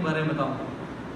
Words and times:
کے 0.00 0.06
بارے 0.06 0.20
میں 0.20 0.34
بتاؤں۔ 0.34 0.54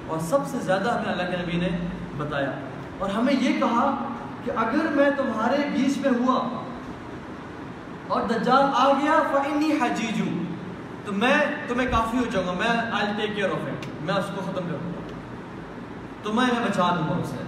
اور 0.06 0.19
سب 0.19 0.39
سے 0.46 0.58
زیادہ 0.58 0.94
ہمیں 0.94 1.12
اللہ 1.12 1.36
کے 1.36 1.42
نبی 1.42 1.58
نے 1.58 1.68
بتایا۔ 2.17 2.52
اور 2.99 3.10
ہمیں 3.10 3.34
یہ 3.34 3.60
کہا 3.60 4.04
کہ 4.45 4.50
اگر 4.57 4.87
میں 4.91 5.10
تمہارے 5.17 5.57
بیچ 5.57 5.99
میں 5.99 6.10
ہوا 6.10 6.64
اور 8.09 8.21
دجال 8.21 8.62
آ 8.75 8.93
گیا، 8.93 9.23
فَإِنِّي 9.33 9.71
حَجِيجُ، 9.71 10.29
تو 11.05 11.12
میں 11.12 11.35
تمہیں 11.69 11.89
کافی 11.91 12.19
ہو 12.19 12.25
جاؤں 12.33 12.47
گا، 12.47 12.53
میں 12.53 12.91
I 12.93 13.21
take 13.21 13.37
care 13.37 13.51
of 13.51 13.67
it 13.67 13.87
میں 14.03 14.15
اس 14.15 14.25
کو 14.35 14.41
ختم 14.41 14.68
کر 14.70 14.77
دوں 14.82 14.93
گا۔ 14.95 15.12
تو 16.23 16.32
میں 16.32 16.45
میں 16.46 16.69
بچا 16.69 16.96
دوں 16.98 17.09
گا 17.09 17.23
اسے۔ 17.23 17.43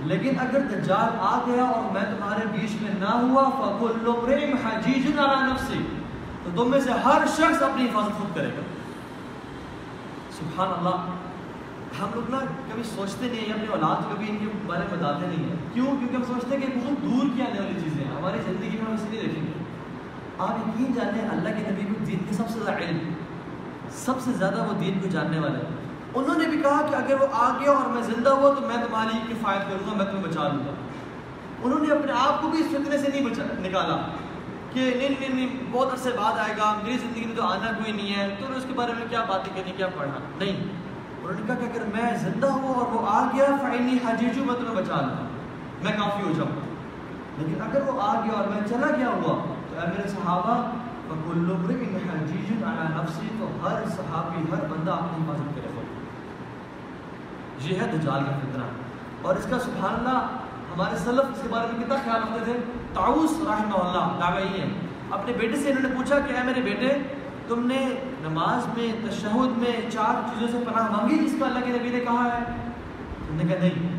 لیکن 0.00 0.32
اگر 0.40 0.60
دجال 0.60 1.16
آ 1.20 1.38
گیا 1.46 1.64
اور 1.64 1.92
میں 1.92 2.02
تمہارے 2.02 2.46
بیچ 2.46 2.70
میں 2.82 2.90
نہ 2.98 3.10
ہوا، 3.10 3.48
فَكُلُّ 3.48 4.08
امْرِئٍ 4.08 4.48
حَجِيجٌ 4.48 5.18
عَلَى 5.18 5.52
نَفْسِهِ، 5.52 5.84
تو 6.44 6.50
تم 6.56 6.70
میں 6.70 6.80
سے 6.80 6.90
ہر 6.92 7.22
شخص 7.26 7.62
اپنی 7.62 7.84
حفاظت 7.84 8.18
خود 8.18 8.36
کرے 8.36 8.48
گا۔ 8.48 8.73
سبحان 10.44 10.68
اللہ 10.78 11.06
ہم 12.02 12.10
لوگ 12.14 12.30
نا 12.30 12.38
کبھی 12.70 12.82
سوچتے 12.82 13.26
نہیں 13.26 13.46
ہیں 13.46 13.52
اپنی 13.52 13.66
اولاد 13.66 14.02
کو 14.02 14.14
کبھی 14.14 14.26
ان 14.30 14.36
کے 14.36 14.44
بارے 14.66 14.80
میں 14.80 14.98
بتاتے 14.98 15.26
نہیں 15.26 15.48
ہیں۔ 15.48 15.56
کیوں؟ 15.72 15.86
کیونکہ 15.86 16.16
ہم 16.16 16.24
سوچتے 16.24 16.56
ہیں 16.56 16.66
کہ 16.66 16.78
بہت 16.78 17.02
دور 17.02 17.26
کی 17.34 17.42
آنے 17.42 17.60
والی 17.60 17.80
چیزیں 17.84 18.04
ہیں۔ 18.04 18.16
ہماری 18.16 18.38
زندگی 18.44 18.68
میں 18.68 18.86
ہم 18.86 18.92
اسے 18.92 19.08
نہیں 19.10 19.20
دیکھیں 19.20 19.42
گے۔ 19.42 19.52
آپ 20.38 20.50
یقین 20.50 20.92
جانتے 20.92 21.20
ہیں 21.20 21.28
اللہ 21.28 21.48
کے 21.48 21.70
نبی 21.70 21.84
کو 21.84 22.04
دین 22.04 22.18
کے 22.28 22.34
سب 22.34 22.48
سے 22.48 22.60
زیادہ 22.64 22.78
علم، 22.78 22.98
سب 23.90 24.20
سے 24.24 24.32
زیادہ 24.32 24.66
وہ 24.68 24.72
دین 24.80 24.98
کو 25.02 25.08
جاننے 25.08 25.38
والے 25.38 25.56
ہیں۔ 25.56 25.76
انہوں 26.14 26.38
نے 26.38 26.48
بھی 26.48 26.58
کہا 26.58 26.86
کہ 26.90 26.94
اگر 26.94 27.20
وہ 27.20 27.26
آ 27.32 27.58
گیا 27.60 27.70
اور 27.70 27.88
میں 27.88 28.02
زندہ 28.02 28.30
ہوا 28.30 28.54
تو 28.54 28.60
میں 28.60 28.76
تمہاری 28.88 29.34
کفایت 29.34 29.62
کروں 29.66 29.90
گا، 29.90 29.96
میں 29.96 30.06
تمہیں 30.06 30.24
بچا 30.24 30.48
لوں 30.48 30.66
گا۔ 30.66 30.72
انہوں 31.62 31.80
نے 31.80 31.94
اپنے 31.94 32.12
آپ 32.12 32.42
کو 32.42 32.48
بھی 32.48 32.58
اس 32.58 32.66
فتنے 32.70 32.98
سے 32.98 33.08
نہیں 33.08 33.24
بچا، 33.24 33.42
نکالا۔ 33.58 33.96
کہ 34.74 34.94
نہیں 34.96 35.08
نہیں 35.08 35.34
نہیں 35.34 35.60
بہت 35.72 35.92
عرصے 35.92 36.10
بعد 36.10 36.38
آئے 36.38 36.54
گا، 36.56 36.78
میری 36.84 36.98
زندگی 36.98 37.24
میں 37.24 37.36
تو 37.36 37.42
آنا 37.42 37.72
کوئی 37.72 37.92
نہیں 37.92 38.16
ہے، 38.16 38.34
تو 38.40 38.46
اس 38.56 38.64
کے 38.68 38.72
بارے 38.74 38.92
میں 38.92 39.06
کیا 39.10 39.24
باتیں 39.28 39.52
کرنی، 39.56 39.72
کیا 39.76 39.86
پڑھنا؟ 39.86 40.18
نہیں۔ 40.38 40.56
انہوں 41.22 41.40
نے 41.40 41.46
کہا 41.46 41.54
کہ 41.54 41.64
اگر 41.64 41.84
میں 41.94 42.18
زندہ 42.18 42.46
ہوں 42.46 42.74
اور 42.74 42.86
وہ 42.92 43.06
آ 43.08 43.30
گیا 43.34 43.44
فائنی 43.62 43.98
حاجیجو 44.04 44.44
میں 44.44 44.54
تمہیں 44.54 44.74
بچا 44.74 45.00
لوں۔ 45.00 45.28
میں 45.82 45.92
کافی 45.92 46.22
ہو 46.22 46.32
جاؤں۔ 46.36 46.60
لیکن 47.38 47.62
اگر 47.62 47.82
وہ 47.82 48.00
آ 48.02 48.20
گیا 48.24 48.32
اور 48.32 48.48
میں 48.48 48.68
چلا 48.68 48.86
گیا 48.96 49.08
ہوا، 49.08 49.54
تو 49.70 49.80
اے 49.80 49.86
میرے 49.86 50.08
صحابہ، 50.08 50.70
فَكُلُّ 51.08 51.50
تو 53.38 53.58
ہر 53.62 53.84
صحابی، 53.88 54.42
ہر 54.52 54.66
بندہ 54.66 54.90
اپنی 54.90 55.24
حفاظت 55.24 55.54
کرے 55.54 55.68
گا 55.76 55.82
یہ 57.58 57.80
ہے 57.80 57.86
دجال 57.86 58.24
کا 58.24 58.38
فتنہ۔ 58.38 58.64
اور 59.22 59.36
اس 59.36 59.46
کا 59.50 59.58
سبحان 59.58 59.94
اللہ، 59.94 60.18
ہمارے 60.74 60.96
سلف 60.96 61.20
اس 61.20 61.42
کے 61.42 61.48
بارے 61.50 61.68
میں 61.72 61.84
کتنا 61.84 61.94
خیال 62.04 62.22
رکھتے 62.22 62.44
تھے؟ 62.44 62.83
تاؤس 62.94 63.30
رحمہ 63.30 63.78
اللہ 63.78 64.20
تابعی 64.20 64.60
ہیں 64.60 64.80
اپنے 65.10 65.32
بیٹے 65.32 65.56
سے 65.56 65.70
انہوں 65.70 65.90
نے 65.90 65.96
پوچھا 65.96 66.18
کہ 66.18 66.32
اے 66.32 66.44
میرے 66.44 66.60
بیٹے، 66.60 67.14
تم 67.48 67.66
نے 67.66 67.94
نماز 68.20 68.78
میں، 68.78 69.10
تشہد 69.10 69.58
میں 69.58 69.90
چار 69.90 70.28
چیزوں 70.28 70.48
سے 70.48 70.70
پناہ 70.72 70.90
مانگی 70.90 71.18
جس 71.18 71.34
کا 71.40 71.46
اللہ 71.46 71.58
کے 71.58 71.70
نبی 71.70 71.88
نے 71.88 72.00
کہا 72.00 72.24
ہے؟ 72.24 72.70
تم 73.28 73.36
نے 73.36 73.44
کہا 73.44 73.60
نہیں۔ 73.60 73.98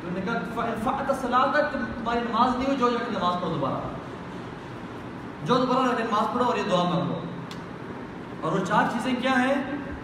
تم 0.00 0.08
نے 0.12 0.20
کہا 0.20 0.64
فعت 0.84 1.20
صلاح 1.20 1.46
تک 1.46 1.72
تمہاری 1.72 2.20
نماز 2.20 2.56
نہیں 2.56 2.66
ہوئی، 2.66 2.78
جو 2.78 2.90
جا 2.90 3.04
کے 3.04 3.18
نماز 3.18 3.34
پڑھو 3.40 3.54
دوبارہ۔ 3.54 3.94
جو 5.44 5.56
دوبارہ 5.56 5.90
رہتے 5.90 6.02
نماز 6.02 6.34
پڑھو 6.34 6.44
اور 6.44 6.56
یہ 6.56 6.62
دعا 6.70 6.82
مانگو۔ 6.82 7.20
اور 8.40 8.52
وہ 8.52 8.64
چار 8.64 8.82
چیزیں 8.92 9.14
کیا 9.22 9.32
ہیں؟ 9.32 9.54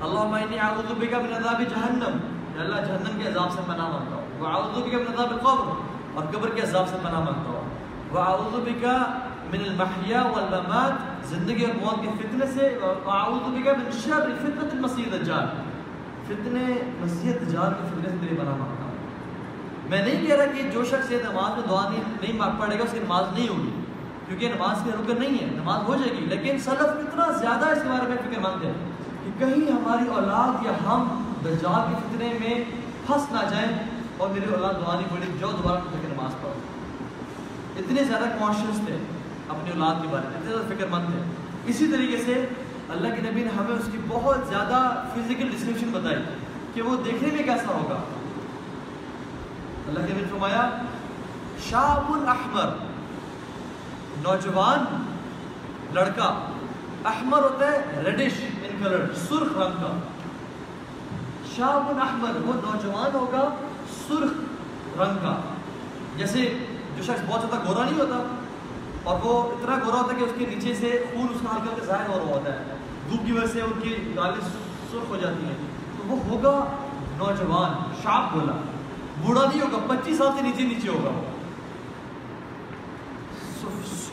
اللہم 0.01 0.35
انی 0.35 0.59
اعوذ 0.59 0.93
بک 0.99 1.15
من 1.15 1.33
عذاب 1.37 1.61
جہنم۔ 1.61 2.19
اللہ 2.61 2.77
جہنم 2.77 3.21
کے 3.23 3.29
عذاب 3.29 3.53
سے 3.53 3.61
پناہ 3.67 3.89
مانگتا 3.89 4.15
ہوں۔ 4.15 4.41
واعوذ 4.41 4.83
بک 4.83 4.95
من 4.95 5.15
عذاب 5.15 5.31
القبر۔ 5.31 5.80
اور 6.15 6.25
قبر 6.25 6.49
کے 6.49 6.63
عذاب 6.63 6.89
سے 6.89 6.97
پناہ 7.03 7.21
مانگتا 7.21 7.51
ہوں۔ 7.51 7.69
واعوذ 8.13 8.61
بک 8.61 8.85
من 9.55 9.61
المحیا 9.67 10.23
والممات، 10.23 11.29
زندگی 11.29 11.65
اور 11.65 11.85
موت 11.85 12.03
کے 12.03 12.09
فتنے 12.19 12.47
سے 12.47 12.79
واعوذ 12.83 13.43
بک 13.43 13.69
من 13.69 13.91
شر 13.93 14.21
فتنة 14.43 14.69
المسیح 14.73 15.05
دجال 15.13 15.47
فتنے، 16.27 16.65
مسیح 17.01 17.33
دجال 17.33 17.71
کے 17.71 17.89
فتنے 17.91 18.09
سے 18.11 18.17
تیری 18.21 18.35
پناہ 18.35 18.57
مانگتا 18.57 18.85
ہوں۔ 18.85 18.91
میں 19.91 20.03
نہیں 20.03 20.27
کہہ 20.27 20.35
رہا 20.35 20.45
کہ 20.45 20.71
جو 20.71 20.85
شخص 20.85 21.13
یہ 21.13 21.19
نماز 21.31 21.59
میں 21.59 21.69
دعا 21.71 21.89
نہیں 21.89 22.03
نہیں 22.21 22.37
مانگ 22.37 22.61
پڑے 22.61 22.79
گا، 22.79 22.85
اس 22.85 22.93
کی 22.93 22.99
نماز 22.99 23.25
نہیں 23.35 23.49
ہوگی۔ 23.49 23.81
کیونکہ 24.27 24.49
نماز 24.49 24.77
کے 24.85 24.91
رکن 24.91 25.21
نہیں 25.21 25.35
ہے، 25.35 25.47
نماز 25.53 25.83
ہو 25.89 25.95
جائے 25.95 26.21
گی۔ 26.21 26.27
لیکن 26.27 26.59
سلف 26.59 26.83
اتنا 26.83 27.33
زیادہ 27.33 27.65
اس 27.65 27.83
کے 27.83 27.89
بارے 27.89 28.09
میں 28.09 28.17
فکر 28.17 28.41
مند 28.41 28.65
ہے 28.65 28.73
کہ 29.25 29.39
کہیں 29.39 29.71
ہماری 29.71 30.09
اولاد 30.09 30.67
یا 30.67 30.73
ہم 30.87 31.33
دجال 31.45 31.93
کے 31.93 31.97
فتنے 31.97 32.33
میں 32.41 32.65
پھنس 33.07 33.33
نہ 33.33 33.51
جائیں۔ 33.51 33.90
اور 34.21 34.29
میری 34.29 34.55
اولاد 34.55 34.75
دعا 34.75 34.95
نہیں 34.95 35.11
پڑی، 35.11 35.27
جو 35.41 35.47
دوبارہ 35.47 35.81
فکر 35.91 36.09
نماز 36.09 36.33
پڑھو۔ 36.43 36.59
اتنے 37.77 38.05
زیادہ 38.05 38.25
کانشیس 38.39 38.81
تھے 38.87 38.97
اپنی 39.49 39.71
اولاد 39.71 40.03
کے 40.03 40.09
بارے 40.11 40.29
میں، 40.29 40.37
اتنے 40.37 40.51
زیادہ 40.51 40.75
فکر 40.75 40.87
مند 40.87 41.07
تھے۔ 41.07 41.21
اسی 41.67 41.87
طریقے 41.87 42.17
سے 42.25 42.35
اللہ 42.89 43.15
کے 43.15 43.23
نبی 43.23 43.43
نے 43.43 43.51
ہمیں 43.57 43.77
اس 43.77 43.89
کی 43.93 43.99
بہت 44.09 44.49
زیادہ 44.49 44.79
فزیکل 45.15 45.49
ڈسکرپشن 45.49 45.91
بتائی 45.93 46.17
کہ 46.75 46.83
وہ 46.83 46.97
دیکھنے 47.05 47.29
میں 47.33 47.43
کیسا 47.43 47.75
ہوگا۔ 47.75 47.99
اللہ 49.89 50.07
کے 50.07 50.13
نبی 50.13 50.25
فرمایا 50.31 50.69
شاب 51.71 52.13
الاحمر 52.13 52.71
نوجوان 54.23 54.85
لڑکا، 55.95 56.29
احمر 57.05 57.43
ہوتا 57.43 57.71
ہے 57.73 58.03
ریڈش 58.05 58.41
ان 58.63 58.83
کلر 58.85 59.07
سرخ 59.29 59.57
رنگ 59.59 59.83
کا۔ 59.83 59.99
شاب 61.57 61.99
احمر، 62.01 62.41
وہ 62.47 62.53
نوجوان 62.55 63.15
ہوگا 63.15 63.49
سرخ 64.11 65.01
رنگ 65.01 65.19
کا۔ 65.23 65.35
جیسے 66.17 66.43
جو 66.97 67.03
شخص 67.03 67.23
بہت 67.27 67.41
زیادہ 67.41 67.65
گورا 67.67 67.85
نہیں 67.85 68.01
ہوتا، 68.01 68.23
اور 69.05 69.19
وہ 69.23 69.35
اتنا 69.51 69.77
گورا 69.85 70.01
ہوتا 70.01 70.13
ہے 70.13 70.19
کہ 70.19 70.25
اس 70.25 70.33
کے 70.39 70.47
نیچے 70.47 70.75
سے 70.75 71.05
خون 71.13 71.27
اس 71.35 71.41
کا 71.41 71.55
ہلکا 71.55 71.73
ہلکا 71.73 71.85
ظاہر 71.87 72.09
ہو 72.09 72.19
رہا 72.19 72.35
ہوتا 72.37 72.53
ہے۔ 72.53 72.77
دھوپ 73.11 73.27
کی 73.27 73.33
وجہ 73.33 73.47
سے 73.53 73.61
ان 73.61 73.81
کی 73.83 73.97
گالیں 74.17 74.41
سرخ 74.91 75.09
ہو 75.09 75.17
جاتی 75.17 75.45
ہیں۔ 75.45 75.55
تو 75.97 76.09
وہ 76.09 76.19
ہوگا 76.25 76.53
نوجوان، 77.19 77.73
شاپ 78.03 78.33
بولا 78.33 78.57
بوڑھا 79.21 79.45
نہیں 79.45 79.61
ہوگا، 79.61 79.79
پچیس 79.87 80.19
سال 80.19 80.29
سے 80.37 80.43
نیچے 80.43 80.63
نیچے 80.65 80.89
ہوگا۔ 80.89 81.11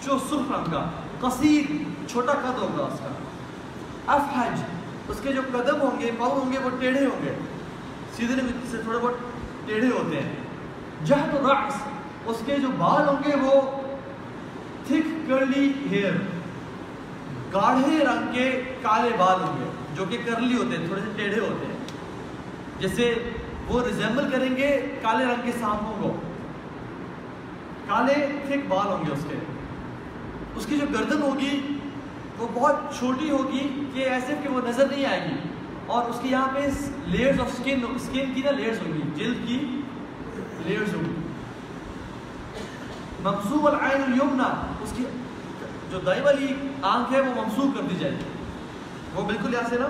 جو 0.05 0.17
سرخ 0.29 0.51
رنگ 0.51 0.71
کا، 0.71 0.83
قصیر، 1.19 1.71
چھوٹا 2.07 2.33
قد 2.33 2.61
ہوگا 2.61 2.83
اس 2.83 2.99
کا۔ 2.99 4.13
افحج 4.13 4.61
اس 5.07 5.19
کے 5.23 5.33
جو 5.33 5.41
قدم 5.51 5.81
ہوں 5.81 5.99
گے، 5.99 6.11
پاؤں 6.17 6.31
ہوں 6.31 6.51
گے، 6.53 6.59
وہ 6.59 6.69
ٹیڑھے 6.79 7.05
ہوں 7.05 7.25
گے۔ 7.25 7.33
سیدھے 8.15 8.35
سے 8.71 8.77
تھوڑے 8.77 8.97
بہت 8.97 9.13
ٹیڑھے 9.67 9.87
ہوتے 9.87 10.21
ہیں۔ 10.21 10.31
جہد 11.05 11.35
الرأس 11.35 11.73
اس 12.25 12.41
کے 12.45 12.55
جو 12.55 12.67
بال 12.77 13.07
ہوں 13.07 13.17
گے 13.27 13.35
وہ 13.41 13.61
تھک 14.87 15.29
کرلی 15.29 15.73
ہیئر 15.91 16.11
گاڑھے 17.53 18.05
رنگ 18.05 18.33
کے 18.33 18.61
کالے 18.81 19.09
بال 19.17 19.43
ہوں 19.43 19.57
گے 19.59 19.69
جو 19.95 20.05
کہ 20.09 20.17
کرلی 20.25 20.57
ہوتے 20.57 20.77
ہیں، 20.77 20.85
تھوڑے 20.85 21.01
سے 21.01 21.09
ٹیڑھے 21.15 21.39
ہوتے 21.39 21.65
ہیں۔ 21.65 21.77
جیسے 22.79 23.29
وہ 23.67 23.81
ریزیمبل 23.87 24.29
کریں 24.31 24.55
گے 24.57 24.95
کالے 25.01 25.25
رنگ 25.25 25.41
کے 25.43 25.51
سانپوں 25.59 26.03
کو۔ 26.03 26.15
کالے 27.87 28.27
تھک 28.47 28.67
بال 28.67 28.87
ہوں 28.87 29.03
گے 29.07 29.11
اس 29.11 29.25
کے۔ 29.29 29.35
اس 30.55 30.65
کی 30.65 30.77
جو 30.77 30.85
گردن 30.99 31.21
ہوگی 31.21 31.79
وہ 32.37 32.47
بہت 32.53 32.75
چھوٹی 32.99 33.29
ہوگی 33.29 33.85
کہ 33.93 33.99
ایسے 33.99 34.33
کہ 34.43 34.49
وہ 34.49 34.61
نظر 34.67 34.87
نہیں 34.91 35.05
آئے 35.05 35.25
گی۔ 35.25 35.46
اور 35.87 36.05
اس 36.05 36.15
کی 36.21 36.29
یہاں 36.29 36.47
پہ 36.53 36.69
لیئرز 37.05 37.39
آف 37.39 37.51
سکن 37.51 37.79
سکن 37.99 38.33
کی 38.33 38.41
نا 38.41 38.51
لیئرز 38.51 38.79
ہوگی، 38.79 39.01
جلد 39.15 39.47
کی 39.47 39.81
لیئرز 40.65 40.93
ہوگی۔ 40.93 41.21
ممسوب 43.23 43.67
العین 43.67 44.03
الیمنا 44.03 44.75
اس 44.81 44.93
کی 44.97 45.05
جو 45.91 45.99
دائیں 45.99 46.23
والی 46.23 46.47
آنکھ 46.81 47.13
ہے 47.13 47.21
وہ 47.21 47.33
ممسوب 47.35 47.77
کر 47.77 47.83
دی 47.83 47.95
جائے۔ 47.99 48.17
وہ 49.15 49.21
بالکل 49.21 49.53
یہاں 49.53 49.69
سے 49.69 49.75
نا 49.79 49.87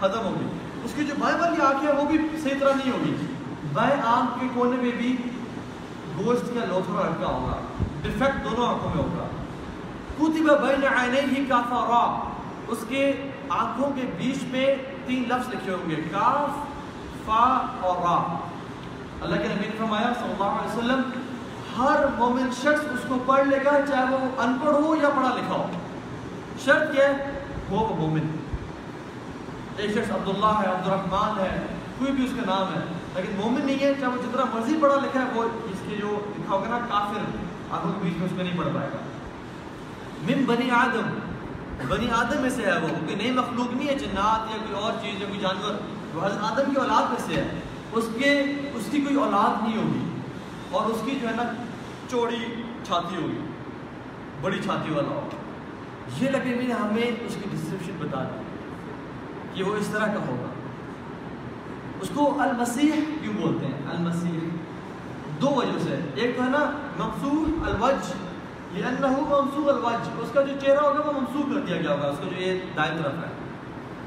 ختم 0.00 0.24
ہوگی۔ 0.24 0.58
اس 0.84 0.92
کی 0.96 1.04
جو 1.04 1.14
بائیں 1.18 1.40
والی 1.40 1.62
آنکھ 1.62 1.84
ہے 1.84 1.92
وہ 1.92 2.04
بھی 2.04 2.18
صحیح 2.42 2.58
طرح 2.60 2.72
نہیں 2.72 2.92
ہوگی۔ 2.92 3.14
بائیں 3.72 4.02
آنکھ 4.02 4.40
کے 4.40 4.46
کونے 4.54 4.76
میں 4.82 4.90
بھی 4.96 5.16
گوشت 6.24 6.54
کا 6.54 6.64
لوتھڑا 6.64 7.02
رکھا 7.02 7.26
ہوگا۔ 7.26 7.56
ڈیفیکٹ 8.02 8.44
دونوں 8.44 8.66
آنکھوں 8.66 8.90
میں 8.94 9.02
ہوگا۔ 9.02 9.28
کتب 10.16 10.66
بین 10.66 10.84
عینیہ 10.96 11.44
کافرا 11.48 12.28
اس 12.68 12.78
کے 12.88 13.12
آنکھوں 13.48 13.90
کے 13.90 14.02
بیچ 14.18 14.42
میں 14.42 14.76
تین 15.08 15.24
لفظ 15.28 15.54
لکھے 15.54 15.72
ہوں 15.72 15.90
گے 15.90 15.96
کاف، 16.12 16.50
فا 17.24 17.66
اور 17.80 17.96
را۔ 17.96 18.38
اللہ 19.20 19.36
کے 19.36 19.48
نبی 19.48 19.66
نے 19.66 19.76
فرمایا، 19.78 20.12
صلی 20.18 20.32
اللہ 20.32 20.44
علیہ 20.44 20.78
وسلم، 20.78 21.02
ہر 21.78 22.04
مومن 22.18 22.50
شخص 22.52 22.92
اس 22.92 23.00
کو 23.08 23.18
پڑھ 23.26 23.48
لے 23.48 23.58
گا، 23.64 23.70
چاہے 23.88 24.04
وہ 24.10 24.42
ان 24.42 24.56
پڑھ 24.64 24.74
ہو 24.74 24.96
یا 25.02 25.08
پڑھا 25.08 25.34
لکھا 25.34 25.54
ہو۔ 25.54 25.66
شرط 26.64 26.94
کیا 26.94 27.04
ہے؟ 27.04 27.30
ہو 27.70 27.76
وہ 27.76 27.96
مومن۔ 27.96 28.36
ایک 29.76 29.90
شخص 29.90 30.10
عبداللہ 30.10 30.46
ہے 30.46 30.66
عبد 30.66 30.86
الرحمن 30.88 31.40
ہے، 31.40 31.66
کوئی 31.98 32.12
بھی 32.12 32.24
اس 32.24 32.30
کا 32.36 32.42
نام 32.46 32.74
ہے، 32.74 32.80
لیکن 33.14 33.32
مومن 33.36 33.66
نہیں 33.66 33.80
ہے، 33.80 33.94
چاہے 34.00 34.10
وہ 34.10 34.22
جتنا 34.22 34.44
مرضی 34.54 34.78
پڑھا 34.80 34.96
لکھا 34.96 35.20
ہے، 35.20 35.26
وہ 35.34 35.44
اس 35.44 35.78
کے 35.88 35.96
جو 35.96 36.20
لکھا 36.36 36.54
ہوگا 36.54 36.68
نا، 36.68 36.78
کافر، 36.88 37.20
آنکھوں 37.70 37.92
کے 37.92 37.98
بیچ 38.02 38.16
میں 38.16 38.26
اس 38.26 38.32
میں 38.32 38.44
نہیں 38.44 38.58
پڑھ 38.58 38.68
پائے 38.74 38.88
گا۔ 38.92 38.98
من 40.28 40.44
بنی 40.44 40.70
آدم 40.70 41.27
بنی 41.88 42.10
آدم 42.10 42.40
میں 42.40 42.50
سے 42.50 42.62
ہے 42.62 42.78
وہ، 42.78 42.88
کوئی 42.88 43.14
نئی 43.14 43.30
مخلوق 43.30 43.74
نہیں 43.74 43.88
ہے، 43.88 43.94
جنات 43.94 44.50
یا 44.50 44.56
کوئی 44.56 44.82
اور 44.82 44.92
چیز 45.02 45.20
یا 45.20 45.26
کوئی 45.28 45.40
جانور۔ 45.40 45.74
وہ 46.14 46.26
حضرت 46.26 46.38
آدم 46.40 46.74
کی 46.74 46.80
اولاد 46.80 47.02
میں 47.02 47.20
سے 47.26 47.34
ہے۔ 47.34 47.60
اس 47.92 48.08
کے، 48.18 48.40
اس 48.74 48.88
کی 48.90 49.00
کوئی 49.00 49.16
اولاد 49.16 49.62
نہیں 49.62 49.76
ہوگی۔ 49.76 50.20
اور 50.70 50.86
اس 50.86 51.02
کی 51.04 51.18
جو 51.22 51.28
ہے 51.28 51.36
نا 51.36 51.42
چوڑی 52.10 52.62
چھاتی 52.86 53.22
ہوگی، 53.22 53.38
بڑی 54.40 54.58
چھاتی 54.62 54.92
والا 54.92 55.08
ہوگا۔ 55.08 55.36
یہ 56.18 56.30
لگے 56.30 56.58
بھی 56.58 56.72
ہمیں 56.72 57.26
اس 57.26 57.34
کی 57.34 57.48
ڈسکرپشن 57.50 57.92
بتا 57.98 58.22
دی 58.22 58.42
کہ 59.54 59.70
وہ 59.70 59.76
اس 59.76 59.86
طرح 59.92 60.06
کا 60.06 60.26
ہوگا۔ 60.28 60.52
اس 62.00 62.08
کو 62.14 62.40
المسیح 62.40 62.92
کیوں 63.22 63.34
بولتے 63.34 63.66
ہیں؟ 63.66 63.90
المسیح 63.90 64.48
دو 65.40 65.50
وجہ 65.50 65.78
سے 65.82 66.00
ایک 66.14 66.36
تو 66.36 66.42
ہے 66.42 66.48
نا 66.48 66.70
ممسوح 66.98 67.68
الوج 67.68 68.27
لأنه 68.74 69.18
ممسوح 69.18 69.68
الوج 69.68 70.08
اس 70.18 70.30
کا 70.32 70.42
جو 70.42 70.52
چہرہ 70.60 70.78
ہوگا 70.78 71.08
وہ 71.08 71.12
ممسوح 71.12 71.54
کر 71.54 71.60
دیا 71.60 71.76
گیا 71.76 71.90
ہوگا، 71.90 72.08
اس 72.08 72.18
کو 72.18 72.24
جو 72.24 72.42
یہ 72.42 72.60
دائیں 72.76 73.02
طرف 73.02 73.12
ہے۔ 73.12 73.30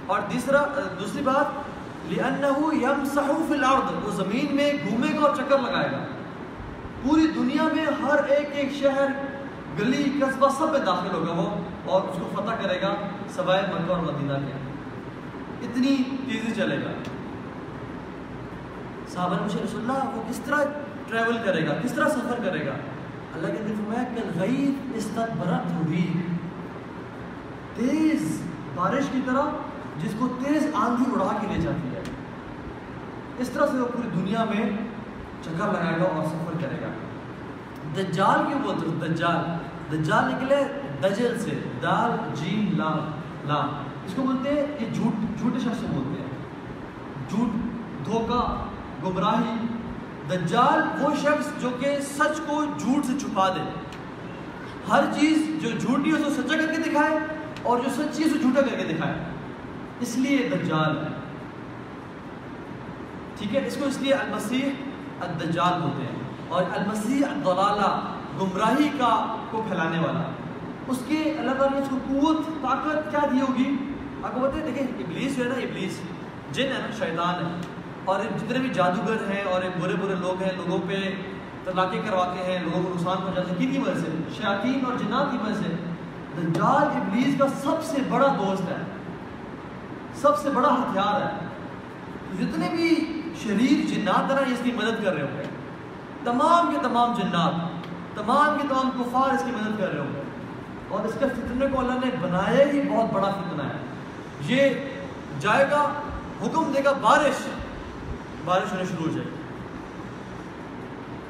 اور 0.05 0.19
تیسرا، 0.29 0.63
دوسری 0.99 1.21
بات، 1.21 1.45
لأنه 2.11 2.71
يمسح 2.73 3.31
في 3.47 3.53
الارض 3.53 4.05
وہ 4.05 4.23
زمین 4.23 4.55
میں 4.55 4.73
گھومے 4.89 5.07
گا 5.07 5.27
اور 5.27 5.35
چکر 5.35 5.57
لگائے 5.57 5.91
گا۔ 5.91 5.97
پوری 7.03 7.27
دنیا 7.35 7.63
میں 7.63 7.85
ہر 8.03 8.23
ایک 8.23 8.49
ایک 8.51 8.73
شہر، 8.73 9.07
گلی، 9.79 10.21
قصبہ 10.21 10.49
سب 10.49 10.71
میں 10.71 10.79
داخل 10.79 11.13
ہوگا 11.13 11.31
وہ، 11.31 11.49
اور 11.85 12.01
اس 12.01 12.17
کو 12.21 12.41
فتح 12.41 12.67
کرے 12.67 12.81
گا 12.81 12.95
سوائے 13.35 13.61
مکہ 13.61 13.93
اور 13.93 13.99
مدینہ 13.99 14.33
کے۔ 14.33 14.51
اتنی 15.61 15.97
تیزی 15.97 16.51
چلے 16.55 16.77
گا۔ 16.77 16.91
صحابہ 19.07 19.35
نے 19.35 19.41
مجھے 19.41 19.59
رسول 19.65 19.81
اللہ، 19.81 20.17
وہ 20.17 20.23
کس 20.29 20.37
طرح 20.37 20.63
ٹریول 21.09 21.37
کرے 21.45 21.67
گا؟ 21.67 21.73
کس 21.83 21.93
طرح 21.93 22.09
سفر 22.09 22.39
کرے 22.45 22.65
گا؟ 22.65 22.71
اللہ 23.33 23.47
کے 23.47 23.63
دل 23.67 23.73
فرمایا 23.77 24.03
کہ 24.03 24.39
غیر 24.39 24.97
استدبرت 24.97 25.71
ہوئی 25.71 26.21
تیز 27.75 28.41
بارش 28.75 29.03
کی 29.11 29.21
طرح 29.25 29.41
جس 30.03 30.11
کو 30.19 30.27
تیز 30.27 30.67
آندھی 30.73 31.11
اڑا 31.13 31.37
کے 31.41 31.47
لے 31.47 31.61
جاتی 31.61 31.95
ہے۔ 31.95 32.01
اس 33.39 33.49
طرح 33.49 33.65
سے 33.65 33.77
وہ 33.77 33.85
پوری 33.85 34.07
دنیا 34.21 34.43
میں 34.43 34.69
چکر 35.43 35.67
لگائے 35.67 35.99
گا 35.99 36.03
اور 36.03 36.23
سفر 36.23 36.61
کرے 36.61 36.81
گا۔ 36.81 36.91
دجال 37.97 38.39
کیوں 38.47 38.59
بولتے 38.59 38.85
ہیں 38.87 39.13
دجال 39.13 39.37
دجال 39.91 40.31
نکلے 40.33 40.63
دجل 41.01 41.39
سے، 41.39 41.63
دال، 41.81 42.11
جیم 42.33 42.77
لام 42.77 42.99
لام 43.47 43.69
اس 44.05 44.13
کو 44.15 44.21
بولتے 44.21 44.49
ہیں، 44.49 44.65
یہ 44.79 44.93
جھوٹ، 44.93 45.39
جھوٹے 45.39 45.59
شخص 45.59 45.79
سے 45.79 45.85
بولتے 45.89 46.21
ہیں۔ 46.21 46.29
جھوٹ، 47.29 47.49
دھوکہ، 48.05 48.67
گمراہی 49.03 49.55
دجال 50.29 51.03
وہ 51.03 51.09
شخص 51.21 51.61
جو 51.61 51.69
کہ 51.79 51.97
سچ 52.01 52.39
کو 52.47 52.65
جھوٹ 52.77 53.05
سے 53.05 53.19
چھپا 53.19 53.49
دے۔ 53.49 53.69
ہر 54.91 55.03
چیز 55.19 55.61
جو 55.61 55.69
جھوٹی 55.69 56.11
ہے 56.11 56.21
اسے 56.21 56.41
سچا 56.41 56.57
کر 56.57 56.73
کے 56.73 56.89
دکھائے 56.89 57.17
اور 57.63 57.77
جو 57.77 57.89
سچی 57.89 58.23
ہے 58.23 58.29
اسے 58.29 58.39
جھوٹا 58.39 58.61
کر 58.61 58.67
کے 58.67 58.93
دکھائے۔ 58.93 59.13
اس 59.99 60.17
لیے 60.17 60.49
دجال 60.49 60.97
ہے۔ 60.97 61.11
ٹھیک 63.37 63.55
ہے؟ 63.55 63.67
اس 63.67 63.77
کو 63.77 63.85
اس 63.85 63.97
لیے 64.01 64.13
المسیح 64.13 64.69
الدجال 65.19 65.81
بولتے 65.81 66.03
ہیں 66.03 66.19
اور 66.47 66.63
المسیح 66.75 67.25
الضلالہ 67.25 68.13
گمراہی 68.41 68.89
کا 68.97 69.35
کو 69.51 69.63
پھیلانے 69.67 69.99
والا۔ 69.99 70.23
اس 70.87 70.97
کے 71.07 71.35
اللہ 71.39 71.51
تعالیٰ 71.51 71.79
نے 71.79 71.85
اس 71.85 71.89
کو 71.89 71.97
قوت، 72.07 72.61
طاقت 72.61 73.11
کیا 73.11 73.19
دی 73.31 73.41
ہوگی؟ 73.41 73.75
آپ 74.23 74.33
کو 74.33 74.39
بتائیں 74.39 74.65
دیکھیں، 74.65 74.87
ابلیس 74.87 75.37
جو 75.37 75.43
ہے 75.43 75.49
نا، 75.49 75.55
ابلیس۔ 75.55 75.99
جن 76.51 76.63
ہے 76.63 76.77
نا، 76.79 76.95
شیطان 76.99 77.45
ہے۔ 77.45 77.61
اور 78.05 78.19
جتنے 78.19 78.59
بھی 78.59 78.69
جادوگر 78.69 79.31
ہیں 79.31 79.43
اور 79.43 79.61
ایک 79.61 79.71
برے 79.81 79.93
برے 79.95 80.15
لوگ 80.15 80.43
ہیں، 80.43 80.51
لوگوں 80.57 80.79
پہ 80.87 81.11
طلاقیں 81.65 82.01
کرواتے 82.07 82.43
ہیں، 82.43 82.59
لوگوں 82.63 82.83
کو 82.83 82.89
نقصان 82.89 83.17
پہنچاتے 83.17 83.51
ہیں 83.51 83.57
کن 83.57 83.71
کی 83.71 83.77
وجہ 83.77 83.99
سے 83.99 84.17
شیاطین 84.37 84.85
اور 84.85 84.93
جنات 84.93 85.31
کی 85.31 85.37
وجہ 85.43 85.55
سے 85.55 85.75
دجال 86.41 86.83
ابلیس 86.83 87.35
کا 87.39 87.47
سب 87.47 87.83
سے 87.83 87.97
بڑا 88.09 88.35
دوست 88.37 88.61
ہے، 88.61 88.75
سب 90.15 90.37
سے 90.37 90.49
بڑا 90.49 90.69
ہتھیار 90.69 91.21
ہے۔ 91.21 91.47
جتنے 92.39 92.69
بھی 92.69 93.21
شریر 93.43 93.87
جنات 93.87 94.31
ہیں 94.31 94.53
اس 94.53 94.59
کی 94.63 94.71
مدد 94.71 95.03
کر 95.03 95.13
رہے 95.13 95.21
ہوں 95.21 95.37
گے۔ 95.37 95.43
تمام 96.23 96.71
کے 96.71 96.77
تمام 96.81 97.13
جنات، 97.13 97.85
تمام 98.17 98.57
کے 98.61 98.67
تمام 98.67 98.89
کفار 98.91 99.33
اس 99.33 99.43
کی 99.45 99.51
مدد 99.51 99.79
کر 99.79 99.91
رہے 99.91 99.99
ہوں 99.99 100.13
گے۔ 100.15 100.21
اور 100.87 101.05
اس 101.05 101.13
کے 101.19 101.25
فتنے 101.25 101.65
کو 101.71 101.79
اللہ 101.79 101.93
نے 101.93 102.11
بنایا 102.21 102.65
ہی 102.67 102.89
بہت 102.89 103.13
بڑا 103.13 103.31
فتنہ 103.31 103.63
ہے۔ 103.63 103.77
یہ 104.47 104.69
جائے 105.39 105.65
گا، 105.71 105.93
حکم 106.41 106.71
دے 106.75 106.83
گا 106.83 106.91
بارش۔ 106.91 107.60
بارش 108.45 108.71
ہونے 108.73 108.85
شروع 108.85 109.05
ہو 109.05 109.11
جائے 109.11 109.25
گی۔ 109.25 109.39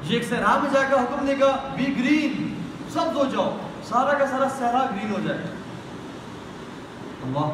یہ 0.02 0.18
ایک 0.18 0.28
صحرا 0.28 0.56
میں 0.62 0.70
جائے 0.72 0.90
گا 0.90 0.96
حکم 1.00 1.26
دے 1.26 1.34
گا 1.40 1.50
بی 1.76 1.86
گرین 1.98 2.54
سب 2.92 3.14
ہو 3.14 3.24
جاؤ، 3.32 3.50
سارا 3.88 4.12
کا 4.18 4.26
سارا 4.26 4.48
صحرا 4.58 4.84
گرین 4.90 5.12
ہو 5.12 5.20
جائے 5.26 5.38
گا۔ 5.38 5.50
اللہ 7.24 7.46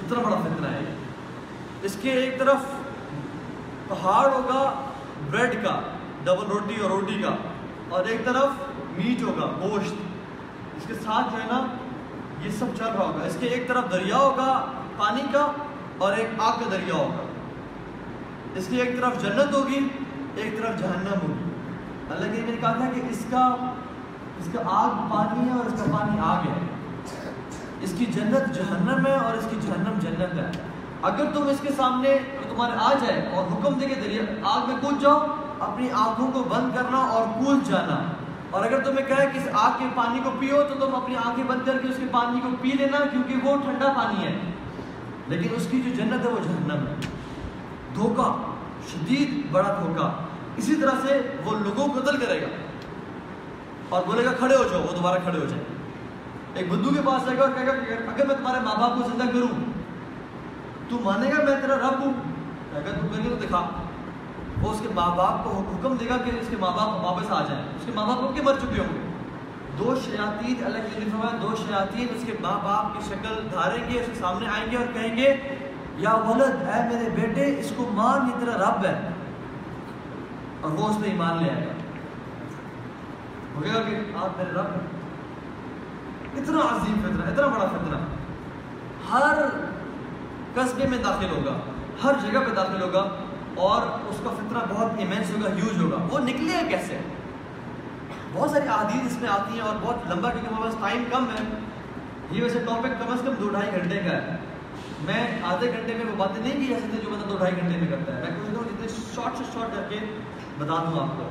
اتنا 0.00 0.18
بڑا 0.20 0.36
فتنہ 0.36 0.66
ہے 0.66 0.84
اس 1.82 1.96
کے 2.02 2.10
ایک 2.10 2.38
طرف 2.38 2.60
پہاڑ 3.88 4.26
ہوگا، 4.32 4.62
بریڈ 5.30 5.62
کا، 5.64 5.80
ڈبل 6.24 6.46
روٹی 6.46 6.76
اور 6.80 6.90
روٹی 6.90 7.22
کا، 7.22 7.34
اور 7.88 8.04
ایک 8.04 8.24
طرف 8.24 8.48
میٹ 8.98 9.22
ہوگا، 9.22 9.46
گوشت۔ 9.60 9.94
اس 10.76 10.86
کے 10.86 10.94
ساتھ 10.94 11.32
جو 11.32 11.42
ہے 11.42 11.46
نا، 11.46 11.66
یہ 12.42 12.50
سب 12.58 12.66
چل 12.78 12.84
رہا 12.84 13.04
ہوگا۔ 13.04 13.24
اس 13.24 13.36
کے 13.40 13.46
ایک 13.46 13.68
طرف 13.68 13.90
دریا 13.92 14.16
ہوگا، 14.16 14.50
پانی 14.96 15.22
کا، 15.32 15.52
اور 15.98 16.12
ایک 16.12 16.28
آگ 16.38 16.52
کا 16.52 16.68
دریا 16.72 16.94
ہوگا۔ 16.94 17.28
اس 18.54 18.66
کی 18.66 18.76
ایک 18.76 19.00
طرف 19.00 19.22
جنت 19.22 19.54
ہوگی، 19.54 19.88
ایک 20.34 20.58
طرف 20.58 20.78
جہنم 20.78 21.20
ہوگی۔ 21.22 21.50
اللہ 22.10 22.36
کے 22.36 22.42
نے 22.50 22.56
کہا 22.60 22.72
تھا 22.72 22.84
کہ 22.94 23.00
اس 23.10 23.26
کا 23.30 23.56
اس 24.38 24.48
کا 24.52 24.58
آگ 24.64 25.10
پانی 25.10 25.48
ہے 25.48 25.54
اور 25.54 25.64
اس 25.64 25.72
کا 25.72 25.98
پانی 25.98 26.18
آگ 26.24 26.36
ہے۔ 26.36 26.66
اس 27.80 27.94
کی 27.98 28.06
جنت 28.06 28.54
جہنم 28.54 29.06
ہے 29.06 29.14
اور 29.14 29.34
اس 29.34 29.46
کی 29.50 29.56
جہنم 29.60 29.98
جنت 29.98 30.34
ہے۔ 30.34 30.50
اگر 31.02 31.24
تم 31.34 31.46
اس 31.48 31.56
کے 31.62 31.68
سامنے 31.76 32.18
تمہارے 32.48 32.72
آ 32.78 32.92
جائے 32.92 33.28
اور 33.32 33.44
حکم 33.44 33.78
دے 33.78 33.86
کے 33.86 33.94
دریا، 33.94 34.22
آگ 34.42 34.60
میں 34.68 34.76
کود 34.80 35.02
جاؤ، 35.02 35.26
اپنی 35.60 35.88
آنکھوں 35.92 36.32
کو 36.32 36.42
بند 36.42 36.70
کرنا 36.74 36.98
اور 36.98 37.44
کود 37.44 37.58
جانا۔ 37.64 38.02
اور 38.50 38.64
اگر 38.64 38.80
تمہیں 38.80 39.06
کہے 39.06 39.26
کہ 39.32 39.38
اس 39.38 39.48
آگ 39.52 39.70
کے 39.78 39.84
پانی 39.94 40.20
کو 40.24 40.30
پیو، 40.38 40.62
تو 40.62 40.86
تم 40.86 40.94
اپنی 40.94 41.14
آنکھیں 41.24 41.44
بند 41.44 41.60
کر 41.66 41.78
کے 41.78 41.88
اس 41.88 41.96
کے 41.96 42.06
پانی 42.12 42.40
کو 42.40 42.48
پی 42.60 42.70
لینا، 42.78 42.98
کیونکہ 43.10 43.34
وہ 43.42 43.56
ٹھنڈا 43.56 43.92
پانی 43.96 44.26
ہے۔ 44.26 44.38
لیکن 45.28 45.48
اس 45.56 45.66
کی 45.70 45.80
جو 45.80 45.90
جنت 45.90 46.24
ہے 46.24 46.30
وہ 46.30 46.38
جہنم 46.44 46.86
ہے۔ 46.86 46.94
دھوکہ 47.94 48.52
شدید 48.92 49.52
بڑا 49.52 49.76
دھوکہ 49.80 50.22
اسی 50.56 50.76
طرح 50.76 50.90
سے 51.06 51.20
وہ 51.44 51.52
لوگوں 51.58 51.88
کو 51.88 52.00
قتل 52.00 52.16
کرے 52.16 52.42
گا۔ 52.42 52.46
اور 53.88 54.02
بولے 54.06 54.24
گا، 54.24 54.32
کھڑے 54.32 54.56
ہو 54.56 54.64
جاؤ، 54.64 54.80
وہ 54.80 54.96
دوبارہ 54.96 55.18
کھڑے 55.22 55.38
ہو 55.38 55.44
جائے 55.44 55.62
ایک 56.54 56.72
بدھو 56.72 56.90
کے 56.94 57.00
پاس 57.04 57.26
جائے 57.26 57.38
گا 57.38 57.42
اور 57.42 57.50
کہے 57.52 57.66
گا 57.66 57.72
کہ 57.72 57.92
اگر 57.92 58.26
میں 58.26 58.36
تمہارے 58.36 58.60
ماں 58.60 58.74
باپ 58.74 58.90
کو 58.96 59.02
زندہ 59.02 59.32
کروں، 59.32 59.64
تو 60.88 60.98
مانے 60.98 61.30
گا 61.30 61.44
میں 61.44 61.60
تیرا 61.60 61.76
رب 61.76 62.04
ہوں۔ 62.04 62.12
کہے 62.70 62.84
گا، 62.84 62.98
تم 63.00 63.06
کر 63.06 63.28
تو 63.28 63.36
دکھا۔ 63.36 63.68
وہ 64.62 64.70
اس 64.70 64.80
کے 64.80 64.88
ماں 64.94 65.16
باپ 65.16 65.44
کو 65.44 65.50
حکم 65.50 65.94
دے 65.94 66.04
گا 66.08 66.16
کہ 66.16 66.30
اس 66.40 66.46
کے 66.50 66.56
ماں 66.60 66.70
باپ 66.70 67.04
واپس 67.04 67.30
آ 67.30 67.42
جائیں۔ 67.48 67.64
اس 67.64 67.86
کے 67.86 67.92
ماں 67.94 68.06
باپ 68.06 68.20
کو 68.20 68.28
کے 68.28 68.42
مر 68.42 68.52
چکے 68.52 68.80
ہوں؟ 68.80 68.94
گے 68.94 69.12
دو 69.78 69.94
شیاطین، 70.04 70.64
اللہ 70.64 70.78
کے 70.78 71.10
فرمایا، 71.10 71.38
دو 71.42 71.56
شیاطین 71.56 72.06
اس 72.14 72.22
کے 72.26 72.32
ماں 72.40 72.58
باپ 72.64 72.94
کی 72.94 73.14
شکل 73.14 73.46
دھاریں 73.52 73.90
گے، 73.90 74.00
اس 74.00 74.06
کے 74.06 74.14
سامنے 74.14 74.46
آئیں 74.46 74.70
گے 74.70 74.76
اور 74.76 74.86
کہیں 74.92 75.16
گے 75.16 75.36
یا 75.96 76.14
ولد، 76.14 76.68
اے 76.68 76.82
میرے 76.92 77.08
بیٹے، 77.10 77.60
اس 77.60 77.72
کو 77.76 77.90
مان 77.94 78.28
یہ 78.28 78.38
تیرا 78.38 78.56
رب 78.56 78.84
ہے۔ 78.84 79.08
اور 80.60 80.70
وہ 80.70 80.88
اس 80.88 80.98
میں 80.98 81.08
ایمان 81.08 81.42
لے 81.42 81.50
آئے 81.50 81.66
گا 81.66 81.72
ہو 83.54 83.62
گیا 83.62 83.82
کہ 83.82 84.16
آپ 84.16 84.38
میرے 84.38 84.50
رب 84.50 84.66
ہیں۔ 84.66 85.02
اتنا 86.36 86.58
عظیم 86.58 87.00
فتنہ 87.02 87.32
اتنا 87.32 87.46
بڑا 87.46 87.66
فتنہ 87.66 87.96
ہر 89.12 89.38
قصبے 90.54 90.86
میں 90.86 90.98
داخل 90.98 91.28
ہوگا، 91.30 91.58
ہر 92.04 92.12
جگہ 92.22 92.38
پہ 92.38 92.54
داخل 92.54 92.82
ہوگا، 92.82 93.08
اور 93.54 93.82
اس 94.08 94.16
کا 94.24 94.30
فتنہ 94.30 94.58
بہت 94.74 94.90
ایمینس 94.96 95.30
ہوگا 95.30 95.54
ہیوج 95.54 95.82
ہوگا۔ 95.82 95.96
وہ 96.10 96.18
نکلے 96.18 96.52
ہیں 96.52 96.68
کیسے؟ 96.68 96.98
بہت 98.32 98.50
ساری 98.50 98.68
احادیث 98.68 99.12
اس 99.12 99.20
میں 99.20 99.30
آتی 99.30 99.54
ہیں 99.54 99.60
اور 99.60 99.76
بہت 99.80 100.10
لمبا، 100.10 100.30
کیونکہ 100.30 100.54
ہمارے 100.54 100.62
پاس 100.62 100.80
ٹائم 100.80 101.04
کم 101.12 101.24
ہے۔ 101.24 101.58
یہ 102.30 102.42
ویسے 102.42 102.58
ٹاپک 102.58 102.98
کم 102.98 103.12
از 103.12 103.22
کم 103.26 103.32
دو 103.40 103.48
ڈھائی 103.48 103.70
گھنٹے 103.72 103.96
کا 103.96 104.16
ہے۔ 104.16 104.36
میں 105.04 105.42
آدھے 105.42 105.72
گھنٹے 105.72 105.94
میں 105.94 106.04
وہ 106.04 106.16
باتیں 106.16 106.42
نہیں 106.42 106.60
کی 106.60 106.66
جا 106.66 106.76
سکتے 106.78 106.98
جو 107.04 107.10
بندہ 107.10 107.28
دو 107.28 107.36
ڈھائی 107.36 107.56
گھنٹے 107.56 107.78
میں 107.78 107.88
کرتا 107.88 108.16
ہے۔ 108.16 108.20
میں 108.20 108.30
کوشش 108.30 108.52
کروں 108.52 108.64
جتنے 108.64 108.88
شارٹ 109.14 109.38
سے 109.38 109.44
شارٹ 109.54 109.76
کر 109.76 109.82
کے 109.88 109.96
بتا 110.58 110.74
دوں 110.74 111.00
آپ 111.00 111.16
کو۔ 111.16 111.28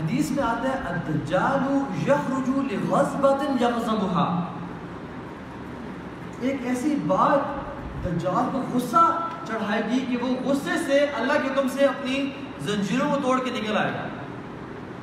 حدیث 0.00 0.30
میں 0.30 0.44
آتا 0.44 0.68
ہے، 0.68 0.74
الدجال 0.84 1.66
یخرج 2.02 2.72
لغضبۃ 2.72 3.62
یغضبها 3.62 4.52
ایک 6.40 6.56
ایسی 6.64 6.94
بات 7.06 7.40
دجال 8.04 8.48
کو 8.52 8.62
غصہ 8.72 9.28
چڑھائے 9.46 9.82
گی 9.90 9.98
کہ 10.08 10.16
وہ 10.24 10.28
غصے 10.44 10.78
سے 10.86 10.98
اللہ 10.98 11.32
کے 11.32 11.48
حکم 11.48 11.68
سے 11.68 11.84
اپنی 11.84 12.30
زنجیروں 12.60 13.10
کو 13.10 13.16
توڑ 13.22 13.38
کے 13.38 13.50
نکل 13.50 13.76
آئے 13.76 13.92
گا۔ 13.92 14.08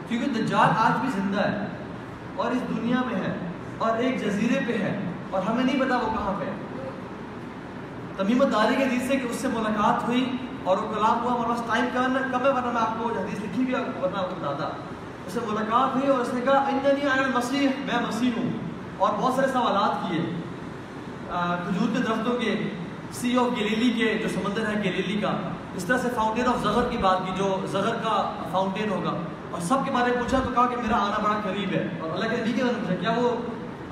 کیونکہ 0.07 0.41
دجال 0.41 0.69
آج 0.77 0.99
بھی 1.01 1.09
زندہ 1.15 1.39
ہے 1.39 1.65
اور 2.35 2.51
اس 2.51 2.77
دنیا 2.77 3.01
میں 3.07 3.15
ہے 3.15 3.37
اور 3.77 3.97
ایک 3.97 4.21
جزیرے 4.21 4.59
پہ 4.67 4.73
ہے 4.73 4.99
اور 5.29 5.41
ہمیں 5.43 5.63
نہیں 5.63 5.79
پتا 5.79 5.95
وہ 5.95 6.13
کہاں 6.17 6.33
پہ 6.39 6.45
ہے۔ 6.45 6.60
تمیمت 8.21 8.47
داری 8.53 8.75
کے 8.75 8.83
حدیث 8.83 9.01
سے 9.07 9.17
کہ 9.17 9.27
اس 9.27 9.35
سے 9.35 9.47
ملاقات 9.47 10.07
ہوئی 10.07 10.31
اور 10.63 10.77
وہ 10.77 10.93
کلام 10.93 11.23
ہوا 11.23 11.33
ہمارے 11.33 11.49
پاس 11.49 11.61
ٹائم 11.67 11.85
کم 11.93 12.17
کم 12.31 12.45
ہے؟ 12.45 12.49
ورنہ 12.49 12.71
میں 12.71 12.81
آپ 12.81 12.99
کو 12.99 13.09
حدیث 13.09 13.39
لکھی 13.39 13.65
بھی 13.65 13.73
ورنہ 13.73 14.17
آپ 14.17 14.29
کو 14.29 14.35
بتاتا۔ 14.39 14.69
اس 15.27 15.33
سے 15.33 15.39
ملاقات 15.47 15.95
ہوئی 15.95 16.07
اور 16.07 16.19
اس 16.19 16.33
نے 16.33 16.41
کہا، 16.41 16.51
اننی 16.51 17.01
انا 17.01 17.21
المسیح، 17.21 17.69
میں 17.79 18.01
مسیح 18.07 18.31
ہوں۔ 18.37 18.49
اور 18.97 19.13
بہت 19.19 19.33
سارے 19.33 19.47
سوالات 19.47 20.09
کیے۔ 20.09 20.21
کھجور 21.67 21.97
کے 21.97 22.03
درختوں 22.03 22.33
کے 22.33 22.69
سی 23.11 23.37
آف 23.37 23.57
گلیلی 23.57 23.89
کے، 23.89 24.17
جو 24.17 24.29
سمندر 24.29 24.67
ہے 24.67 24.73
گلیلی 24.73 25.21
کا۔ 25.21 25.31
اس 25.75 25.85
طرح 25.85 25.97
سے 25.97 26.09
فاؤنٹین 26.15 26.47
آف 26.47 26.63
زغر 26.63 26.89
کی 26.89 26.97
بات 26.97 27.17
کی، 27.25 27.31
جو 27.37 27.57
زغر 27.65 27.95
کا 27.95 28.33
فاؤنٹین 28.51 28.91
ہوگا۔ 28.91 29.13
اور 29.51 29.61
سب 29.61 29.75
کے 29.85 29.91
بارے 29.91 30.11
میں 30.11 30.21
پوچھا 30.21 30.39
تو 30.43 30.49
کہا 30.53 30.67
کہ 30.67 30.75
میرا 30.77 30.95
آنا 30.95 31.17
بڑا 31.17 31.39
قریب 31.43 31.69
ہے۔ 31.73 31.87
اور 31.99 32.11
اللہ 32.11 32.35
کے 32.35 32.41
نبی 32.41 32.53
کے 32.53 32.63
بارے 32.63 32.81
میں 32.81 32.97
پوچھا 32.97 33.13
کیا 33.13 33.21
وہ 33.21 33.29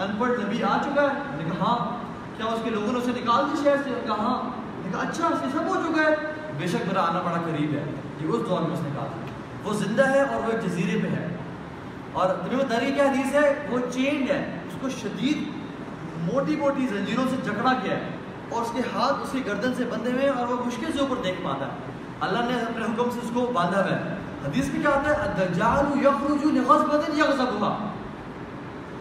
ان 0.03 0.15
پڑھ 0.19 0.29
نبی 0.29 0.63
آ 0.63 0.77
چکا 0.83 1.01
ہے؟ 1.01 1.07
میں 1.07 1.45
نے 1.45 1.50
کہا 1.50 1.65
ہاں۔ 1.65 2.08
کیا 2.39 2.53
اس 2.53 2.60
کے 2.63 2.69
لوگوں 2.69 2.93
نے 2.93 3.00
اسے 3.00 3.12
نکال 3.12 3.46
دی 3.51 3.63
شہر 3.63 3.75
سے؟ 3.84 3.89
کہا 4.05 4.15
ہاں۔ 4.15 4.50
نے 4.86 4.91
کہا 4.91 5.01
اچھا 5.01 5.29
یہ 5.46 5.50
سب 5.53 5.67
ہو 5.67 5.75
چکا 5.75 6.12
ہے۔ 6.12 6.15
بے 6.58 6.67
شک 6.67 6.88
میرا 6.88 7.01
آنا 7.01 7.19
بڑا 7.19 7.41
قریب 7.46 7.74
ہے۔ 7.74 7.84
یہ 8.22 8.27
اس 8.27 8.50
دور 8.50 8.62
میں 8.62 8.74
اس 8.74 8.81
نے 8.81 8.89
کہا 8.96 9.05
تھا۔ 9.05 9.25
وہ 9.63 9.74
زندہ 9.74 10.10
ہے 10.10 10.22
اور 10.22 10.48
وہ 10.48 10.51
ایک 10.51 10.63
جزیرے 10.63 11.00
پہ 11.03 11.08
ہے۔ 11.08 11.27
اور 12.12 12.29
تمہیں 12.29 12.65
تری 12.69 12.91
کیا 12.91 13.05
حدیث 13.05 13.34
ہے؟ 13.34 13.67
وہ 13.69 13.79
چینڈ 13.91 14.31
ہے۔ 14.31 14.60
اس 14.67 14.74
کو 14.81 14.89
شدید 14.89 15.43
موٹی 16.19 16.55
موٹی 16.55 16.88
زنجیروں 16.88 17.24
سے 17.29 17.36
جکڑا 17.46 17.74
گیا 17.84 17.96
ہے۔ 17.98 18.10
اور 18.50 18.62
اس 18.62 18.72
کے 18.74 18.81
ہاتھ 18.93 19.15
اس 19.24 19.29
کی 19.31 19.46
گردن 19.46 19.74
سے 19.74 19.84
بندھے 19.84 20.12
ہوئے 20.12 20.24
ہیں 20.24 20.38
اور 20.38 20.48
وہ 20.48 20.65
مشکل 20.65 20.91
سے 20.93 21.00
اوپر 21.00 21.15
دیکھ 21.24 21.41
پاتا 21.43 21.65
ہے۔ 21.65 21.72
اللہ 22.19 22.39
نے 22.39 22.62
اپنے 22.62 22.86
حکم 22.86 23.10
سے 23.10 23.19
اس 23.24 23.31
کو 23.34 23.51
باندھا 23.53 23.81
ہوا 23.81 23.96
ہے۔ 23.96 24.15
حدیث 24.48 24.67
میں 24.67 24.81
کیا 24.81 24.89
ہوتا 24.89 25.10
ہے؟ 25.10 25.15
الدجال 25.15 26.05
یخرج 26.05 26.46
لغضبۃ 26.46 27.17
یغضبها 27.17 27.89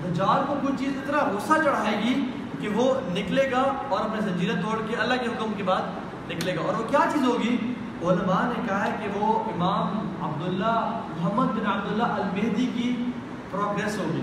دجال 0.04 0.45
کو 0.47 0.54
کچھ 0.62 0.75
چیز 0.78 0.92
اتنا 0.97 1.18
غصہ 1.18 1.64
چڑھائے 1.64 1.99
گی 1.99 2.26
کہ 2.60 2.68
وہ 2.68 2.94
نکلے 3.08 3.50
گا 3.50 3.72
اور 3.88 4.00
اپنے 4.00 4.20
زنجیریں 4.20 4.62
توڑ 4.62 4.80
کے 4.88 4.96
اللہ 4.96 5.14
کے 5.14 5.26
حکم 5.26 5.52
کے 5.56 5.62
بعد 5.62 5.82
نکلے 6.30 6.56
گا۔ 6.56 6.60
اور 6.60 6.74
وہ 6.74 6.88
کیا 6.88 7.00
چیز 7.12 7.22
ہوگی؟ 7.28 7.56
علماء 8.02 8.42
نے 8.42 8.62
کہا 8.68 8.84
ہے 8.84 8.96
کہ 9.02 9.18
وہ 9.18 9.44
امام 9.54 10.14
عبداللہ 10.24 11.00
محمد 11.16 11.46
بن 11.46 11.66
عبداللہ 11.66 12.02
المہدی 12.02 12.66
کی 12.66 13.04
پروگریس 13.50 13.98
ہوگی، 13.98 14.22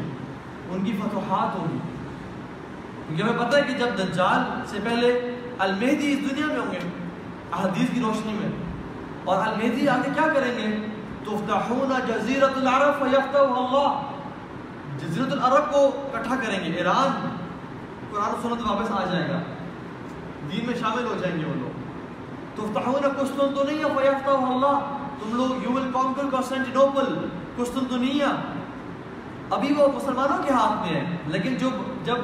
ان 0.70 0.84
کی 0.84 0.92
فتوحات 0.92 1.56
ہوگی۔ 1.56 1.78
کیونکہ 3.08 3.24
ہمیں 3.24 3.48
پتہ 3.48 3.58
ہے 3.58 3.62
کہ 3.62 3.74
جب 3.74 3.88
دجال 3.98 4.62
سے 4.66 4.78
پہلے 4.84 5.36
المہدی 5.60 6.12
اس 6.14 6.32
دنیا 6.32 6.46
میں 6.46 6.60
ہوں 6.60 6.72
گے، 6.72 6.80
احادیث 7.52 7.90
کی 7.94 8.02
روشنی 8.02 8.34
میں، 8.34 8.50
اور 9.24 9.48
المہدی 9.48 9.90
آگے 9.90 10.10
کیا 10.16 10.28
کریں 10.34 10.58
گے؟ 10.58 10.86
تفتحون 11.24 11.92
جزیرت 12.08 12.58
العرب 12.58 13.00
فیفتح 13.00 13.38
اللہ۔ 13.38 14.02
جزیرت 15.00 15.32
العرب 15.32 15.74
کو 15.74 15.88
اکٹھا 16.14 16.36
کریں 16.36 16.60
گے، 16.64 16.72
ایران 16.72 17.35
قرآن 18.16 18.32
و 18.32 18.36
سنت 18.42 18.72
واپس 18.72 18.92
آ 18.92 19.12
جائے 19.12 19.30
گا۔ 19.30 19.40
دین 20.52 20.66
میں 20.66 20.76
شامل 20.76 21.06
ہو 21.06 21.16
جائیں 21.22 21.40
گے 21.40 21.46
وہ 21.46 21.54
لوگ۔ 21.56 21.86
تفتحون 22.56 23.02
قسطنطنیہ 23.18 23.86
فیفتح 23.86 24.30
اللہ۔ 24.30 24.80
تم 25.20 25.36
لوگ 25.36 25.64
یو 25.64 25.72
ول 25.74 25.92
کانکر 25.94 26.22
کانسٹنٹینوپل 26.32 27.28
قسطنطنیہ۔ 27.56 28.24
ابھی 29.50 29.74
وہ 29.78 29.88
مسلمانوں 29.96 30.44
کے 30.44 30.54
ہاتھ 30.54 30.82
میں 30.82 31.02
ہے، 31.02 31.18
لیکن 31.28 31.56
جو 31.56 31.70
جب 32.04 32.18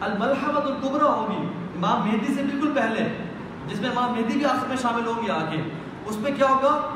الملحمت 0.00 0.66
القبرہ 0.66 1.04
ہوگی، 1.04 1.46
امام 1.76 2.08
مہدی 2.08 2.34
سے 2.34 2.42
بالکل 2.42 2.72
پہلے، 2.74 3.16
جس 3.66 3.80
میں 3.80 3.90
امام 3.90 4.12
مہدی 4.12 4.34
بھی 4.34 4.44
آخر 4.44 4.68
میں 4.68 4.76
شامل 4.76 5.06
ہوں 5.06 5.26
گے 5.26 5.32
آگے، 5.32 5.62
اس 6.06 6.16
میں 6.16 6.32
کیا 6.36 6.46
ہوگا 6.48 6.88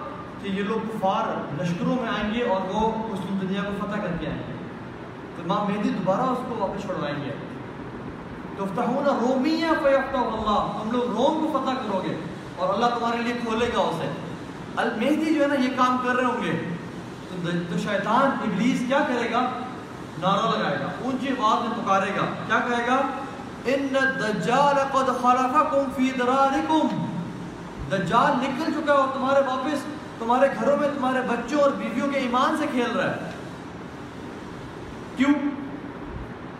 کہ 0.43 0.49
یہ 0.49 0.62
لوگ 0.62 0.87
کفار 0.87 1.25
لشکروں 1.62 1.97
میں 1.97 2.09
آئیں 2.09 2.35
گے 2.35 2.43
اور 2.45 2.61
وہ 2.73 2.93
مسلم 3.12 3.38
دنیا 3.38 3.62
کو 3.62 3.87
فتح 3.87 4.00
کر 4.00 4.16
کے 4.21 4.26
آئیں 4.26 4.43
گے۔ 4.49 4.52
تو 5.37 5.43
امام 5.45 5.73
مہدی 5.73 5.88
دوبارہ 5.88 6.21
اس 6.21 6.38
کو 6.49 6.54
واپس 6.59 6.83
چھوڑوائیں 6.83 7.25
گے۔ 7.25 7.53
تو 8.56 8.64
فتحون 8.64 9.06
رومیہ 9.20 9.66
فیفتح 9.82 10.18
اللہ. 10.18 10.61
تم 10.82 10.90
لوگ 10.90 11.11
روم 11.11 11.40
کو 11.40 11.58
فتح 11.58 11.82
کرو 11.82 12.00
گے 12.04 12.14
اور 12.56 12.75
اللہ 12.75 12.87
تمہارے 12.99 13.23
لیے 13.23 13.34
کھولے 13.42 13.68
گا 13.75 13.80
اسے. 13.80 14.11
المہدی 14.76 15.34
جو 15.34 15.42
ہے 15.42 15.46
نا، 15.46 15.54
یہ 15.54 15.76
کام 15.76 15.96
کر 16.02 16.16
رہے 16.16 16.25
ہوں 16.25 16.42
گے. 16.42 16.52
تو 17.70 17.78
شیطان، 17.78 18.30
ابلیس 18.42 18.82
کیا 18.88 18.99
کرے 19.08 19.30
گا؟ 19.32 19.40
نعرہ 20.18 20.50
لگائے 20.50 20.76
گا. 20.80 20.88
اونچی 21.02 21.28
آواز 21.28 21.62
میں 21.62 21.73
پکارے 21.76 22.11
گا. 22.16 22.25
کیا 22.46 22.58
کہے 22.68 22.87
گا؟ 22.87 23.00
ان 23.64 23.96
الدجال 23.96 24.78
قد 24.92 25.11
خلفکم 25.23 25.90
فی 25.96 26.11
درارکم 26.18 27.04
دجال 27.90 28.32
نکل 28.42 28.73
چکا 28.73 28.92
ہے 28.92 28.99
اور 28.99 29.08
تمہارے 29.14 29.40
واپس، 29.46 29.84
تمہارے 30.18 30.49
گھروں 30.61 30.76
میں، 30.76 30.88
تمہارے 30.94 31.20
بچوں 31.28 31.61
اور 31.61 31.70
بیویوں 31.70 32.08
کے 32.08 32.18
ایمان 32.18 32.56
سے 32.58 32.66
کھیل 32.70 32.96
رہا 32.96 33.11
ہے. 33.11 33.30
کیوں؟ 35.16 35.34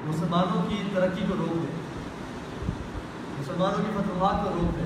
مسلمانوں 0.07 0.63
کی 0.69 0.83
ترقی 0.95 1.25
کو 1.29 1.35
روک 1.39 1.63
دے. 1.63 1.84
مسلمانوں 3.45 3.79
کی 3.79 3.91
فتوحات 3.95 4.45
کو 4.45 4.51
روک 4.55 4.77
دے 4.79 4.83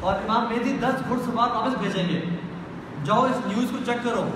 اور 0.00 0.14
امام 0.14 0.44
مہدی 0.50 0.76
دس 0.80 1.08
گھڑ 1.08 1.16
سوار 1.24 1.50
واپس 1.50 1.76
بھیجیں 1.78 2.08
گے۔ 2.08 2.20
جاؤ 3.04 3.24
اس 3.24 3.46
نیوز 3.46 3.70
کو 3.70 3.76
چیک 3.86 4.04
کرو۔ 4.04 4.30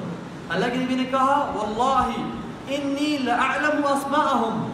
اللہ 0.49 0.65
کے 0.65 0.75
نبی 0.75 0.95
نے 0.95 1.05
کہا، 1.05 1.53
واللہ 1.55 2.11
انی 2.69 3.19
لأعلم 3.19 3.87
اسماءهم 3.87 4.71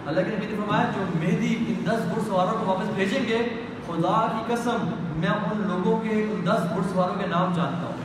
اللہ 0.05 0.21
کے 0.21 0.35
نبی 0.35 0.45
نے 0.45 0.55
فرمایا، 0.55 0.83
جو 0.95 1.01
مہدی 1.19 1.65
ان 1.67 1.85
دس 1.85 2.15
گھڑ 2.15 2.21
سواروں 2.27 2.51
کو 2.51 2.65
واپس 2.65 2.89
بھیجیں 2.95 3.27
گے، 3.27 3.49
خدا 3.87 4.27
کی 4.31 4.53
قسم، 4.53 4.77
میں 5.15 5.29
ان 5.29 5.67
لوگوں 5.67 5.99
کے 5.99 6.09
ان 6.09 6.41
دس 6.45 6.63
گھڑ 6.69 6.81
سواروں 6.93 7.15
کے 7.15 7.27
نام 7.27 7.53
جانتا 7.53 7.85
ہوں۔ 7.85 7.99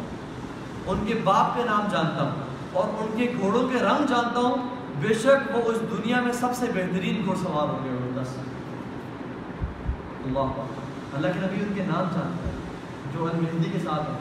ان 0.87 1.05
کے 1.07 1.15
باپ 1.25 1.57
کے 1.57 1.63
نام 1.65 1.89
جانتا 1.91 2.23
ہوں 2.23 2.43
اور 2.73 2.89
ان 2.89 3.07
کے 3.17 3.33
گھوڑوں 3.41 3.69
کے 3.69 3.79
رنگ 3.79 4.07
جانتا 4.07 4.41
ہوں۔ 4.41 4.74
بے 5.01 5.15
شک 5.15 5.57
وہ 5.57 5.63
اس 5.65 5.81
دنیا 5.81 6.21
میں 6.21 6.33
سب 6.33 6.49
سے 6.55 6.67
بہترین 6.67 7.23
گھڑ 7.27 7.35
سوار 7.35 7.69
ہوں 7.69 7.85
گے 7.85 7.91
وہ 7.91 8.23
دس 8.23 8.29
اللہ 10.25 10.63
اللہ 11.15 11.27
کے 11.27 11.41
نبی 11.41 11.65
ان 11.67 11.73
کے 11.75 11.83
نام 11.83 12.03
جانتا 12.03 12.49
ہے 12.49 12.55
جو 13.15 13.29
المہدی 13.33 13.71
کے 13.73 13.79
ساتھ 13.79 14.11
ہیں۔ 14.11 14.19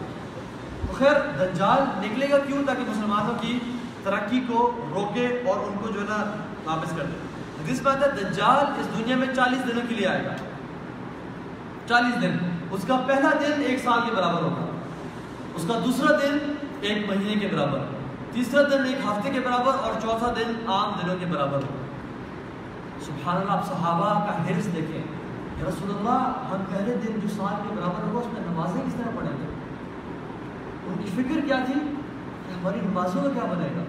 تو 0.88 0.94
خیر، 0.94 1.46
دجال 1.46 1.84
نکلے 2.06 2.30
گا 2.30 2.38
کیوں؟ 2.38 2.64
تاکہ 2.68 2.90
مسلمانوں 2.90 3.36
کی 3.42 3.60
ترقی 4.04 4.40
کو 4.48 4.72
روکے 4.96 5.28
اور 5.28 5.60
ان 5.60 5.74
کو 5.82 5.90
جو 5.90 6.00
ہے 6.00 6.06
نا 6.10 6.36
واپس 6.66 6.90
کر 6.90 7.04
دے۔ 7.04 7.18
حدیث 7.64 7.82
بات 7.82 8.04
ہے، 8.04 8.24
دجال 8.24 8.80
اس 8.80 8.88
دنیا 9.00 9.16
میں 9.16 9.28
چالیس 9.36 9.68
دنوں 9.68 9.82
کے 9.90 9.96
لیے 9.96 10.08
آئے 10.08 10.26
گا۔ 10.26 10.34
چالیس 11.88 12.22
دن۔ 12.22 12.38
اس 12.72 12.86
کا 12.88 13.04
پہلا 13.08 13.30
دن 13.40 13.62
ایک 13.68 13.80
سال 13.84 14.00
کے 14.06 14.16
برابر 14.16 14.42
ہوگا۔ 14.42 14.66
اس 15.56 15.66
کا 15.68 15.80
دوسرا 15.86 16.18
دن 16.18 16.54
ایک 16.82 17.10
مہینے 17.10 17.40
کے 17.40 17.56
برابر۔ 17.56 17.80
تیسرا 18.34 18.62
دن 18.62 18.86
ایک 18.86 18.98
ہفتے 19.06 19.30
کے 19.30 19.40
برابر 19.40 19.72
اور 19.84 20.02
چوتھا 20.02 20.34
دن 20.36 20.54
عام 20.68 20.92
دنوں 21.04 21.16
کے 21.20 21.26
برابر 21.26 21.58
ہوگا 21.58 21.84
سبحان 23.02 23.38
اللہ، 23.38 23.52
آپ 23.52 23.66
صحابہ 23.66 24.14
کا 24.14 24.48
حرص 24.48 24.66
دیکھیں۔ 24.66 25.04
یا 25.58 25.70
رسول 25.70 25.90
اللہ، 25.90 26.34
ہم 26.52 26.64
پہلے 26.70 26.96
دن 26.96 27.20
جو 27.20 27.28
سال 27.30 27.70
کے 27.70 27.76
برابر 27.76 28.04
ہوگا، 28.08 28.20
اس 28.20 28.34
میں 28.34 28.42
نمازیں 28.52 28.82
کس 28.88 28.94
طرح 28.94 29.12
پڑھیں 29.16 29.32
گے؟ 29.32 29.54
ان 30.88 31.04
کی 31.04 31.12
فکر 31.16 31.46
کیا 31.46 31.56
تھی؟ 31.66 31.74
کہ 32.48 32.54
ہماری 32.54 32.80
نمازوں 32.84 33.24
کا 33.24 33.30
کیا 33.30 33.44
بنے 33.44 33.68
گا؟ 33.78 33.84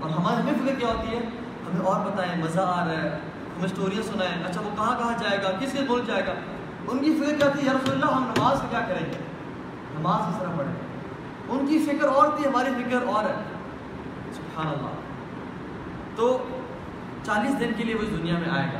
اور 0.00 0.10
ہماری 0.10 0.40
ہمیں 0.40 0.52
فکر 0.52 0.74
کیا 0.78 0.88
ہوتی 0.88 1.16
ہے؟ 1.16 1.22
ہمیں 1.66 1.86
اور 1.86 2.00
بتائیں، 2.00 2.42
مزہ 2.44 2.60
آ 2.60 2.84
رہا 2.84 2.92
ہے، 2.92 3.08
ہمیں 3.08 3.64
اسٹوریاں 3.64 4.02
سنائیں۔ 4.02 4.44
اچھا 4.44 4.60
وہ 4.60 4.70
کہاں 4.76 4.98
کہاں 4.98 5.12
جائے 5.20 5.42
گا؟ 5.42 5.50
کس 5.60 5.72
کے 5.72 5.80
ملک 5.88 6.06
جائے 6.06 6.26
گا؟ 6.26 6.32
ان 6.88 6.98
کی 6.98 7.20
فکر 7.20 7.36
کیا 7.38 7.48
تھی؟ 7.48 7.66
یا 7.66 7.72
رسول 7.72 7.94
اللہ، 7.94 8.16
ہم 8.16 8.24
نماز 8.36 8.60
کا 8.60 8.66
کیا 8.70 8.80
کریں 8.80 9.06
گے؟ 9.06 9.18
نماز 9.98 10.34
کس 10.34 10.40
طرح 10.40 10.48
پڑھیں 10.56 10.72
گے؟ 10.72 10.91
ان 11.48 11.66
کی 11.66 11.78
فکر 11.78 12.08
اور 12.08 12.28
تھی، 12.36 12.46
ہماری 12.46 12.70
فکر 12.70 13.06
اور 13.06 13.24
ہے۔ 13.24 13.34
سبحان 14.32 14.66
اللہ 14.66 14.90
تو 16.16 16.46
چالیس 17.24 17.60
دن 17.60 17.70
کے 17.76 17.84
لیے 17.84 17.94
وہ 17.94 18.02
اس 18.02 18.10
دنیا 18.10 18.38
میں 18.38 18.48
آئے 18.50 18.66
گا۔ 18.72 18.78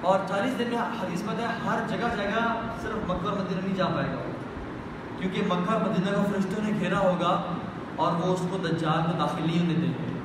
اور 0.00 0.18
چالیس 0.28 0.58
دن 0.58 0.64
میں 0.68 0.78
حدیث 0.78 1.22
مت 1.22 1.40
ہے، 1.40 1.46
ہر 1.46 1.78
جگہ 1.88 2.06
جگہ 2.16 2.54
صرف 2.82 3.10
مکہ 3.10 3.28
اور 3.28 3.38
مدینہ 3.38 3.60
نہیں 3.64 3.76
جا 3.76 3.86
پائے 3.86 4.06
گا 4.06 4.22
کیونکہ 5.18 5.42
مکہ 5.48 5.72
اور 5.72 5.80
مدینہ 5.80 6.16
کو 6.16 6.22
فرشتوں 6.32 6.64
نے 6.64 6.78
گھیرا 6.78 6.98
ہوگا 6.98 7.54
اور 7.96 8.12
وہ 8.12 8.34
اس 8.34 8.42
کو 8.50 8.58
دجال 8.58 9.10
کو 9.10 9.18
داخل 9.18 9.46
نہیں 9.46 9.58
ہونے 9.58 9.74
دیں 9.74 9.92
گے۔ 9.98 10.18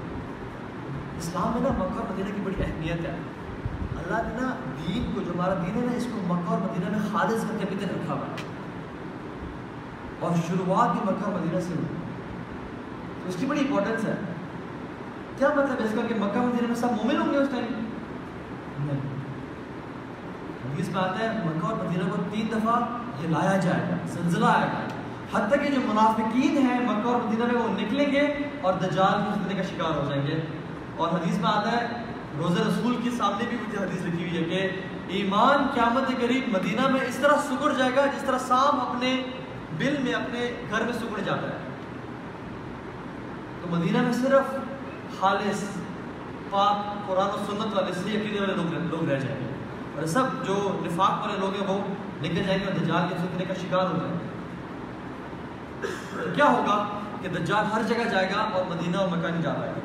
اسلام 1.18 1.52
میں 1.54 1.62
نا 1.62 1.70
مکہ 1.70 2.00
اور 2.00 2.14
مدینہ 2.14 2.36
کی 2.36 2.42
بڑی 2.44 2.64
اہمیت 2.64 3.06
ہے۔ 3.06 3.18
اللہ 3.98 4.28
نے 4.28 4.42
نا 4.42 4.56
دین 4.88 5.12
کو، 5.16 5.22
جو 5.22 5.32
ہمارا 5.32 5.54
دین 5.54 5.76
ہے 5.76 5.86
نا، 5.86 5.92
اس 5.92 6.08
کو 6.12 6.34
مکہ 6.34 6.52
اور 6.52 6.60
مدینہ 6.60 6.98
میں 6.98 7.10
خالص 7.12 7.42
کر 7.42 7.58
کے 7.60 7.66
ابھی 7.66 7.76
تک 7.78 7.92
رکھا 7.92 8.14
ہوا 8.14 8.26
ہے۔ 8.26 8.59
اور 10.20 10.32
شروعات 10.48 10.92
بھی 10.92 11.00
مکہ 11.04 11.30
مدینہ 11.30 11.60
سے 11.60 11.74
ہوئی۔ 11.74 11.86
تو 13.24 13.30
اس 13.30 13.36
کی 13.40 13.46
بڑی 13.46 13.60
امپورٹنس 13.60 14.06
ہے۔ 14.06 14.16
کیا 15.38 15.50
مطلب 15.50 15.76
اس 15.80 15.92
کا 15.96 16.02
کہ 16.08 16.16
مکہ 16.16 16.40
مدینہ 16.40 16.68
میں 16.68 16.76
سب 16.76 16.92
مومن 16.92 17.22
ہوں 17.22 17.34
گے 17.34 17.38
اس 17.38 17.48
ٹائم 17.52 17.66
نہیں۔ 18.80 19.00
حدیث 20.66 20.90
میں 20.90 21.02
آتا 21.02 21.20
ہے، 21.20 21.30
مکہ 21.46 21.66
اور 21.66 21.86
مدینہ 21.86 22.04
کو 22.10 22.16
تین 22.32 22.48
دفعہ 22.52 22.76
ہلایا 23.26 23.58
جائے 23.58 23.84
گا، 23.92 23.96
زلزلہ 24.06 24.46
آئے 24.46 24.68
گا۔ 24.68 24.88
حتیٰ 25.34 25.68
کہ 25.68 25.74
جو 25.74 25.82
منافقین 25.86 26.58
ہیں 26.58 26.80
مکہ 26.80 27.08
اور 27.08 27.22
مدینہ 27.22 27.44
میں 27.44 27.62
وہ 27.62 27.68
نکلیں 27.68 28.12
گے 28.12 28.34
اور 28.62 28.74
دجال 28.74 29.22
کی 29.22 29.40
فتنے 29.40 29.54
کا 29.54 29.64
شکار 29.64 29.98
ہو 29.98 30.06
جائیں 30.10 30.28
گے۔ 30.28 30.42
اور 30.98 31.08
حدیث 31.08 31.38
میں 31.38 31.50
آتا 31.50 31.72
ہے 31.72 31.88
روز 32.38 32.60
رسول 32.60 32.96
کے 33.04 33.10
سامنے 33.18 33.46
بھی 33.50 33.58
کچھ 33.58 33.82
حدیث 33.82 34.02
لکھی 34.06 34.30
ہوئی 34.30 34.38
ہے 34.38 34.44
کہ 34.44 34.70
ایمان 35.08 35.68
قیامت 35.74 36.08
قریب 36.08 36.44
مدینہ 36.48 36.88
میں 36.88 37.02
اس 37.02 37.16
طرح 37.16 37.38
سکڑ 37.38 37.74
جائے 37.74 37.92
گا 37.96 38.06
جس 38.06 38.22
طرح 38.22 38.38
سام 38.38 38.80
اپنے 38.80 39.24
بل 39.80 39.96
میں 40.04 40.14
اپنے 40.14 40.52
گھر 40.70 40.82
میں 40.82 40.94
سکڑ 40.94 41.22
جاتا 41.22 41.48
ہے۔ 41.48 41.58
تو 43.62 43.68
مدینہ 43.70 44.02
میں 44.02 44.14
صرف 44.14 44.54
خالص 45.20 45.64
پاک 46.50 47.08
قرآن 47.08 47.28
و 47.28 47.38
سنت 47.48 47.78
والے 47.78 47.94
صحیح 47.94 48.20
عقیدے 48.20 48.40
والے 48.40 48.54
لوگ 48.54 48.74
لوگ 48.74 49.10
رہ 49.10 49.20
جائیں 49.20 49.40
گے۔ 49.40 49.50
اور 49.96 50.06
سب 50.06 50.24
جو 50.48 50.80
نفاق 50.86 51.12
والے 51.12 51.40
لوگ 51.40 51.62
ہیں، 51.62 51.68
وہ 51.68 51.80
نکل 52.22 52.44
جائیں 52.44 52.60
گے 52.60 52.66
اور 52.66 52.74
دجال 52.74 53.10
کے 53.10 53.16
فتنے 53.16 53.46
کا 53.46 53.54
شکار 53.54 53.86
ہو 53.86 53.98
جائیں 53.98 54.14
گے۔ 54.14 54.28
تو 56.24 56.30
کیا 56.36 56.46
ہوگا 56.46 56.88
کہ 57.22 57.28
دجال 57.28 57.66
ہر 57.74 57.84
جگہ 57.84 58.10
جائے 58.12 58.30
گا 58.36 58.42
اور 58.42 58.64
مدینہ 58.70 58.98
اور 58.98 59.08
مکہ 59.08 59.28
نہیں 59.28 59.42
جا 59.42 59.54
پائے 59.54 59.72
گا۔ 59.72 59.80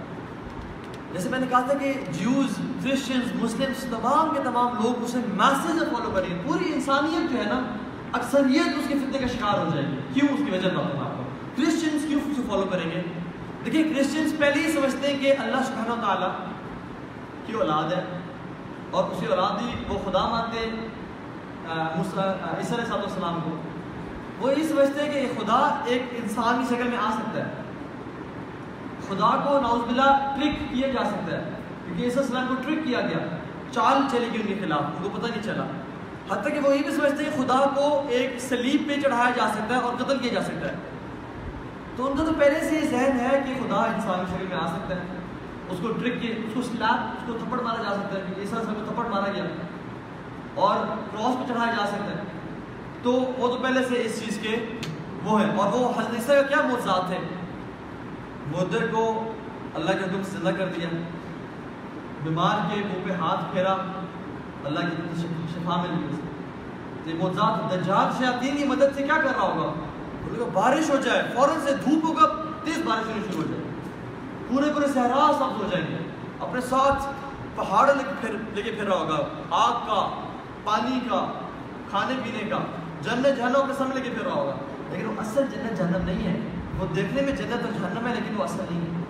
جیسے 1.13 1.29
میں 1.29 1.39
نے 1.39 1.47
کہا 1.47 1.61
تھا 1.61 1.75
کہ 1.75 1.93
جیوز 2.13 2.59
کرسچنز 2.85 3.43
مسلمس 3.43 3.83
تمام 3.83 4.35
کے 4.35 4.41
تمام 4.45 4.75
لوگ 4.83 5.03
اسے 5.03 5.19
میسیج 5.27 5.79
سے 5.79 5.85
فالو 5.85 6.11
کریں 6.15 6.39
پوری 6.45 6.73
انسانیت 6.75 7.33
جو 7.33 7.39
ہے 7.39 7.45
نا 7.45 7.61
اکثریت 8.15 8.79
اس 8.79 8.85
کے 8.89 8.95
فتنے 8.95 9.19
کا 9.19 9.27
شکار 9.27 9.59
ہو 9.59 9.71
جائے 9.75 9.87
گی 9.87 9.97
کیوں؟ 10.15 10.35
اس 10.35 10.41
کی 10.45 10.51
وجہ 10.51 10.69
بتاؤں 10.69 11.01
آپ 11.01 11.17
کو۔ 11.17 11.23
کرسچنس 11.57 12.05
کیوں 12.09 12.21
اسے 12.21 12.43
فالو 12.49 12.65
کریں 12.71 12.91
گے؟ 12.91 13.03
دیکھیے 13.65 13.85
کرسچنس 13.85 14.35
پہلے 14.39 14.63
ہی 14.63 14.73
سمجھتے 14.73 15.13
ہیں 15.13 15.19
کہ 15.19 15.35
اللہ 15.39 15.57
سبحانہ 15.57 15.93
و 15.93 15.97
تعالیٰ 16.01 16.29
کی 17.47 17.53
اولاد 17.53 17.93
ہے 17.93 18.05
اور 18.91 19.05
اسی 19.05 19.27
اولاد 19.27 19.63
ہی 19.63 19.85
وہ 19.89 19.99
خدا 20.05 20.29
مانتے 20.29 20.59
عیسیٰ 21.71 22.79
علیہ 22.79 22.93
السلام 22.93 23.41
کو۔ 23.45 23.57
وہ 24.39 24.59
یہ 24.59 24.65
سمجھتے 24.65 25.05
ہیں 25.05 25.13
کہ 25.13 25.41
خدا 25.41 25.83
ایک 25.85 26.03
انسان 26.23 26.65
کی 26.65 26.75
شکل 26.75 26.89
میں 26.89 26.99
آ 26.99 27.11
سکتا 27.13 27.47
ہے۔ 27.47 27.53
خدا 29.09 29.43
کو 29.45 29.61
ناؤز 29.61 29.81
باللہ 29.81 30.35
ٹرک 30.37 30.75
کیا 30.75 30.89
جا 30.89 31.05
سکتا 31.05 31.37
ہے۔ 31.37 31.51
کیونکہ 31.87 32.03
عیسیٰ 32.03 32.23
السلام 32.23 32.47
کو 32.49 32.55
ٹرک 32.55 32.85
کیا 32.85 33.01
گیا۔ 33.01 33.19
چال 33.73 33.97
چلے 34.11 34.27
گی 34.33 34.41
ان 34.41 34.47
کے 34.47 34.55
خلاف، 34.65 34.81
ان 34.81 35.03
کو 35.03 35.09
پتہ 35.09 35.27
نہیں 35.27 35.43
چلا۔ 35.43 35.65
حتیٰ 36.31 36.55
کہ 36.55 36.61
وہ 36.61 36.77
یہ 36.77 36.83
بھی 36.83 36.95
سمجھتے 36.95 37.25
ہیں 37.25 37.31
خدا 37.31 37.71
کو 37.75 38.07
ایک 38.09 38.37
سلیب 38.39 38.83
پہ 38.89 39.01
چڑھایا 39.01 39.31
جا 39.37 39.49
سکتا 39.55 39.75
ہے 39.75 39.81
اور 39.81 39.95
قتل 39.97 40.19
کیا 40.19 40.33
جا 40.33 40.43
سکتا 40.43 40.69
ہے۔ 40.69 40.75
تو 41.97 42.07
ان 42.07 42.19
کا 42.19 42.25
تو 42.25 42.31
پہلے 42.39 42.61
سے 42.61 42.77
یہ 42.77 42.81
ذہن 42.81 43.21
ہے 43.21 43.43
کہ 43.47 43.55
خدا 43.55 43.75
انسان 43.75 44.25
کی 44.27 44.35
شکل 44.37 44.47
میں 44.47 44.57
آ 44.57 44.67
سکتا 44.67 44.97
ہے۔ 44.97 45.01
اس 45.69 45.79
کو 45.83 45.93
ٹرک 45.93 46.23
کے 46.23 46.29
اس 46.29 46.55
کو 46.55 46.63
سلاپ 46.63 47.01
اس 47.01 47.23
کو 47.27 47.39
تھپڑ 47.45 47.61
مارا 47.61 47.83
جا 47.83 47.95
سکتا 47.95 48.19
ہے۔ 48.19 48.35
کہ 48.35 48.41
عیسیٰ 48.41 48.59
کو 48.59 48.93
تھپڑ 48.93 49.07
مارا 49.07 49.33
گیا۔ 49.33 49.45
اور 50.55 50.77
کراس 50.87 51.39
پہ 51.39 51.53
چڑھایا 51.53 51.73
جا 51.73 51.87
سکتا 51.87 52.11
ہے۔ 52.11 52.23
تو 53.03 53.13
وہ 53.13 53.49
تو 53.49 53.59
پہلے 53.63 53.81
سے 53.89 54.03
اس 54.05 54.25
چیز 54.25 54.39
کے 54.43 54.67
وہ 55.25 55.41
ہیں 55.41 55.57
اور 55.57 55.73
وہ 55.73 55.91
حضرت 55.91 56.15
عیسیٰ 56.15 56.37
کا 56.37 56.43
کیا 56.43 56.69
موضوعات 56.69 57.07
تھے 57.07 57.19
مدر 58.47 58.87
کو 58.87 59.33
اللہ 59.75 59.91
کے 59.91 60.05
حکم 60.05 60.23
سے 60.23 60.31
زندہ 60.31 60.51
کر 60.59 60.69
دیا۔ 60.69 60.89
بیمار 62.23 62.75
کے 62.75 62.81
منہ 62.81 63.09
پہ 63.09 63.13
ہاتھ 63.13 63.53
پھیرا۔ 63.53 63.77
اللہ 64.65 64.81
کی 64.81 65.27
شفا 65.65 65.77
میں 65.77 65.99
لی 65.99 66.07
اسے 66.07 67.15
موضوعات 67.15 67.73
دجال 67.73 68.09
شیاطین 68.19 68.57
کی 68.57 68.65
مدد 68.65 68.97
سے 68.97 69.03
کیا 69.03 69.17
کر 69.17 69.37
رہا 69.37 69.43
ہوگا؟ 69.43 69.73
بولے 70.25 70.41
گا 70.41 70.45
بارش 70.53 70.91
ہو 70.91 70.97
جائے، 70.97 71.23
فوراً 71.35 71.57
سے 71.65 71.71
دھوپ 71.85 72.05
ہوگا، 72.05 72.43
تیز 72.65 72.79
بارش 72.85 73.07
ہونی 73.07 73.21
شروع 73.31 73.43
ہو 73.43 73.47
جائے۔ 73.49 73.63
پورے 74.49 74.73
پورے 74.75 74.87
صحرا 74.87 75.33
سبز 75.39 75.63
ہو 75.63 75.69
جائیں 75.71 75.87
گے۔ 75.87 75.97
اپنے 76.41 76.61
ساتھ 76.61 77.05
پہاڑ 77.57 77.95
لے 77.95 78.05
کے 78.05 78.13
پھر 78.21 78.35
لے 78.55 78.63
کے 78.63 78.71
پھر 78.71 78.85
رہا 78.85 78.97
ہوگا۔ 78.97 79.19
آگ 79.51 79.73
کا، 79.73 80.23
پانی 80.65 81.01
کا، 81.11 81.33
کھانے 81.91 82.15
پینے 82.25 82.51
کا۔ 82.51 82.59
جنت 83.03 83.37
جہنم 83.37 83.67
کے 83.67 83.73
سامنے 83.79 83.95
لے 83.95 84.01
کے 84.01 84.11
پھر 84.11 84.25
رہا 84.25 84.35
ہوگا۔ 84.35 84.55
لیکن 84.91 85.07
وہ 85.07 85.15
اصل 85.19 85.47
جنت 85.47 85.79
جہنم 85.79 86.05
نہیں 86.05 86.35
ہے۔ 86.35 86.41
وہ 86.79 86.87
دیکھنے 86.95 87.23
میں 87.23 87.33
جنت 87.33 87.65
اور 87.65 87.73
جہنم 87.73 88.07
ہے، 88.07 88.15
لیکن 88.15 88.37
وہ 88.37 88.45
اصل 88.45 88.65
نہیں 88.71 88.81
ہے۔ 88.81 89.05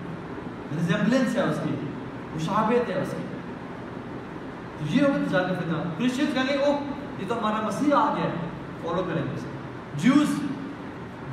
ریزمبلنس 0.76 1.36
ہے 1.36 1.42
اس 1.42 1.56
کی۔ 1.64 1.74
مشابہت 2.34 2.90
ہے 2.90 3.02
اس 3.02 3.10
کی۔ 3.10 3.23
یہ 4.90 5.02
ہوگا 5.02 5.18
دجال 5.26 5.42
کا 5.48 5.54
فتنہ 5.54 5.76
کرسچن 5.98 6.24
کہیں 6.34 6.48
گے 6.48 6.64
اوہ، 6.64 6.78
یہ 7.18 7.24
تو 7.28 7.38
ہمارا 7.38 7.66
مسیح 7.66 7.94
آ 7.94 8.14
گیا 8.14 8.24
ہے۔ 8.24 8.50
فالو 8.82 9.02
کریں 9.02 9.22
گے۔ 9.22 9.34
اسے 9.34 9.46
جوز 9.94 10.28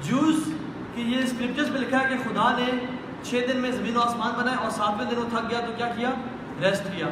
جوز 0.09 0.53
کہ 0.95 1.01
یہ 1.01 1.23
اسکرپچرز 1.23 1.69
میں 1.69 1.81
لکھا 1.81 1.99
ہے 1.99 2.09
کہ 2.09 2.15
خدا 2.23 2.57
نے 2.57 2.85
چھ 3.23 3.45
دن 3.53 3.57
میں 3.57 3.71
زمین 3.71 3.97
و 3.97 4.01
آسمان 4.01 4.33
بنائے 4.37 4.57
اور 4.57 4.69
ساتویں 4.69 5.11
دن 5.11 5.17
وہ 5.17 5.29
تھک 5.29 5.49
گیا، 5.49 5.59
تو 5.59 5.73
کیا 5.77 5.87
کیا؟ 5.95 6.09
ریسٹ 6.61 6.83
کیا۔ 6.83 7.05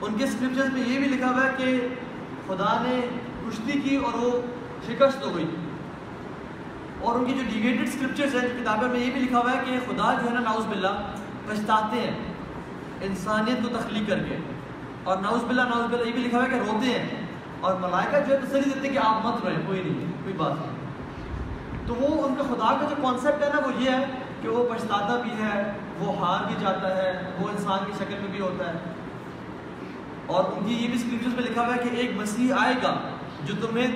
ان 0.00 0.14
کے 0.18 0.24
اسکرپچرز 0.24 0.72
میں 0.72 0.80
یہ 0.80 0.98
بھی 0.98 1.08
لکھا 1.08 1.28
ہوا 1.28 1.46
ہے 1.46 1.50
کہ 1.56 1.88
خدا 2.46 2.82
نے 2.82 3.00
کشتی 3.48 3.80
کی 3.80 3.96
اور 3.96 4.14
وہ 4.14 4.40
شکست 4.86 5.24
ہو 5.24 5.36
گئی۔ 5.36 5.46
اور 7.00 7.18
ان 7.18 7.24
کی 7.24 7.32
جو 7.32 7.40
ڈیویٹڈ 7.52 7.88
اسکرپچرز 7.88 8.34
ہیں، 8.34 8.42
جو 8.42 8.62
کتابیں 8.62 8.88
میں 8.88 9.00
یہ 9.00 9.10
بھی 9.10 9.20
لکھا 9.20 9.38
ہوا 9.38 9.52
ہے 9.52 9.62
کہ 9.66 9.78
خدا 9.86 10.14
جو 10.22 10.28
ہے 10.28 10.34
نا 10.34 10.40
ناؤز 10.40 10.66
باللہ، 10.66 11.12
پچھتاتے 11.48 12.00
ہیں۔ 12.00 12.10
انسانیت 13.00 13.62
کو 13.62 13.78
تخلیق 13.78 14.08
کر 14.08 14.18
کے۔ 14.18 14.36
اور 15.04 15.16
ناؤز 15.16 15.44
باللہ 15.44 15.62
ناؤز 15.62 15.90
باللہ 15.90 16.06
یہ 16.06 16.12
بھی 16.12 16.22
لکھا 16.22 16.38
ہوا 16.38 16.44
ہے 16.44 16.50
کہ 16.50 16.70
روتے 16.70 16.86
ہیں۔ 16.86 17.08
اور 17.60 17.74
ملائکہ 17.74 18.28
جو 18.28 18.34
ہے 18.34 18.40
تسلی 18.46 18.70
دیتے 18.74 18.88
کہ 18.88 18.98
آپ 18.98 19.26
مت 19.26 19.42
روئیں، 19.42 19.56
کوئی 19.66 19.82
نہیں، 19.84 20.12
کوئی 20.22 20.34
بات 20.34 20.52
نہیں۔ 20.52 20.74
تو 21.86 21.94
وہ 21.94 22.26
ان 22.26 22.34
کا 22.34 22.42
خدا 22.42 22.76
کا 22.80 22.86
جو 22.90 23.02
کانسیپٹ 23.02 23.42
ہے 23.42 23.48
نا، 23.54 23.66
وہ 23.66 23.82
یہ 23.82 23.90
ہے 23.90 24.04
کہ 24.42 24.48
وہ 24.48 24.74
پچھتاتا 24.74 25.20
بھی 25.22 25.30
ہے، 25.30 25.72
وہ 25.98 26.18
ہار 26.18 26.44
بھی 26.46 26.54
جاتا 26.60 26.96
ہے، 26.96 27.30
وہ 27.40 27.48
انسان 27.48 27.78
کی 27.86 27.92
شکل 27.98 28.14
میں 28.20 28.30
بھی 28.30 28.40
ہوتا 28.40 28.68
ہے۔ 28.68 28.78
اور 30.26 30.44
ان 30.44 30.66
کی 30.66 30.74
یہ 30.74 30.88
بھی 30.88 30.94
اسکرپچرز 30.94 31.34
میں 31.34 31.42
لکھا 31.42 31.66
ہوا 31.66 31.74
ہے 31.74 31.78
کہ 31.78 31.96
ایک 31.96 32.10
مسیح 32.16 32.54
آئے 32.60 32.74
گا 32.82 32.94
جو 33.44 33.54
تمہیں 33.66 33.86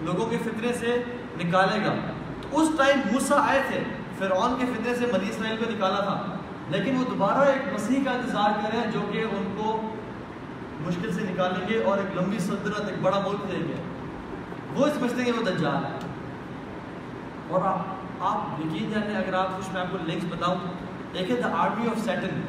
لوگوں 0.00 0.26
کے 0.26 0.38
فطرے 0.38 0.72
سے 0.72 1.02
نکالے 1.44 1.84
گا۔ 1.84 1.94
تو 2.40 2.60
اس 2.60 2.68
ٹائم 2.78 3.00
موسا 3.12 3.36
آئے 3.48 3.62
تھے، 3.68 3.82
فرعون 4.18 4.54
کے 4.58 4.66
فطرے 4.66 4.94
سے 4.94 5.06
بنی 5.06 5.28
اسرائیل 5.28 5.56
کو 5.56 5.70
نکالا 5.70 6.00
تھا۔ 6.00 6.22
لیکن 6.68 6.96
وہ 6.96 7.04
دوبارہ 7.10 7.48
ایک 7.48 7.74
مسیح 7.74 8.00
کا 8.04 8.10
انتظار 8.10 8.50
کریں 8.62 8.90
جو 8.90 9.00
کہ 9.12 9.18
ان 9.18 9.54
کو 9.56 9.85
مشکل 10.80 11.12
سے 11.12 11.20
نکالیں 11.22 11.68
گے 11.68 11.82
اور 11.82 11.98
ایک 11.98 12.16
لمبی 12.16 12.38
سلطنت 12.38 12.80
ایک 12.80 13.02
بڑا 13.02 13.20
ملک 13.26 13.52
دیں 13.52 13.68
گے۔ 13.68 13.74
وہ 14.74 14.86
سمجھتے 14.98 15.16
ہیں 15.16 15.32
کہ 15.32 15.38
وہ 15.38 15.44
دجال 15.44 15.84
ہے 15.84 15.98
اور 17.48 17.60
آپ 17.64 17.78
آپ 18.20 18.60
یقین 18.60 18.90
جانیں 18.90 19.16
اگر 19.16 19.34
آپ 19.34 19.58
کچھ 19.58 19.72
میں 19.72 19.80
آپ 19.80 19.86
کو 19.90 19.98
لنکس 20.06 20.24
بتاؤں 20.30 20.56
ایک 21.12 21.30
ہے 21.30 21.36
دا 21.36 21.50
آرمی 21.56 21.88
آف 21.88 22.04
سیٹن 22.04 22.40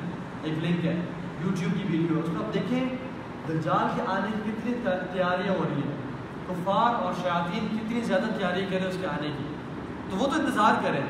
ایک 0.44 0.64
لنک 0.64 0.86
ہے۔ 0.86 0.96
یوٹیوب 1.44 1.74
کی 1.74 1.98
ویڈیو 1.98 2.20
اس 2.20 2.30
کو 2.38 2.46
آپ 2.46 2.54
دیکھیں 2.54 2.86
دجال 3.50 3.88
کے 3.96 4.02
آنے 4.08 4.32
کی 4.36 4.52
کتنی 4.52 4.74
تیاریاں 5.14 5.54
ہو 5.54 5.66
رہی 5.70 5.82
ہیں۔ 5.82 5.96
کفار 6.48 7.04
اور 7.04 7.14
شیاطین 7.22 7.68
کتنی 7.72 8.02
زیادہ 8.02 8.26
تیاری 8.38 8.66
کریں 8.70 8.86
اس 8.86 8.98
کے 9.02 9.08
آنے 9.08 9.32
کی۔ 9.38 9.44
تو 10.10 10.18
وہ 10.18 10.28
تو 10.28 10.40
انتظار 10.40 10.74
کریں 10.84 11.02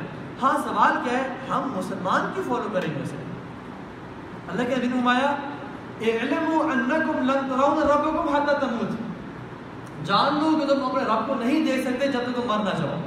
ہاں 0.42 0.58
سوال 0.64 0.98
کیا 1.04 1.18
ہے، 1.18 1.28
ہم 1.50 1.72
مسلمان 1.76 2.32
کی 2.36 2.42
فالو 2.48 2.70
کریں 2.74 2.96
گے 2.96 3.02
اسے؟ 3.02 3.16
اللہ 4.48 4.64
کے 4.64 4.76
دن 4.76 4.92
نمایا 6.02 6.18
جان 10.06 10.40
لو 10.40 10.60
کہ 10.60 10.74
تم 10.74 10.86
اپنے 10.86 11.04
رب 11.04 11.28
کو 11.28 11.36
نہیں 11.36 11.66
دیکھ 11.66 11.88
سکتے 11.88 12.08
جب 12.08 12.20
تک 12.20 12.36
تم 12.36 12.48
مر 12.48 12.58
نہ 12.58 12.70
جاؤ۔ 12.70 13.02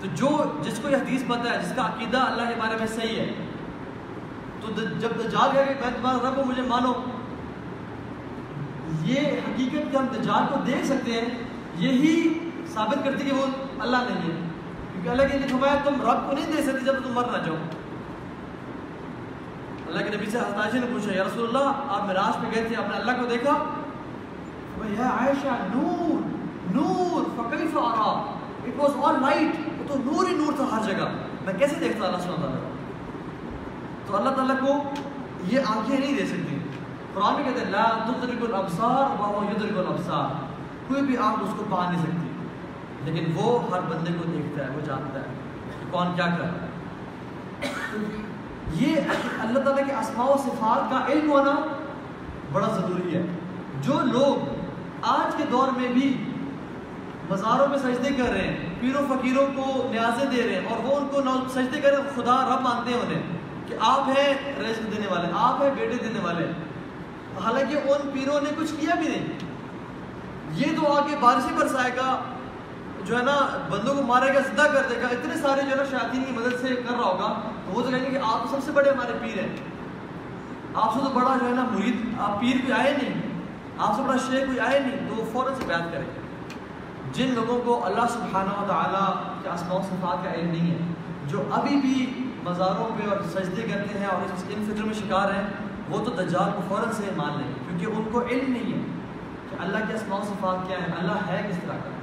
تو 0.00 0.06
جو 0.14 0.44
جس 0.62 0.78
کو 0.82 0.88
یہ 0.88 0.96
حدیث 0.96 1.22
پتہ 1.26 1.48
ہے، 1.48 1.62
جس 1.62 1.72
کا 1.76 1.82
عقیدہ 1.82 2.18
اللہ 2.18 2.48
کے 2.48 2.54
بارے 2.58 2.76
میں 2.78 2.86
صحیح 2.86 3.16
ہے، 3.16 3.32
تو 4.60 4.72
جب 4.98 5.08
دجال 5.20 5.50
گیا 5.52 5.62
کہ 5.62 5.74
میں 5.80 5.90
تمہارا 5.96 6.30
رب 6.30 6.36
کو 6.36 6.44
مجھے 6.44 6.62
مانو۔ 6.62 6.92
یہ 9.04 9.20
حقیقت 9.20 9.92
کہ 9.92 9.96
ہم 9.96 10.06
دجال 10.20 10.42
کو 10.50 10.60
دیکھ 10.66 10.86
سکتے 10.86 11.12
ہیں، 11.12 11.42
یہی 11.76 12.38
ثابت 12.74 13.04
کرتی 13.04 13.24
کہ 13.24 13.34
وہ 13.34 13.46
اللہ 13.78 13.96
نہیں 13.96 14.30
ہے۔ 14.30 14.48
کیونکہ 14.92 15.08
اللہ 15.08 15.22
کے 15.22 15.38
فرمایا، 15.38 15.74
تم 15.84 15.94
رب 15.94 16.30
کو 16.30 16.32
نہیں 16.32 16.56
دے 16.56 16.62
سکتے 16.62 16.84
جب 16.84 16.94
تم 16.94 17.12
مر 17.12 17.24
نہ 17.24 17.44
جاؤ۔ 17.46 17.54
اللہ 19.90 20.10
کے 20.10 20.16
نبی 20.16 20.26
سے 20.26 20.38
حضرت 20.38 20.56
عائشہ 20.56 20.76
نے 20.76 20.86
پوچھا، 20.92 21.12
یا 21.12 21.24
رسول 21.24 21.48
اللہ 21.48 21.72
آپ 21.88 22.04
معراج 22.04 22.40
پہ 22.40 22.56
گئے 22.56 22.64
تھے، 22.64 22.76
آپ 22.76 22.90
نے 22.90 22.96
اللہ 22.96 23.10
کو 23.10 23.26
دیکھا؟ 23.26 23.64
یا 24.88 25.10
عائشہ، 25.10 25.48
نور 25.74 26.40
نور، 26.74 27.30
فکیف 27.36 27.76
ارا 27.76 28.36
اٹ 28.66 28.80
واز 28.80 28.90
آل 29.02 29.20
لائٹ 29.20 29.68
وہ 29.80 29.84
تو 29.88 29.94
نور 29.98 30.26
ہی 30.28 30.34
نور 30.34 30.52
تھا 30.56 30.64
ہر 30.72 30.82
جگہ۔ 30.82 31.04
میں 31.44 31.54
کیسے 31.54 31.76
دیکھتا 31.80 32.06
اللہ 32.06 32.18
سبحانہ 32.18 32.40
تعالیٰ 32.40 32.60
تو 34.06 34.16
اللہ 34.16 34.30
تعالیٰ 34.30 34.58
کو 34.60 34.90
یہ 35.46 35.60
آنکھیں 35.66 35.98
نہیں 35.98 36.16
دے 36.16 36.26
سکتی۔ 36.26 36.58
قرآن 37.14 37.34
میں 37.34 37.44
کہتے 37.44 37.64
ہیں، 37.64 37.70
لا 37.70 37.84
تدرک 37.84 38.42
الابصار 38.42 39.20
وهو 39.20 39.44
يدرك 39.50 39.78
الابصار 39.78 40.44
کوئی 40.88 41.02
بھی 41.02 41.16
آنکھ 41.16 41.40
اس 41.40 41.50
کو 41.56 41.64
پا 41.70 41.90
نہیں 41.90 42.02
سکتی۔ 42.02 42.28
لیکن 43.04 43.32
وہ 43.34 43.62
ہر 43.70 43.80
بندے 43.80 44.12
کو 44.12 44.30
دیکھتا 44.32 44.64
ہے، 44.64 44.70
وہ 44.76 44.80
جانتا 44.84 45.20
ہے 45.20 45.24
کہ 45.80 45.92
کون 45.92 46.06
کیا 46.14 46.26
کر 46.26 46.40
رہا 46.40 46.48
ہے۔ 46.48 48.29
یہ 48.72 48.96
اللہ 49.40 49.58
تعالیٰ 49.58 49.86
کے 49.86 49.92
اسماء 49.92 50.24
و 50.24 50.36
صفات 50.36 50.90
کا 50.90 51.12
علم 51.12 51.30
ہونا 51.30 51.54
بڑا 52.52 52.68
ضروری 52.68 53.14
ہے۔ 53.14 53.22
جو 53.82 54.00
لوگ 54.00 54.64
آج 55.02 55.36
کے 55.36 55.44
دور 55.50 55.68
میں 55.68 55.88
بھی 55.88 56.24
مزاروں 57.30 57.66
میں 57.66 57.78
سجدے 57.78 58.14
کر 58.14 58.30
رہے 58.30 58.42
ہیں، 58.42 58.74
پیروں 58.80 59.02
فقیروں 59.08 59.46
کو 59.46 59.88
نیازیں 59.90 60.30
دے 60.30 60.42
رہے 60.42 60.60
ہیں 60.60 60.68
اور 60.68 60.84
وہ 60.84 60.96
ان 60.96 61.08
کو 61.08 61.22
سجدے 61.48 61.80
کر 61.80 61.88
رہے 61.88 61.96
ہیں، 61.96 62.10
خدا 62.14 62.46
رب 62.46 62.60
مانتے 62.60 62.92
ہیں 62.92 63.00
انہیں 63.00 63.22
کہ 63.66 63.74
آپ 63.80 64.08
ہیں 64.08 64.34
رزق 64.60 64.96
دینے 64.96 65.06
والے، 65.06 65.28
آپ 65.34 65.62
ہیں 65.62 65.70
بیٹے 65.78 65.96
دینے 66.04 66.20
والے۔ 66.22 66.44
حالانکہ 67.44 67.76
ان 67.76 68.10
پیروں 68.12 68.40
نے 68.40 68.50
کچھ 68.58 68.72
کیا 68.80 68.94
بھی 68.94 69.08
نہیں۔ 69.08 69.26
یہ 70.52 70.66
تو 70.76 70.92
آگے 70.92 71.16
بارشیں 71.20 71.56
برسائے 71.58 71.90
گا 71.96 72.22
جو 73.06 73.16
ہے 73.18 73.22
نا، 73.22 73.36
بندوں 73.70 73.94
کو 73.94 74.02
مارے 74.02 74.34
گا 74.34 74.40
زندہ 74.48 74.66
کر 74.72 74.88
دے 74.90 75.00
گا. 75.02 75.06
اتنے 75.08 75.34
سارے 75.42 75.62
جو 75.62 75.70
ہے 75.70 75.76
نا 75.76 75.84
شیاطین 75.90 76.24
کی 76.24 76.32
مدد 76.32 76.60
سے 76.60 76.68
کر 76.68 76.92
رہا 76.92 77.04
ہوگا، 77.04 77.32
تو 77.64 77.72
وہ 77.72 77.82
تو 77.82 77.90
کہیں 77.90 78.04
گے 78.04 78.10
کہ 78.10 78.24
آپ 78.24 78.46
سب 78.50 78.64
سے 78.64 78.72
بڑے 78.72 78.90
ہمارے 78.90 79.12
پیر 79.20 79.38
ہیں. 79.38 79.48
آپ 80.74 80.92
سے 80.94 81.00
تو 81.04 81.10
بڑا 81.14 81.36
جو 81.40 81.46
ہے 81.46 81.52
نا 81.52 81.64
مرید، 81.70 82.20
آپ 82.20 82.40
پیر 82.40 82.56
بھی 82.64 82.72
آئے 82.72 82.92
نہیں. 82.92 83.20
آپ 83.78 83.96
سے 83.96 84.02
بڑا 84.02 84.16
شیخ 84.26 84.46
کوئی 84.46 84.60
آئے 84.60 84.78
نہیں، 84.78 85.08
تو 85.08 85.14
وہ 85.14 85.24
فوراً 85.32 85.54
سے 85.58 85.64
بیان 85.66 85.88
کریں 85.92 86.04
جن 87.12 87.32
لوگوں 87.34 87.58
کو 87.64 87.84
اللہ 87.86 88.06
سبحانہ 88.10 88.60
و 88.60 88.64
تعالیٰ 88.68 89.06
کے 89.42 89.48
اسماء 89.48 89.76
و 89.76 89.82
صفات 89.82 90.24
کا 90.24 90.32
علم 90.32 90.50
نہیں 90.50 90.70
ہے، 90.70 90.78
جو 91.26 91.42
ابھی 91.52 91.76
بھی 91.76 91.94
مزاروں 92.44 92.88
پہ 92.98 93.08
اور 93.10 93.22
سجدے 93.32 93.62
کرتے 93.62 93.98
ہیں 93.98 94.06
اور 94.06 94.22
اس 94.24 94.44
ان 94.48 94.64
فطر 94.68 94.84
میں 94.84 94.94
شکار 94.94 95.32
ہیں، 95.34 95.42
وہ 95.88 96.04
تو 96.04 96.10
دجال 96.12 96.50
کو 96.56 96.62
فوراً 96.68 96.92
سے 96.92 97.10
مان 97.16 97.38
لیں 97.38 97.48
گے، 97.48 97.60
کیونکہ 97.68 97.98
ان 97.98 98.08
کو 98.12 98.22
علم 98.22 98.52
نہیں 98.52 98.72
ہے 98.72 98.82
کہ 99.50 99.62
اللہ 99.62 99.88
کے 99.88 99.94
اسماء 99.94 100.18
و 100.18 100.22
صفات 100.24 100.66
کیا 100.68 100.78
ہیں، 100.78 100.92
اللہ 100.98 101.26
ہے 101.28 101.42
کس 101.48 101.58
طرح 101.62 101.80
کا۔ 101.84 101.98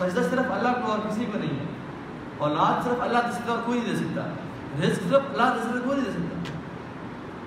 سجدہ 0.00 0.20
صرف 0.20 0.52
اللہ 0.52 0.86
کو 0.86 0.90
اور 0.90 0.98
کسی 0.98 1.24
کو 1.32 1.38
نہیں 1.38 1.60
ہے۔ 1.60 1.64
اولاد 2.38 2.84
صرف 2.84 3.00
اللہ 3.00 3.18
دے 3.18 3.32
سکتا 3.32 3.52
اور 3.52 3.58
کوئی 3.64 3.80
نہیں 3.80 3.90
دے 3.90 3.96
سکتا۔ 3.96 4.20
رزق 4.82 5.02
صرف 5.02 5.22
اللہ 5.30 5.54
دے 5.54 5.62
سکتا 5.62 5.80
کوئی 5.84 5.96
نہیں 5.96 6.06
دے 6.06 6.12
سکتا۔ 6.12 6.36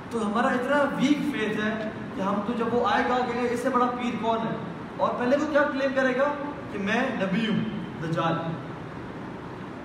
تو 0.10 0.28
ہمارا 0.28 0.48
اتنا 0.48 0.78
ویک 0.78 1.18
فیتھ 1.18 1.66
ہے 1.66 1.90
کہ 2.16 2.22
ہم 2.22 2.34
تو 2.48 2.54
جب 2.58 2.74
وہ 2.74 2.88
آئے 2.88 3.04
گا 3.10 3.18
کہ 3.18 3.48
اس 3.52 3.60
سے 3.60 3.70
بڑا 3.70 3.86
پیر 3.86 4.14
کون 4.22 4.38
ہے؟ 4.38 4.56
اور 4.98 5.14
پہلے 5.20 5.38
وہ 5.38 5.46
کیا 5.52 5.64
کلیم 5.64 5.92
کرے 5.96 6.20
گا 6.20 6.24
کہ 6.72 6.78
میں 6.78 7.10
نبی 7.16 7.48
ہوں، 7.48 7.84
دجال۔ 8.04 8.34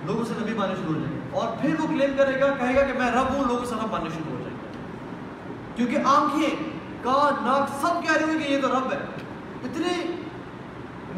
لوگوں 0.05 0.25
سے 0.25 0.33
نبی 0.41 0.53
ماننے 0.53 0.75
شروع 0.75 0.93
ہو 0.93 0.99
جائیں 0.99 1.15
گے۔ 1.15 1.19
اور 1.31 1.47
پھر 1.61 1.75
وہ 1.79 1.87
کلیم 1.87 2.17
کرے 2.17 2.41
گا، 2.41 2.53
کہے 2.59 2.75
گا 2.75 2.81
کہ 2.81 2.99
میں 2.99 3.11
رب 3.11 3.33
ہوں، 3.33 3.43
لوگوں 3.47 3.65
سے 3.65 3.75
رب 3.75 3.91
ماننے 3.91 4.09
شروع 4.09 4.37
ہو 4.37 4.43
جائیں 4.43 4.57
گے۔ 4.57 4.67
کیونکہ 5.75 5.97
آنکھیں، 6.07 6.49
کان، 7.03 7.45
ناک 7.45 7.85
سب 7.85 8.03
کہہ 8.03 8.25
رہے 8.25 8.33
ہوں 8.33 8.39
کہ 8.39 8.51
یہ 8.51 8.61
تو 8.61 8.67
رب 8.67 8.93
ہے۔ 8.93 8.97
اتنے 9.63 10.21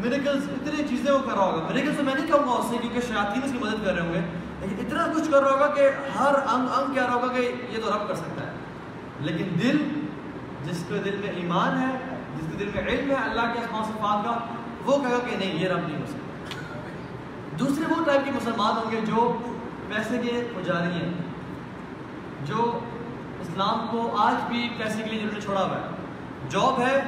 میریکلس 0.02 0.48
اتنی 0.52 0.84
چیزیں 0.88 1.10
وہ 1.12 1.18
کر 1.24 1.32
رہا 1.32 1.44
ہوگا. 1.44 1.66
میریکلس 1.66 1.96
تو 1.96 2.02
میں 2.04 2.14
نہیں 2.14 2.26
کہوں 2.26 2.46
گا 2.46 2.58
اس 2.58 2.70
سے 2.70 2.76
کیونکہ 2.80 3.00
شیاطین 3.08 3.42
اس 3.44 3.52
کی 3.52 3.58
مدد 3.58 3.84
کر 3.84 3.94
رہے 3.94 4.02
ہوں 4.02 4.14
گے، 4.14 4.20
لیکن 4.60 4.86
اتنا 4.86 5.06
کچھ 5.14 5.30
کر 5.30 5.42
رہا 5.42 5.50
ہوگا 5.50 5.66
کہ 5.74 5.88
ہر 6.18 6.34
انگ 6.46 6.68
انگ 6.78 6.94
کہہ 6.94 7.04
رہا 7.04 7.14
ہوگا 7.14 7.32
کہ 7.32 7.50
یہ 7.70 7.78
تو 7.82 7.90
رب 7.90 8.08
کر 8.08 8.14
سکتا 8.14 8.46
ہے. 8.46 8.52
لیکن 9.20 9.54
دل، 9.62 9.78
جس 10.64 10.84
کے 10.88 11.00
دل 11.04 11.16
میں 11.20 11.32
ایمان 11.40 11.80
ہے، 11.80 11.92
جس 12.36 12.46
کے 12.50 12.56
دل 12.58 12.70
میں 12.74 12.82
علم 12.82 13.10
ہے، 13.10 13.16
اللہ 13.22 13.52
کے 13.52 13.60
اسمان 13.60 13.84
صفات 13.84 14.24
کا، 14.24 14.38
وہ 14.84 14.98
کہے 15.02 15.10
گا 15.10 15.18
کہ 15.26 15.36
نہیں، 15.36 15.62
یہ 15.62 15.68
رب 15.68 15.88
نہیں 15.88 16.00
ہو 16.00 16.06
سکتا. 16.06 17.58
دوسرے 17.58 17.84
وہ 17.90 18.04
ٹائپ 18.06 18.24
کے 18.24 18.30
مسلمان 18.30 18.76
ہوں 18.76 18.90
گے 18.90 19.00
جو 19.06 19.32
پیسے 19.88 20.18
کے 20.22 20.42
پجاری 20.54 20.92
ہیں، 20.92 21.12
جو 22.46 22.70
اسلام 23.40 23.86
کو 23.90 24.10
آج 24.18 24.34
بھی 24.48 24.68
پیسے 24.78 25.02
کے 25.02 25.10
لیے 25.10 25.18
جنہوں 25.18 25.34
نے 25.34 25.40
چھوڑا 25.40 25.62
ہوا 25.62 25.76
ہے. 25.76 26.48
جاب 26.50 26.80
ہے، 26.80 27.00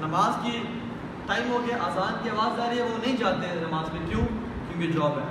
نماز 0.00 0.36
کی 0.42 0.62
ٹائم 1.26 1.50
ہو 1.50 1.62
گیا 1.66 1.76
آزان 1.80 2.14
کی 2.22 2.30
آواز 2.30 2.60
آ 2.60 2.70
رہی 2.70 2.76
ہے، 2.78 2.82
وہ 2.82 3.06
نہیں 3.06 3.16
جاتے 3.16 3.46
ہیں 3.46 3.54
نماز 3.54 3.92
میں، 3.92 4.00
کیوں؟ 4.08 4.26
کیونکہ 4.68 5.00
جاب 5.00 5.18
ہے۔ 5.18 5.24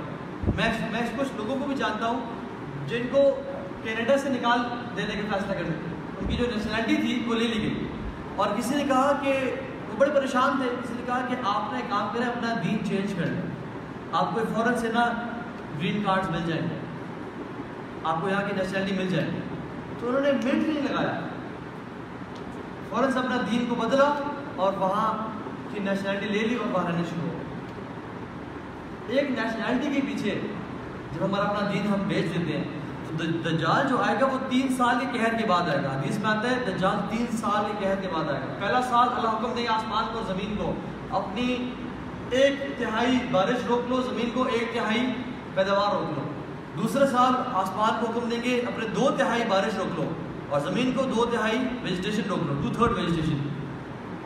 میں 0.56 0.90
میں 0.90 1.02
کچھ 1.18 1.28
لوگوں 1.36 1.58
کو 1.58 1.66
بھی 1.66 1.74
جانتا 1.74 2.06
ہوں، 2.06 2.20
جن 2.88 3.02
کو 3.12 3.42
کینیڈا 3.82 4.18
سے 4.18 4.28
نکال 4.28 4.60
دینے 4.96 5.22
کا 5.22 5.36
فیصلہ 5.36 5.52
کر 5.52 5.62
ان 6.20 6.26
کی 6.28 6.36
جو 6.36 6.44
نیشنلٹی 6.56 6.96
تھی، 6.96 7.24
وہ 7.26 7.34
لے 7.34 7.46
لی 7.46 7.62
گئی۔ 7.62 7.88
اور 8.36 8.46
کسی 8.56 8.74
نے 8.74 8.84
کہا 8.84 9.12
کہ 9.22 9.54
وہ 9.88 9.96
بڑے 9.98 10.10
پریشان 10.10 10.50
تھے۔ 10.62 10.76
کسی 10.84 10.94
نے 10.96 11.02
کہا 11.06 11.20
کہ 11.28 11.36
آپ 11.44 11.72
نے 11.72 11.80
کام 11.90 12.08
کریں، 12.14 12.26
اپنا 12.26 12.54
دین 12.64 12.78
چینج 12.84 13.14
کر 13.18 13.26
لیں۔ 13.26 13.42
آپ 14.12 14.34
کو 14.34 14.40
فوراً 14.54 14.74
سے 14.74 14.92
نا 14.92 15.12
گرین 15.78 16.02
کارڈز 16.02 16.30
مل 16.30 16.42
جائیں 16.46 16.62
گے۔ 16.62 16.78
آپ 18.04 18.20
کو 18.20 18.28
یہاں 18.28 18.42
کی 18.42 18.56
نیشنلٹی 18.56 18.94
مل 18.94 19.08
جائے 19.08 19.28
گی 19.28 19.38
تو 20.00 20.08
انہوں 20.08 20.20
نے 20.20 20.32
منٹ 20.32 20.68
نہیں 20.68 20.82
لگایا۔ 20.82 21.20
فوراً 22.88 23.12
سے 23.12 23.18
اپنا 23.18 23.36
دین 23.50 23.66
کو 23.68 23.74
بدلا 23.74 24.30
اور 24.56 24.72
وہاں 24.72 25.35
کی 25.76 25.82
نیشنلٹی 25.84 26.28
لے 26.28 26.38
لی 26.38 26.54
اور 26.54 26.68
وہاں 26.72 26.84
رہنے 26.86 27.02
شروع 27.10 27.28
ہو 27.28 27.38
ایک 29.08 29.30
نیشنلٹی 29.30 29.94
کے 29.94 30.00
پیچھے 30.06 30.40
جب 31.12 31.24
ہمارا 31.24 31.42
اپنا 31.42 31.68
دین 31.72 31.86
ہم 31.86 32.02
بیچ 32.08 32.34
دیتے 32.34 32.56
ہیں، 32.58 32.64
تو 33.18 33.24
دجال 33.24 33.88
جو 33.88 33.98
آئے 34.02 34.16
گا 34.20 34.26
وہ 34.26 34.38
تین 34.48 34.74
سال 34.76 34.96
کے 35.00 35.18
قہر 35.18 35.36
کے 35.38 35.46
بعد 35.46 35.68
آئے 35.68 35.82
گا۔ 35.82 35.90
حدیث 35.90 36.18
میں 36.18 36.30
آتا 36.30 36.50
ہے، 36.50 36.56
دجال 36.66 36.96
تین 37.10 37.26
سال 37.36 37.64
کے 37.66 37.84
قہر 37.84 38.00
کے 38.00 38.08
بعد 38.12 38.30
آئے 38.30 38.40
گا۔ 38.40 38.54
پہلا 38.60 38.80
سال 38.82 39.08
اللہ 39.16 39.28
حکم 39.28 39.52
دے 39.56 39.66
آسمان 39.68 40.04
کو، 40.12 40.20
زمین 40.26 40.56
کو۔ 40.56 40.72
اپنی 41.10 41.70
ایک 42.30 42.78
تہائی 42.78 43.18
بارش 43.30 43.66
روک 43.68 43.90
لو، 43.90 44.00
زمین 44.02 44.30
کو 44.34 44.44
ایک 44.52 44.74
تہائی 44.74 45.06
پیداوار 45.54 45.94
روک 45.94 46.18
لو۔ 46.18 46.24
دوسرے 46.82 47.06
سال 47.06 47.34
آسمان 47.54 47.92
کو 48.00 48.10
حکم 48.10 48.28
دیں 48.28 48.42
گے 48.44 48.60
اپنے 48.60 48.88
دو 48.88 49.10
تہائی 49.18 49.42
بارش 49.48 49.76
روک 49.76 49.98
لو 49.98 50.08
اور 50.48 50.60
زمین 50.60 50.92
کو 50.96 51.02
دو 51.02 51.24
تہائی 51.24 51.58
ویجیٹیشن 51.82 52.28
روک 52.28 52.42
لو۔ 52.46 52.54
ٹو 52.62 52.74
تھرڈ 52.74 52.98
ویجیٹیشن 52.98 53.38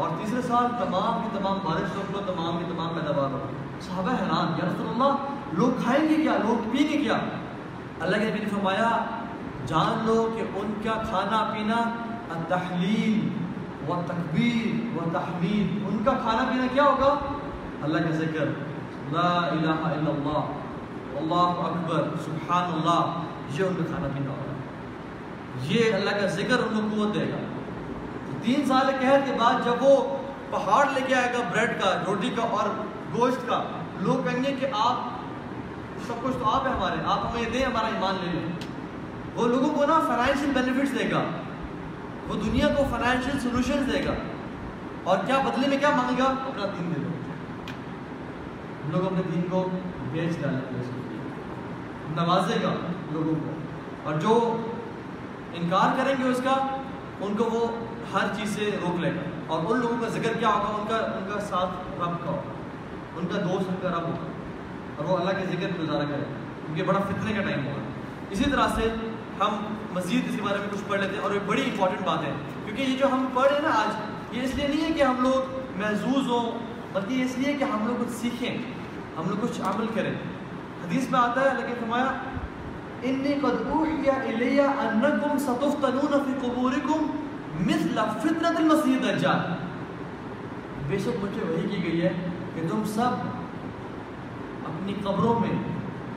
اور 0.01 0.11
تیسرے 0.19 0.43
سال 0.43 0.67
تمام 0.85 1.23
کی 1.23 1.39
تمام 1.39 1.59
بارش 1.65 1.93
روک 1.95 2.11
لو، 2.11 2.21
تمام 2.27 2.59
کی 2.59 2.65
تمام 2.69 2.89
پیداوار 2.95 3.31
روک 3.31 3.41
لو۔ 3.41 3.81
صحابہ 3.81 4.11
حیران، 4.11 4.47
یا 4.59 4.69
رسول 4.69 4.89
اللہ، 4.89 5.17
لوگ 5.53 5.83
کھائیں 5.83 6.09
گے 6.09 6.15
کیا؟ 6.15 6.33
لوگ 6.33 6.71
پئیں 6.73 6.93
گے 6.93 6.99
کیا؟ 6.99 7.15
اللہ 8.01 8.17
کے 8.17 8.25
نبی 8.25 8.39
نے 8.39 8.45
فرمایا، 8.45 9.05
جان 9.67 10.07
لو 10.07 10.31
کہ 10.37 10.41
ان 10.41 10.73
کا 10.85 11.03
کھانا 11.11 11.51
پینا 11.53 11.77
تحلیل 12.49 13.29
و 13.91 14.03
تکبیر 14.07 14.97
و 14.97 15.11
تحمید۔ 15.13 15.85
ان 15.89 16.05
کا 16.05 16.13
کھانا 16.13 16.45
پینا 16.51 16.67
کیا 16.73 16.85
ہوگا؟ 16.85 17.15
اللہ 17.83 17.99
کا 17.99 18.11
ذکر، 18.11 18.47
لا 19.13 19.49
الہ 19.49 19.71
الا 19.71 20.11
اللہ 20.11 20.45
اللہ 21.17 21.69
اکبر، 21.69 22.09
سبحان 22.25 22.73
اللہ، 22.73 23.23
یہ 23.59 23.65
ان 23.65 23.75
کا 23.79 23.85
کھانا 23.85 24.09
پینا 24.15 24.31
ہوگا۔ 24.31 24.53
یہ 25.65 25.95
اللہ 25.95 26.11
کا 26.11 26.27
ذکر 26.27 26.59
ان 26.59 26.91
کو 26.91 27.03
قوت 27.03 27.15
دے 27.15 27.21
گا۔ 27.21 27.60
تین 28.43 28.65
سال 28.65 28.91
قہر 29.01 29.21
کے 29.25 29.33
بعد 29.39 29.65
جب 29.65 29.75
وہ 29.81 30.17
پہاڑ 30.51 30.87
لے 30.95 31.01
کے 31.07 31.15
آئے 31.15 31.33
گا 31.33 31.39
بریڈ 31.53 31.83
کا، 31.83 32.03
روٹی 32.07 32.31
کا 32.31 32.43
اور 32.43 32.69
گوشت 33.19 33.49
کا، 33.49 33.63
لوگ 34.01 34.29
کہیں 34.29 34.45
گے 34.45 34.57
کہ 34.61 34.67
آپ 34.73 34.97
سب 36.07 36.15
کچھ 36.23 36.35
تو 36.39 36.51
آپ 36.51 36.67
ہے 36.67 36.73
ہمارے، 36.73 36.97
آپ 37.07 37.19
ہمیں 37.19 37.51
دیں، 37.53 37.65
ہمارا 37.65 37.87
ایمان 37.87 38.15
لے 38.21 38.31
لیں۔ 38.33 38.53
وہ 39.35 39.49
لوگوں 39.49 39.71
کو 39.71 39.87
نا 39.87 40.01
فائنینشیل 40.07 40.51
بینیفٹس 40.55 40.99
دے 40.99 41.11
گا۔ 41.11 41.23
وہ 42.29 42.35
دنیا 42.35 42.69
کو 42.69 42.83
فائنینشیل 42.91 43.41
سولوشنز 43.41 43.93
دے 43.93 44.05
گا۔ 44.05 44.13
اور 45.05 45.19
کیا 45.27 45.39
بدلے 45.39 45.69
میں 45.69 45.79
کیا 45.79 45.91
مانگے 45.91 46.23
گا؟ 46.23 46.25
اپنا 46.25 46.67
دین 46.67 46.95
دے 46.97 47.01
دو 47.01 47.09
لوگ 48.93 49.07
اپنے 49.07 49.23
دین 49.35 49.43
کو 49.51 49.69
بیچ 50.13 50.39
ڈالیں 50.41 50.61
گے۔ 50.61 50.83
نوازے 52.09 52.55
گا 52.63 52.75
لوگوں 53.13 53.35
کو۔ 53.35 53.53
اور 54.05 54.21
جو 54.21 54.57
انکار 55.55 55.97
کریں 55.97 56.15
گے 56.19 56.29
اس 56.29 56.41
کا، 56.45 56.83
ان 57.21 57.37
کو 57.37 57.45
وہ 57.45 57.67
ہر 58.15 58.27
چیز 58.37 58.51
سے 58.55 58.71
روک 58.83 59.01
لے 59.01 59.11
گا۔ 59.11 59.21
اور 59.47 59.65
ان 59.69 59.81
لوگوں 59.81 59.97
کا 60.01 60.09
ذکر 60.09 60.33
کیا 60.39 60.49
ہوگا 60.49 60.81
ان 60.81 60.87
کا 60.89 60.97
ان 60.97 61.35
کا 61.35 61.41
ساتھ 61.41 61.71
رب 61.93 62.25
کا 62.25 62.31
ہوگا 62.31 62.53
ان 63.17 63.27
کا 63.27 63.41
دوست، 63.43 63.69
ان 63.69 63.75
کا 63.83 63.89
رب 63.89 64.03
ہوگا 64.03 64.27
اور 64.97 65.05
وہ 65.05 65.17
اللہ 65.17 65.31
کے 65.31 65.57
ذکر 65.57 65.83
گزارا 65.83 66.05
کرے۔ 66.05 66.23
کیونکہ 66.67 66.83
بڑا 66.83 66.99
فتنے 66.99 67.33
کا 67.33 67.43
ٹائم 67.43 67.67
ہوگا۔ 67.67 67.83
اسی 68.31 68.45
طرح 68.45 68.67
سے 68.75 68.95
ہم 69.41 69.75
مزید 69.93 70.29
اس 70.29 70.37
کے 70.37 70.43
بارے 70.43 70.59
میں 70.59 70.67
کچھ 70.73 70.81
پڑھ 70.89 71.01
لیتے 71.01 71.15
ہیں۔ 71.15 71.23
اور 71.23 71.31
ایک 71.31 71.43
بڑی 71.47 71.63
امپورٹنٹ 71.63 72.07
بات 72.07 72.19
ہے۔ 72.23 72.33
کیونکہ 72.65 72.83
یہ 72.83 72.97
جو 72.99 73.07
ہم 73.13 73.27
پڑھ 73.35 73.47
رہے 73.47 73.55
ہیں 73.55 73.63
نا 73.63 73.71
آج، 73.71 73.95
یہ 74.37 74.43
اس 74.43 74.55
لیے 74.55 74.69
نہیں 74.69 74.85
ہے 74.85 74.93
کہ 74.93 75.03
ہم 75.03 75.23
لوگ 75.23 75.61
محظوظ 75.77 76.31
ہوں، 76.31 76.59
بلکہ 76.93 77.15
یہ 77.15 77.25
اس 77.25 77.39
لیے 77.39 77.53
کہ 77.53 77.65
ہم 77.65 77.87
لوگ 77.87 78.03
کچھ 78.03 78.17
سیکھیں، 78.17 78.59
ہم 79.17 79.31
لوگ 79.31 79.47
کچھ 79.47 79.61
عمل 79.61 79.87
کریں۔ 79.95 80.15
حدیث 80.85 81.11
میں 81.11 81.21
آتا 81.21 81.41
ہے 81.41 81.61
لیکن 81.61 81.75
فرمایا 81.81 82.05
انی 83.03 83.35
قد 83.35 83.67
اوحی 83.71 84.11
الی 84.11 84.61
انکم 84.61 85.39
ستفتنون 85.39 86.25
فی 86.25 86.47
قبورکم 86.47 87.07
مثل 87.67 87.99
فتنة 88.21 88.57
المسیح 88.57 88.97
دجال 89.03 89.53
بے 90.89 90.99
شک 90.99 91.25
مجھے 91.25 91.43
وہی 91.43 91.77
کی 91.77 91.93
گئی 91.93 92.03
ہے 92.03 92.13
کہ 92.55 92.63
تم 92.71 92.83
سب 92.85 93.11
اپنی 94.65 94.95
قبروں 95.05 95.41
میں 95.41 95.51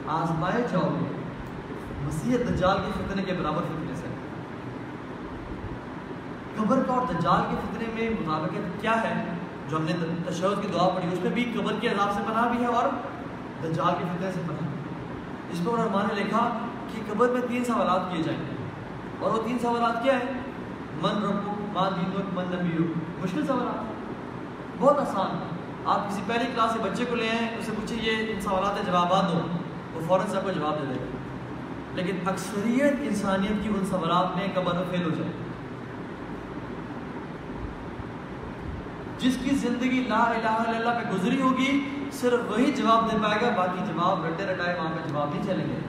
آزمائے 0.07 0.67
جاؤ 0.71 0.81
گے۔ 0.81 1.05
مسیح 2.03 2.37
دجال 2.49 2.77
کے 2.85 2.91
فتنے 2.93 3.23
کے 3.23 3.33
برابر 3.33 3.61
فتنے 3.61 3.95
سے۔ 3.95 4.07
قبر 6.57 6.83
کا 6.83 6.93
اور 6.93 7.01
دجال 7.13 7.41
کے 7.49 7.55
فتنے 7.61 7.85
میں 7.93 8.09
مطابقت 8.09 8.81
کیا 8.81 9.03
ہے؟ 9.03 9.25
جو 9.69 9.77
ہم 9.77 9.83
نے 9.83 9.93
تشہد 10.27 10.61
کی 10.61 10.67
دعا 10.73 10.89
پڑھی، 10.89 11.07
اس 11.13 11.19
میں 11.21 11.31
بھی 11.31 11.53
قبر 11.57 11.73
کے 11.81 11.87
عذاب 11.87 12.13
سے 12.13 12.19
پناہ 12.27 12.49
بھی 12.49 12.61
ہے 12.61 12.65
اور 12.65 12.89
دجال 13.63 13.93
کے 13.99 14.03
فتنے 14.03 14.31
سے 14.31 14.41
پناہ۔ 14.47 14.69
اس 15.51 15.59
پر 15.63 15.79
رحمان 15.79 16.05
نے 16.13 16.23
لکھا 16.23 16.57
کہ 16.93 17.13
قبر 17.13 17.29
میں 17.29 17.41
تین 17.47 17.63
سوالات 17.63 18.13
کیے 18.13 18.23
جائیں 18.23 18.39
گے۔ 18.39 18.55
اور 19.19 19.31
وہ 19.31 19.43
تین 19.47 19.59
سوالات 19.59 20.03
کیا 20.03 20.13
ہے 20.13 20.42
من 21.03 21.23
ربو 21.23 21.65
ماں 21.73 21.89
دین 21.95 22.21
من 22.33 22.43
نبی 22.51 22.93
مشکل 23.23 23.47
سوالات 23.47 23.83
بہت 24.79 24.99
آسان۔ 24.99 25.57
آپ 25.85 26.09
کسی 26.09 26.21
پہلی 26.27 26.45
کلاس 26.55 26.71
سے 26.71 26.79
بچے 26.83 27.05
کو 27.09 27.15
لے 27.15 27.29
آئیں 27.29 27.57
اسے 27.57 27.71
پوچھیں، 27.75 27.97
یہ 28.01 28.33
ان 28.33 28.41
سوالات 28.41 28.85
جوابات 28.85 29.33
دو۔ 29.33 29.39
وہ 29.93 30.01
فوراً 30.07 30.27
سے 30.27 30.37
آپ 30.37 30.43
کو 30.43 30.51
جواب 30.51 30.73
دے 30.81 30.85
دے 30.89 30.93
گا۔ 30.93 31.05
لیکن 31.95 32.15
اکثریت 32.25 32.93
انسانیت 33.01 33.63
کی 33.63 33.69
ان 33.69 33.85
سوالات 33.85 34.37
میں 34.37 34.47
قبر 34.53 34.83
فیل 34.89 35.03
ہو 35.03 35.09
جائے۔ 35.09 35.31
جس 39.17 39.37
کی 39.43 39.55
زندگی 39.55 40.05
لا 40.09 40.23
الہ 40.23 40.47
الا 40.47 40.77
اللہ 40.77 40.89
پہ 40.89 41.13
گزری 41.13 41.41
ہوگی، 41.41 41.89
صرف 42.11 42.51
وہی 42.51 42.71
جواب 42.71 43.11
دے 43.11 43.17
پائے 43.23 43.39
گا، 43.41 43.49
باقی 43.55 43.93
جواب 43.93 44.25
رٹے 44.25 44.45
رٹائے 44.45 44.75
وہاں 44.79 44.89
پہ 44.89 45.09
جواب 45.09 45.29
نہیں 45.33 45.43
چلیں 45.43 45.69
گے۔ 45.69 45.79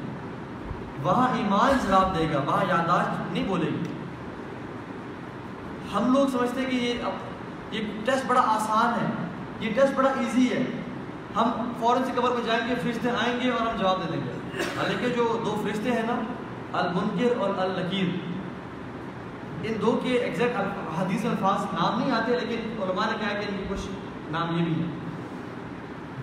وہاں 1.02 1.28
ایمان 1.36 1.88
جواب 1.88 2.18
دے 2.18 2.26
گا، 2.32 2.40
وہاں 2.46 2.64
یادداشت 2.68 3.32
نہیں 3.32 3.48
بولے 3.48 3.66
گی۔ 3.66 4.03
ہم 5.94 6.12
لوگ 6.14 6.26
سمجھتے 6.26 6.60
ہیں 6.60 6.70
کہ 6.70 6.76
یہ 6.76 6.94
یہ 7.70 7.84
ٹیسٹ 8.04 8.26
بڑا 8.26 8.40
آسان 8.40 9.00
ہے، 9.00 9.08
یہ 9.60 9.74
ٹیسٹ 9.74 9.94
بڑا 9.94 10.10
ایزی 10.18 10.48
ہے۔ 10.50 10.62
ہم 11.36 11.72
فوراً 11.80 12.02
سے 12.04 12.10
قبر 12.14 12.30
میں 12.30 12.44
جائیں 12.44 12.60
گے، 12.68 12.74
فرشتے 12.82 13.10
آئیں 13.10 13.40
گے 13.40 13.50
اور 13.50 13.66
ہم 13.66 13.76
جواب 13.78 14.02
دے 14.02 14.12
دیں 14.12 14.20
گے۔ 14.24 14.60
حالانکہ 14.76 15.08
جو 15.08 15.42
دو 15.44 15.60
فرشتے 15.62 15.90
ہیں 15.90 16.02
نا، 16.02 16.20
المنکر 16.78 17.40
اور 17.40 17.50
النکیر 17.58 18.08
ان 19.62 19.80
دو 19.80 20.00
کے 20.02 20.10
ایگزیکٹ 20.10 20.56
حدیث 20.98 21.24
الفاظ 21.24 21.64
نام 21.74 21.98
نہیں 21.98 22.10
آتے، 22.10 22.32
لیکن 22.32 22.82
علماء 22.82 23.06
نے 23.06 23.16
کہا 23.20 23.40
کہ 23.40 23.46
ان 23.48 23.56
کے 23.58 23.64
کچھ 23.68 23.86
نام 24.30 24.58
یہ 24.58 24.64
بھی 24.64 24.74
ہیں۔ 24.74 24.90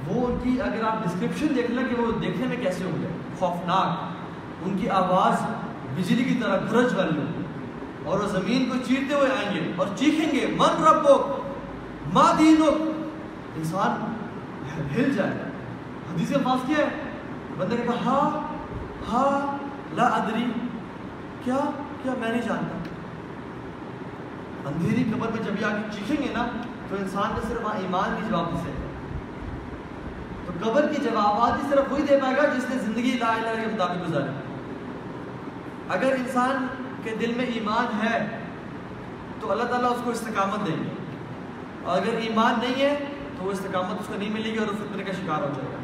وہ 0.08 0.28
ان 0.28 0.38
کی 0.44 0.62
اگر 0.62 0.84
آپ 0.84 1.04
ڈسکرپشن 1.04 1.56
دیکھ 1.56 1.72
لیں 1.72 1.84
کہ 1.90 2.02
وہ 2.02 2.12
دیکھنے 2.12 2.48
میں 2.48 2.58
کیسے 2.58 2.84
ہوں 2.84 3.02
گے۔ 3.02 3.08
خوفناک، 3.40 4.66
ان 4.66 4.78
کی 4.78 4.90
آواز 4.90 5.46
بجلی 5.96 6.24
کی 6.24 6.40
طرح 6.44 6.58
گرج 6.72 6.96
والی 6.96 7.18
ہوگی 7.18 7.40
اور 8.06 8.20
وہ 8.20 8.28
زمین 8.28 8.70
کو 8.70 8.76
چیرتے 8.88 9.14
ہوئے 9.14 9.30
آئیں 9.32 9.56
گے 9.56 9.72
اور 9.76 9.88
چیخیں 9.96 10.32
گے، 10.32 10.46
من 10.58 10.84
ربو 10.84 11.16
ماں 12.14 12.34
دینو 12.40 12.70
انسان 13.56 14.16
ہل 14.96 15.14
جائے 15.14 15.34
حدیث 16.12 16.34
الفاظ 16.34 16.68
کیا 16.68 16.78
ہے۔ 16.78 16.90
بندے 17.58 17.76
نے 17.76 17.84
کہا 17.84 17.96
ہاں 18.06 18.30
ہاں 19.12 19.58
لا 19.96 20.04
ادری۔ 20.04 20.52
کیا 21.44 21.58
کیا 22.04 22.14
میں 22.20 22.30
نہیں 22.30 22.42
جانتا۔ 22.42 22.78
اندھیری 24.70 25.04
قبر 25.04 25.28
میں 25.28 25.44
جب 25.44 25.62
یہ 25.62 25.66
آ 25.66 25.70
کے 25.70 25.98
چیخیں 25.98 26.28
گے 26.28 26.34
نا، 26.34 26.46
تو 26.90 26.96
انسان 27.00 27.32
کا 27.36 27.48
صرف 27.48 27.66
وہاں 27.66 27.76
ایمان 27.76 28.16
بھی 28.20 28.28
جواب 28.30 28.66
دے 28.66 28.72
تو 30.46 30.70
قبر 30.70 30.88
کی 30.88 31.02
جوابات 31.02 31.64
ہی 31.64 31.70
صرف 31.70 31.92
وہی 31.92 32.04
دے 32.04 32.18
پائے 32.22 32.36
گا 32.36 32.46
جس 32.58 32.70
نے 32.70 32.78
زندگی 32.78 33.18
لا 33.20 33.28
الہ 33.28 33.62
کے 33.62 33.68
مطابق 33.74 34.10
گزاری۔ 34.10 34.34
اگر 35.90 36.14
انسان 36.14 36.68
کے 37.04 37.16
دل 37.20 37.34
میں 37.38 37.46
ایمان 37.46 38.06
ہے، 38.06 38.40
تو 39.40 39.52
اللہ 39.52 39.64
تعالیٰ 39.64 39.92
اس 39.92 40.02
کو 40.04 40.12
استقامت 40.12 40.68
دیں 40.68 40.84
گے۔ 40.84 40.90
اور 41.84 41.98
اگر 41.98 42.14
ایمان 42.18 42.54
نہیں 42.62 42.82
ہے، 42.82 43.06
تو 43.38 43.46
وہ 43.46 43.52
استقامت 43.52 44.00
اس 44.00 44.08
کو 44.08 44.14
نہیں 44.18 44.30
ملے 44.30 44.52
گی 44.52 44.58
اور 44.58 44.68
اس 44.68 44.76
فتنے 44.76 45.04
کا 45.04 45.12
شکار 45.12 45.42
ہو 45.42 45.50
جائے 45.56 45.68
گا۔ 45.72 45.82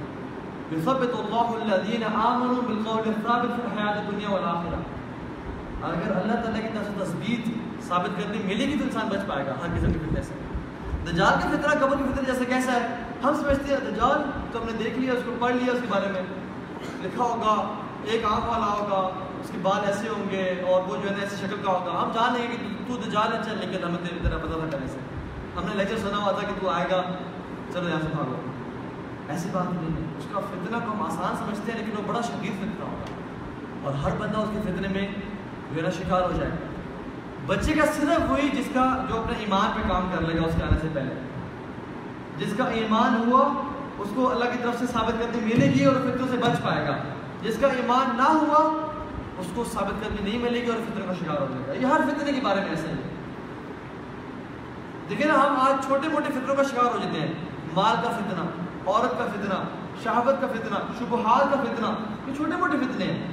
یثبت 0.72 1.20
اللہ 1.20 1.74
الذین 1.74 2.04
آمنوا 2.04 2.64
بالقول 2.68 3.08
الثابت 3.08 3.56
فی 3.56 3.62
الحیات 3.72 3.98
الدنیا 3.98 4.30
والآخرہ۔ 4.30 4.80
اگر 5.84 6.18
اللہ 6.18 6.34
تعالیٰ 6.34 6.62
کی 6.62 6.68
طرف 6.74 6.86
سے 6.86 7.04
تثبیت 7.04 7.50
ثابت 7.88 8.22
کرنی 8.22 8.38
ملے 8.46 8.66
گی، 8.66 8.78
تو 8.78 8.84
انسان 8.84 9.08
بچ 9.08 9.28
پائے 9.28 9.46
گا 9.46 9.52
ہر 9.52 9.78
قسم 9.78 9.94
کے 9.94 10.00
فتنے 10.00 10.22
سے۔ 10.22 10.34
دجال 11.12 11.34
کا 11.44 11.50
فتنہ 11.50 11.86
قبر 11.86 11.98
کی 11.98 12.04
فتنہ 12.14 12.32
جیسے 12.32 12.46
کیسا 12.46 12.72
ہے، 12.72 12.88
ہم 13.24 13.34
سمجھتے 13.34 13.74
ہیں 13.74 13.92
دجال 13.92 14.22
تو 14.52 14.62
ہم 14.62 14.66
نے 14.66 14.84
دیکھ 14.84 15.00
لیا، 15.00 15.14
اس 15.14 15.20
کو 15.26 15.32
پڑھ 15.40 15.56
لیا، 15.56 15.74
اس 15.74 15.82
کے 15.82 15.88
بارے 15.90 16.08
میں 16.12 16.22
لکھا 17.04 17.24
ہوگا، 17.24 17.74
ایک 18.04 18.26
آنکھ 18.26 18.46
والا 18.46 18.66
ہوگا 18.66 19.27
اس 19.48 19.52
کے 19.52 19.60
بال 19.62 19.86
ایسے 19.86 20.10
ہوں 20.10 20.30
گے 20.30 20.62
اور 20.68 20.82
وہ 20.82 20.96
جو 21.04 21.10
ہے 21.10 21.16
نا 21.16 21.24
ایسی 21.24 21.36
شکل 21.36 21.56
کا 21.66 21.72
ہوگا۔ 21.72 21.92
ہم 21.92 22.12
جان 22.14 22.34
لیں 22.34 22.52
گے 22.52 22.58
کہ 22.58 22.68
تو 22.88 23.10
دجال 23.10 23.34
ہے، 23.34 23.40
چل 23.46 23.58
لیکن 23.58 23.84
ہمیں 23.84 24.10
تیری 24.10 24.20
طرح 24.24 24.38
پتہ 24.38 24.48
تھا 24.48 24.68
کرنے 24.72 24.88
سے۔ 24.88 24.98
ہم 25.56 25.64
نے 25.64 25.76
لیکچر 25.76 25.98
سنا 25.98 26.18
ہوا 26.18 26.32
تھا 26.32 26.48
کہ 26.48 26.54
تو 26.62 26.70
آئے 26.70 26.86
گا۔ 26.92 27.04
چلو 27.74 27.90
یہاں 27.90 28.00
سے 28.02 28.08
بھاگو 28.16 28.36
ایسی 29.28 29.50
بات 29.52 29.74
نہیں 29.74 30.02
ہے۔ 30.02 30.18
اس 30.18 30.26
کا 30.34 30.40
فتنہ 30.40 30.78
کو 30.86 30.92
ہم 30.92 31.02
آسان 31.02 31.36
سمجھتے 31.38 31.72
ہیں، 31.72 31.80
لیکن 31.80 31.98
وہ 31.98 32.04
بڑا 32.08 32.22
شدید 32.22 32.52
فتنہ 32.58 32.84
ہوگا۔ 32.84 33.06
اور 33.84 33.94
ہر 33.94 34.18
بندہ 34.18 34.38
اس 34.38 34.50
کے 34.54 34.62
فتنے 34.62 34.88
میں 34.88 35.08
جو 35.72 35.78
ہے 35.78 35.82
نا 35.82 35.90
شکار 35.90 36.22
ہو 36.22 36.32
جائے۔ 36.36 36.52
بچے 37.46 37.74
کا 37.74 37.86
صرف 37.86 38.32
وہی 38.32 38.50
جس 38.50 38.66
کا 38.74 39.06
جو 39.10 39.20
اپنے 39.20 39.34
ایمان 39.40 39.72
پہ 39.76 39.90
کام 39.90 40.10
کر 40.16 40.22
لے 40.22 40.42
گا 40.42 40.46
اس 40.46 40.54
کے 40.58 40.64
آنے 40.64 40.78
سے 40.82 40.88
پہلے۔ 40.94 41.14
جس 42.38 42.54
کا 42.58 42.64
ایمان 42.64 43.32
ہوا، 43.32 43.54
اس 43.98 44.08
کو 44.16 44.32
اللہ 44.32 44.44
کی 44.44 44.58
طرف 44.64 44.80
سے 44.80 44.88
ثابت 44.88 45.14
کرنے 45.20 45.46
ملے 45.46 45.66
گی 45.66 45.86
اور 45.86 45.96
فطروں 45.96 46.28
سے 46.32 46.38
بچ 46.38 46.64
پائے 46.64 46.88
گا۔ 46.88 46.98
جس 47.42 47.58
کا 47.62 47.68
ایمان 47.68 48.18
نہ 48.18 48.24
ہوا 48.24 48.87
اس 49.40 49.46
کو 49.56 49.66
ثابت 49.74 50.04
کرنے 50.04 50.30
نہیں 50.30 50.40
ملے 50.40 50.62
گی 50.62 50.68
اور 50.68 50.78
فطروں 50.78 51.08
کا 51.08 51.14
شکار 51.14 51.42
ہو 51.42 51.48
جائے 51.50 51.68
گا۔ 51.68 51.88
یہ 51.88 51.94
ہر 51.94 52.02
فتنے 52.08 52.32
کے 52.32 52.42
بارے 52.42 52.62
میں 52.62 52.70
ایسا 52.70 52.84
ہی 52.84 52.90
ہے۔ 52.90 53.10
دیکھیں 55.10 55.28
نا، 55.28 55.34
ہم 55.34 55.56
آج 55.60 55.86
چھوٹے 55.86 56.08
موٹے 56.08 56.32
فطروں 56.32 56.56
کا 56.56 56.64
شکار 56.64 56.84
ہو 56.84 57.00
جاتے 57.04 57.20
ہیں۔ 57.20 57.34
مال 57.74 57.96
کا 58.04 58.10
فتنہ 58.10 58.42
عورت 58.90 59.20
کا 59.20 59.26
فتنہ 59.26 59.54
شہابت 60.04 60.42
کا 60.42 60.48
فتنہ 60.48 60.76
شبہات 61.00 61.54
کا 61.54 61.64
فتنہ 61.64 61.86
یہ 62.28 62.34
چھوٹے 62.36 62.56
موٹے 62.56 62.78
فتنے 62.78 63.06
ہیں۔ 63.06 63.28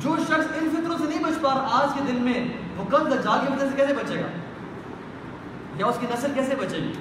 جو 0.00 0.16
شخص 0.22 0.46
ان 0.60 0.68
فطروں 0.70 0.98
سے 0.98 1.04
نہیں 1.04 1.24
بچ 1.24 1.42
پا 1.42 1.54
رہا، 1.54 1.82
آج 1.82 1.88
کے 1.94 2.12
دن 2.12 2.22
میں 2.22 2.48
وہ 2.76 2.84
کل 2.84 3.10
دجال 3.10 3.46
کی 3.46 3.52
وجہ 3.52 3.70
سے 3.70 3.76
کیسے 3.76 3.94
بچے 3.94 4.20
گا؟ 4.20 4.26
یا 5.76 5.86
اس 5.86 5.98
کی 6.00 6.06
نسل 6.14 6.32
کیسے 6.34 6.54
بچے 6.54 6.76
گی؟ 6.76 6.92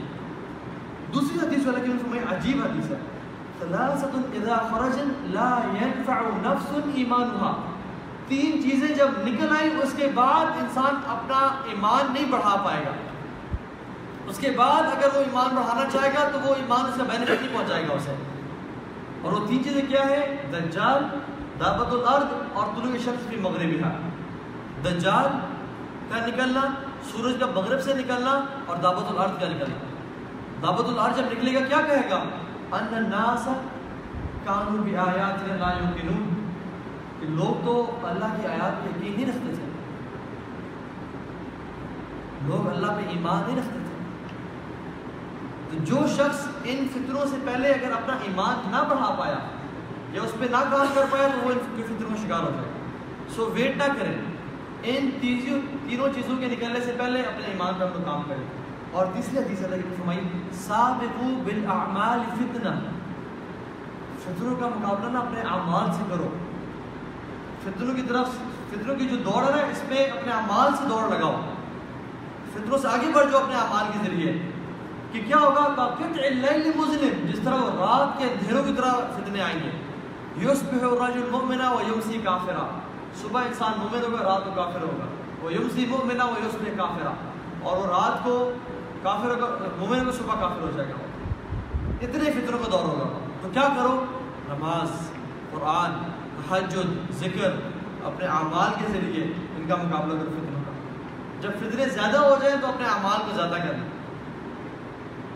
دوسری 1.14 1.48
حدیث 1.48 1.66
والا 1.66 1.80
کہ 1.80 1.92
فرمایا 2.02 2.36
عجیب 2.36 2.62
حدیث 2.64 2.92
ہے۔ 2.92 2.98
ثلاثه 3.60 4.22
اذا 4.34 4.56
خرج 4.56 5.00
لا 5.22 5.60
ينفع 5.82 6.14
نفس 6.24 6.74
ایمانها۔ 6.96 7.73
تین 8.28 8.64
چیزیں 8.64 8.96
جب 8.96 9.08
نکل 9.18 9.56
آئیں، 9.60 9.70
اس 9.82 9.94
کے 9.98 10.08
بعد 10.14 10.46
انسان 10.46 10.96
اپنا 11.08 11.64
ایمان 11.66 12.14
نہیں 12.14 12.32
بڑھا 12.32 12.62
پائے 12.66 12.86
گا۔ 12.86 12.92
اس 14.28 14.38
کے 14.38 14.52
بعد 14.52 14.84
اگر 14.84 15.08
وہ 15.14 15.20
ایمان 15.20 15.56
بڑھانا 15.56 15.90
چاہے 15.90 16.10
گا، 16.10 16.30
تو 16.34 16.40
وہ 16.40 16.56
ایمان 16.56 16.86
اس 16.86 16.98
کا 16.98 17.04
بینیفٹ 17.04 17.42
نہیں 17.42 17.54
پہنچائے 17.54 17.88
گا 17.90 17.94
اسے۔ 17.94 18.16
اور 19.22 19.34
وہ 19.34 19.48
تین 19.48 19.64
چیزیں 19.64 19.82
کیا 19.88 20.06
ہے 20.06 20.50
دجال 20.54 21.04
دعوت 21.60 21.88
الارض 21.88 22.26
اور 22.54 22.68
طلوع 22.76 22.96
شمس 23.06 23.30
کی 23.30 23.36
مغربی 23.36 23.82
ہے 23.84 24.10
دجال 24.84 25.28
کا 26.10 26.28
نکلنا، 26.28 26.62
سورج 27.12 27.34
کا 27.40 27.46
مغرب 27.46 27.82
سے 27.82 27.94
نکلنا 27.94 28.46
اور 28.66 28.78
دعوت 28.78 29.12
الارض 29.12 29.32
کا 29.40 29.48
نکلنا۔ 29.48 29.92
دعوت 30.62 30.86
الارض 30.86 31.18
جب 31.18 31.24
نکلے 31.24 31.54
گا، 31.54 31.60
کیا 31.60 31.82
کہے 31.88 32.10
گا؟ 32.10 32.24
ان 32.72 32.96
الناس 32.96 33.48
کانوا 34.44 34.84
بآیاتنا 34.84 35.56
لا 35.56 35.72
یوقنون۔ 35.72 36.43
کہ 37.24 37.30
لوگ 37.30 37.66
تو 37.66 38.00
اللہ 38.04 38.26
کی 38.26 38.48
آیات 38.48 38.84
پہ 38.84 38.90
یقین 38.90 39.14
نہیں 39.16 39.26
رکھتے 39.26 39.54
تھے۔ 39.56 39.64
لوگ 42.42 42.70
اللہ 42.70 42.88
پہ 42.88 43.10
ایمان 43.10 43.44
نہیں 43.48 43.58
رکھتے 43.58 43.80
تھے۔ 43.80 43.94
تو 45.72 45.84
جو 45.84 46.08
شخص 46.08 46.48
ان 46.64 46.88
فطروں 46.92 47.26
سے 47.26 47.36
پہلے 47.46 47.70
اگر 47.70 47.92
اپنا 47.92 48.14
ایمان 48.14 48.72
نہ 48.72 48.84
بڑھا 48.90 49.16
پایا 49.20 49.38
یا 50.14 50.22
اس 50.22 50.32
پہ 50.40 50.46
نہ 50.46 50.58
کام 50.72 50.86
کر 50.94 51.06
پایا 51.10 51.28
تو 51.28 51.48
وہ 51.48 51.52
ان 51.52 51.84
فطروں 51.88 52.10
کا 52.10 52.28
شکار 52.28 52.40
ہو 52.40 52.52
جائے۔ 52.54 52.72
سو 53.36 53.52
ویٹ 53.54 53.78
نہ 53.78 53.94
کریں۔ 54.00 54.16
ان 54.84 55.10
تیزوں 55.22 55.60
تینوں 55.90 56.08
چیزوں 56.16 56.38
کے 56.38 56.46
نکلنے 56.46 56.80
سے 56.82 56.96
پہلے 57.00 57.22
اپنے 57.22 57.46
ایمان 57.46 57.74
پر 57.80 57.88
کام 58.06 58.22
کریں۔ 58.28 58.44
اور 58.92 59.06
تیسری 59.14 59.38
حدیث 59.38 59.64
اللہ 59.64 59.76
کی 59.76 59.96
فرمائی، 59.98 60.20
سابقو 60.52 61.42
بالاعمال 61.46 62.20
فتنہ 62.34 62.70
فطروں 64.24 64.56
کا 64.56 64.68
مقابلہ 64.68 65.12
نہ 65.12 65.18
اپنے 65.18 65.42
اعمال 65.42 65.94
سے 65.94 66.04
کرو۔ 66.10 66.30
فطروں 67.64 67.96
کی 67.96 68.02
طرف 68.02 68.28
فطروں 68.70 68.96
کی 68.96 69.06
جو 69.06 69.16
دوڑ 69.16 69.44
ہے 69.44 69.72
اس 69.72 69.82
پہ 69.90 70.12
اپنے 70.18 70.34
اعمال 70.34 70.72
سے 70.78 70.84
دوڑ 70.90 71.18
لگاؤ۔ 71.18 71.42
فطروں 72.54 72.78
سے 72.78 72.88
آگے 72.88 73.12
بڑھ 73.14 73.32
جاؤ 73.32 73.42
اپنے 73.42 73.56
اعمال 73.56 73.86
کے 73.94 74.00
ذریعے۔ 74.06 74.34
کہ 75.12 75.22
کیا 75.28 75.38
ہوگا؟ 75.38 75.64
اللیل 76.24 76.72
مظلم 76.76 77.26
جس 77.28 77.40
طرح 77.44 77.56
وہ 77.56 77.70
رات 77.70 78.20
کے 78.20 78.26
اندھیروں 78.26 78.64
کی 78.64 78.74
طرح 78.78 78.94
فتنے 78.94 79.42
آئیں 79.42 79.60
گے۔ 79.60 79.70
یصبح 80.46 80.88
الرجل 80.92 81.30
مؤمنا 81.32 81.72
و 81.72 81.80
یمسی 81.88 82.20
کافرا 82.24 82.80
صبح 83.22 83.44
انسان 83.44 83.72
مومن 83.78 84.04
ہوگا، 84.04 84.24
رات 84.24 84.46
کو 84.46 84.52
کافر 84.56 84.82
ہوگا۔ 84.82 85.06
وہ 85.42 85.54
یمسی 85.54 85.86
مؤمنا 85.86 86.26
و 86.26 86.34
یصبح 86.46 86.78
کافرا 86.78 87.14
اور 87.64 87.78
وہ 87.78 87.86
رات 87.86 88.24
کو 88.24 88.52
کافر 89.04 89.30
ہوگا، 89.30 89.58
مومن 89.78 90.06
کو 90.06 90.12
صبح 90.12 90.34
کافر 90.40 90.62
ہو 90.62 90.72
جائے 90.76 90.90
گا۔ 90.90 90.96
اتنے 92.02 92.32
فطروں 92.32 92.60
کا 92.60 92.66
دور 92.72 92.86
ہوگا۔ 92.86 93.20
تو 93.42 93.50
کیا 93.54 93.68
کرو؟ 93.78 94.06
نماز۔ 94.48 95.23
قرآن 95.54 95.92
حجد 96.50 97.12
ذکر 97.12 97.52
اپنے 98.04 98.26
اعمال 98.26 98.72
کے 98.80 98.94
ذریعے 98.94 99.24
ان 99.26 99.66
کا 99.68 99.76
مقابلہ 99.76 100.20
کرو 100.20 100.30
فطروں 100.30 100.64
کا۔ 100.66 100.72
جب 101.42 101.50
فطرے 101.60 101.90
زیادہ 101.90 102.18
ہو 102.18 102.36
جائیں 102.42 102.56
تو 102.62 102.68
اپنے 102.68 102.86
اعمال 102.86 103.20
کو 103.20 103.36
زیادہ 103.36 103.68
کریں۔ 103.68 103.80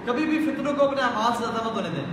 کبھی 0.06 0.26
بھی 0.26 0.52
فطروں 0.52 0.74
کو 0.74 0.86
اپنے 0.86 1.02
اعمال 1.02 1.32
سے 1.38 1.46
زیادہ 1.46 1.68
مت 1.68 1.76
ہونے 1.76 1.90
دیں۔ 1.96 2.06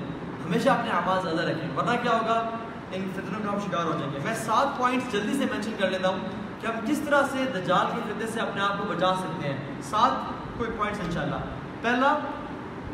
ہمیشہ 0.46 0.70
اپنے 0.70 0.90
اعمال 0.90 1.22
زیادہ 1.22 1.50
رکھیں۔ 1.50 1.76
ورنہ 1.76 1.90
کیا 2.02 2.12
ہوگا؟ 2.12 2.50
ان 2.92 3.10
فطروں 3.14 3.46
کا 3.46 3.52
ہم 3.52 3.58
شکار 3.58 3.84
ہو 3.84 3.96
جائیں 3.98 4.12
گے۔ 4.12 4.18
میں 4.24 4.34
سات 4.34 4.78
پوائنٹس 4.78 5.12
جلدی 5.12 5.38
سے 5.38 5.44
مینشن 5.52 5.72
کر 5.78 5.90
لیتا 5.90 6.08
ہوں 6.08 6.18
کہ 6.60 6.66
ہم 6.66 6.72
کس 6.86 6.98
طرح 6.98 7.22
سے 7.22 7.44
دجال 7.54 7.86
کے 7.94 8.00
فتنے 8.08 8.26
سے 8.26 8.40
اپنے 8.40 8.62
آپ 8.62 8.78
کو 8.78 8.84
بچا 8.84 9.14
سکتے 9.18 9.48
ہیں۔ 9.48 9.56
سات 9.82 10.10
کوئی 10.58 10.70
پوائنٹس 10.76 11.00
انشاءاللہ۔ 11.06 11.36
پہلا، 11.82 12.18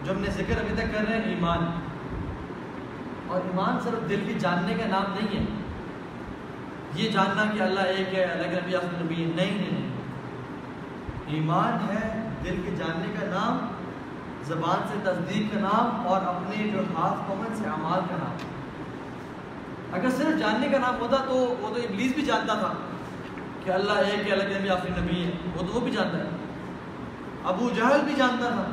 جو 0.05 0.12
ہم 0.12 0.20
نے 0.20 0.31
ذکر 0.31 0.59
ابھی 0.59 0.75
تک 0.77 0.92
کر 0.92 1.09
رہے 1.09 1.16
ہیں، 1.16 1.35
ایمان۔ 1.35 1.89
اور 3.30 3.40
ایمان 3.44 3.78
صرف 3.84 4.08
دل 4.08 4.20
کی 4.26 4.34
جاننے 4.38 4.74
کا 4.74 4.88
نام 4.88 5.14
نہیں 5.14 5.40
ہے۔ 5.40 5.44
یہ 6.94 7.10
جاننا 7.10 7.44
کہ 7.54 7.62
اللہ 7.62 7.80
ایک 7.80 8.14
ہے 8.14 8.24
الگ 8.24 8.58
نبی 8.62 8.76
آخر 8.76 9.04
نبی 9.04 9.24
ہے 9.24 9.30
نہیں 9.36 9.54
نہیں۔ 9.54 9.90
ایمان 11.26 11.90
ہے 11.90 12.28
دل 12.44 12.60
کے 12.64 12.70
جاننے 12.70 13.14
کا 13.20 13.26
نام، 13.26 13.66
زبان 14.44 14.88
سے 14.88 14.98
تصدیق 15.04 15.54
کا 15.54 15.60
نام 15.60 16.08
اور 16.08 16.20
اپنے 16.22 16.68
جو 16.68 16.80
ہاتھ 16.80 17.28
پمن 17.28 17.54
سے 17.54 17.64
اعمال 17.68 18.00
کا 18.10 18.16
نام۔ 18.16 18.36
اگر 19.92 20.10
صرف 20.10 20.38
جاننے 20.38 20.68
کا 20.68 20.78
نام 20.78 20.94
ہوتا 21.00 21.16
تو 21.16 21.34
وہ 21.34 21.74
تو 21.74 21.74
ابلیس 21.74 22.12
بھی 22.14 22.22
جانتا 22.22 22.54
تھا 22.54 22.72
کہ 23.64 23.70
اللہ 23.70 23.92
ایک 23.92 24.28
ہے 24.28 24.32
الگ 24.32 24.58
نبی 24.58 24.68
آخر 24.68 24.88
نبی 24.98 25.24
ہے۔ 25.24 25.30
وہ 25.56 25.58
تو 25.58 25.72
وہ 25.72 25.80
بھی 25.80 25.92
جانتا 25.92 26.18
ہے۔ 26.18 26.28
ابو 27.44 27.70
جہل 27.76 28.00
بھی 28.04 28.14
جانتا 28.16 28.48
تھا 28.48 28.64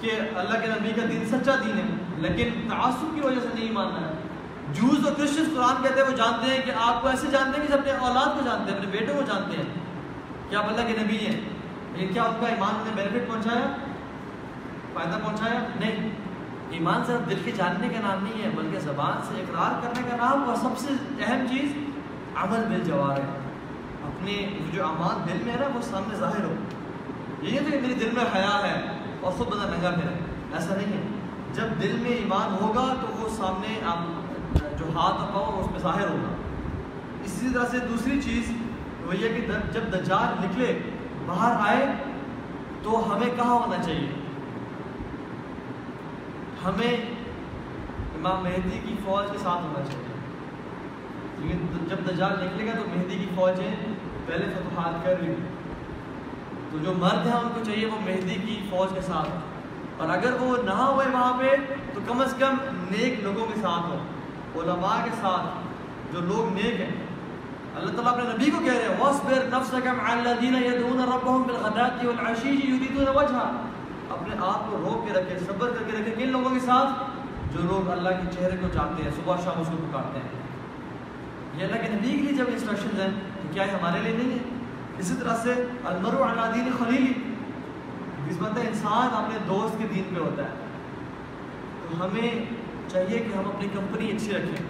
کہ 0.00 0.10
اللہ 0.36 0.60
کے 0.60 0.66
نبی 0.66 1.00
کا 1.00 1.06
دین 1.10 1.26
سچا 1.26 1.52
دین 1.66 1.78
ہے۔ 1.78 2.01
لیکن 2.22 2.68
تعصب 2.70 3.14
کی 3.14 3.20
وجہ 3.20 3.40
سے 3.40 3.48
نہیں 3.54 3.72
ماننا 3.72 4.08
ہے۔ 4.08 4.12
جوز 4.72 5.06
اور 5.08 5.14
کرسچن 5.14 5.44
قرآن 5.54 5.82
کہتے 5.82 6.00
ہیں، 6.00 6.06
وہ 6.06 6.16
جانتے 6.16 6.54
ہیں 6.54 6.62
کہ 6.62 6.72
آپ 6.76 7.02
کو 7.02 7.08
ایسے 7.08 7.26
جانتے 7.30 7.60
ہیں 7.60 7.68
کہ 7.68 7.72
اپنے 7.72 7.92
اولاد 7.92 8.24
کو 8.24 8.40
جانتے 8.44 8.70
ہیں، 8.70 8.78
اپنے 8.78 8.90
بیٹوں 8.90 9.14
کو 9.14 9.22
جانتے 9.22 9.56
ہیں۔ 9.56 9.74
کہ 10.50 10.56
آپ 10.56 10.64
اللہ 10.66 10.80
کے 10.80 11.04
نبی 11.04 11.18
ہیں؟ 11.18 11.40
لیکن 11.92 12.12
کیا 12.12 12.22
ان 12.22 12.34
کا 12.40 12.46
ایمان 12.46 12.84
نے 12.86 13.02
بینیفٹ 13.02 13.28
پہنچایا؟ 13.28 13.76
فائدہ 14.92 15.18
پہنچایا؟ 15.24 15.60
نہیں۔ 15.80 16.10
ایمان 16.70 17.02
صرف 17.06 17.30
دل 17.30 17.38
کے 17.44 17.50
جاننے 17.50 17.88
کا 17.88 18.00
نام 18.00 18.24
نہیں 18.24 18.44
ہے، 18.44 18.50
بلکہ 18.54 18.78
زبان 18.78 19.20
سے 19.22 19.40
اقرار 19.40 19.82
کرنے 19.82 20.10
کا 20.10 20.16
نام 20.16 20.48
اور 20.48 20.56
سب 20.56 20.78
سے 20.78 20.92
اہم 21.24 21.46
چیز 21.46 21.72
عمل 22.36 22.64
بل 22.68 22.84
جوار 22.84 23.16
ہے۔ 23.18 23.38
اپنے 24.02 24.58
جو 24.72 24.84
امان 24.84 25.28
دل 25.28 25.44
میں 25.44 25.54
ہے 25.54 25.58
نا، 25.58 25.66
وہ 25.74 25.82
سامنے 25.82 26.14
ظاہر 26.14 26.44
ہو۔ 26.44 26.54
یہ 27.42 27.50
نہیں 27.50 27.64
تو 27.64 27.70
کہ 27.70 27.80
میرے 27.80 27.94
دل 27.94 28.08
میں 28.12 28.24
حیا 28.34 28.60
ہے 28.62 28.82
اور 29.20 29.32
خود 29.32 29.48
بندہ 29.48 29.76
ننگا 29.76 29.90
پھرے 29.90 30.14
ایسا 30.52 30.74
نہیں 30.74 30.92
ہے۔ 30.92 31.21
جب 31.54 31.82
دل 31.82 31.96
میں 32.00 32.10
ایمان 32.10 32.54
ہوگا 32.60 32.94
تو 33.00 33.06
وہ 33.18 33.28
سامنے 33.28 33.80
جو 34.78 34.84
ہاتھ 34.94 35.20
اور 35.20 35.32
پاؤں 35.32 35.60
اس 35.60 35.70
میں 35.70 35.78
ظاہر 35.78 36.08
ہوگا۔ 36.08 36.34
اسی 37.24 37.48
طرح 37.54 37.66
سے 37.66 37.78
دوسری 37.78 38.20
چیز 38.22 38.52
وہ 39.06 39.16
یہ 39.16 39.28
کہ 39.28 39.46
جب 39.72 39.92
دجال 39.92 40.44
نکلے، 40.44 40.78
باہر 41.26 41.56
آئے 41.68 41.86
تو 42.82 43.12
ہمیں 43.12 43.28
کہاں 43.36 43.54
ہونا 43.54 43.82
چاہیے؟ 43.82 44.12
ہمیں 46.64 46.96
امام 48.14 48.42
مہدی 48.42 48.78
کی 48.84 48.96
فوج 49.04 49.32
کے 49.32 49.38
ساتھ 49.38 49.62
ہونا 49.62 49.84
چاہیے۔ 49.84 50.10
کیونکہ 51.38 51.88
جب 51.88 52.10
دجال 52.10 52.32
نکلے 52.44 52.66
گا 52.66 52.72
تو 52.72 52.84
مہدی 52.96 53.18
کی 53.18 53.26
فوجیں 53.34 53.76
پہلے 54.26 54.44
فتوحات 54.44 55.04
کر 55.04 55.18
لی 55.20 55.34
تو 56.70 56.78
جو 56.78 56.92
مرد 56.98 57.26
ہیں 57.26 57.34
ان 57.34 57.48
کو 57.54 57.64
چاہیے 57.64 57.86
وہ 57.86 57.98
مہدی 58.04 58.34
کی 58.34 58.66
فوج 58.70 58.94
کے 58.94 59.00
ساتھ۔ 59.00 59.51
اور 60.02 60.10
اگر 60.10 60.32
وہ 60.40 60.56
نہ 60.62 60.70
ہوئے 60.70 61.06
وہاں 61.12 61.38
پہ، 61.38 61.48
تو 61.94 62.00
کم 62.08 62.20
از 62.20 62.34
کم 62.38 62.54
نیک 62.90 63.20
لوگوں 63.20 63.46
کے 63.46 63.54
ساتھ 63.62 63.86
ہو۔ 63.86 63.98
علماء 64.60 65.04
کے 65.04 65.10
ساتھ 65.20 65.46
جو 66.14 66.20
لوگ 66.20 66.54
نیک 66.54 66.80
ہیں۔ 66.80 66.90
اللہ 67.74 67.92
تعالیٰ 67.92 68.12
اپنے 68.12 68.24
نبی 68.24 68.50
کو 68.50 68.58
کہہ 68.64 68.72
رہے 68.72 68.82
ہیں، 68.82 69.00
وَاصْبِرْ 69.00 69.38
نَفْسَكَ 69.44 69.88
مَعَ 69.88 70.16
الَّذِينَ 70.16 70.56
يَدْعُونَ 70.56 71.02
رَبَّهُمْ 71.02 71.46
بِالْغَدَاةِ 71.46 72.06
وَالْعَشِيِّ 72.06 72.54
يُرِيدُونَ 72.54 73.10
وَجْهَهُ 73.10 73.54
اپنے 74.10 74.34
آپ 74.40 74.70
کو 74.70 74.76
روک 74.76 75.06
کے 75.06 75.20
رکھے، 75.20 75.38
صبر 75.38 75.70
کر 75.70 75.82
کے 75.86 75.92
رکھے 75.92 76.24
کن 76.24 76.32
لوگوں 76.32 76.50
کے 76.50 76.60
ساتھ؟ 76.60 76.88
جو 77.54 77.62
لوگ 77.62 77.90
اللہ 77.90 78.08
کے 78.08 78.30
چہرے 78.32 78.56
کو 78.60 78.68
چاہتے 78.74 79.02
ہیں، 79.02 79.10
صبح 79.10 79.36
شام 79.44 79.60
اس 79.60 79.66
کو 79.66 79.76
پکارتے 79.76 80.18
ہیں۔ 80.18 80.28
یہ 81.56 81.64
اللہ 81.64 81.86
کے 81.86 81.92
نبی 81.92 82.10
کے 82.10 82.16
لیے 82.16 82.32
جب 82.32 82.44
انسٹرکشنز 82.48 83.00
ہیں، 83.00 83.10
تو 83.42 83.48
کیا 83.52 83.62
یہ 83.62 83.70
ہمارے 83.70 83.98
لیے 84.02 84.16
نہیں 84.16 84.30
ہے 84.30 84.44
اسی 84.98 85.14
طرح 85.20 85.36
سے 85.36 85.66
المرء 85.84 86.22
علی 86.22 86.60
دین 86.60 86.72
خلیلی۔ 86.78 87.31
جس 88.28 88.36
انسان 88.40 89.08
اپنے 89.12 89.38
دوست 89.48 89.78
کے 89.78 89.86
دین 89.94 90.14
پہ 90.14 90.20
ہوتا 90.20 90.42
ہے۔ 90.42 90.48
تو 91.90 92.04
ہمیں 92.04 92.44
چاہیے 92.88 93.18
کہ 93.18 93.36
ہم 93.36 93.44
اپنی 93.46 93.68
کمپنی 93.68 94.10
اچھی 94.10 94.32
رکھیں، 94.32 94.66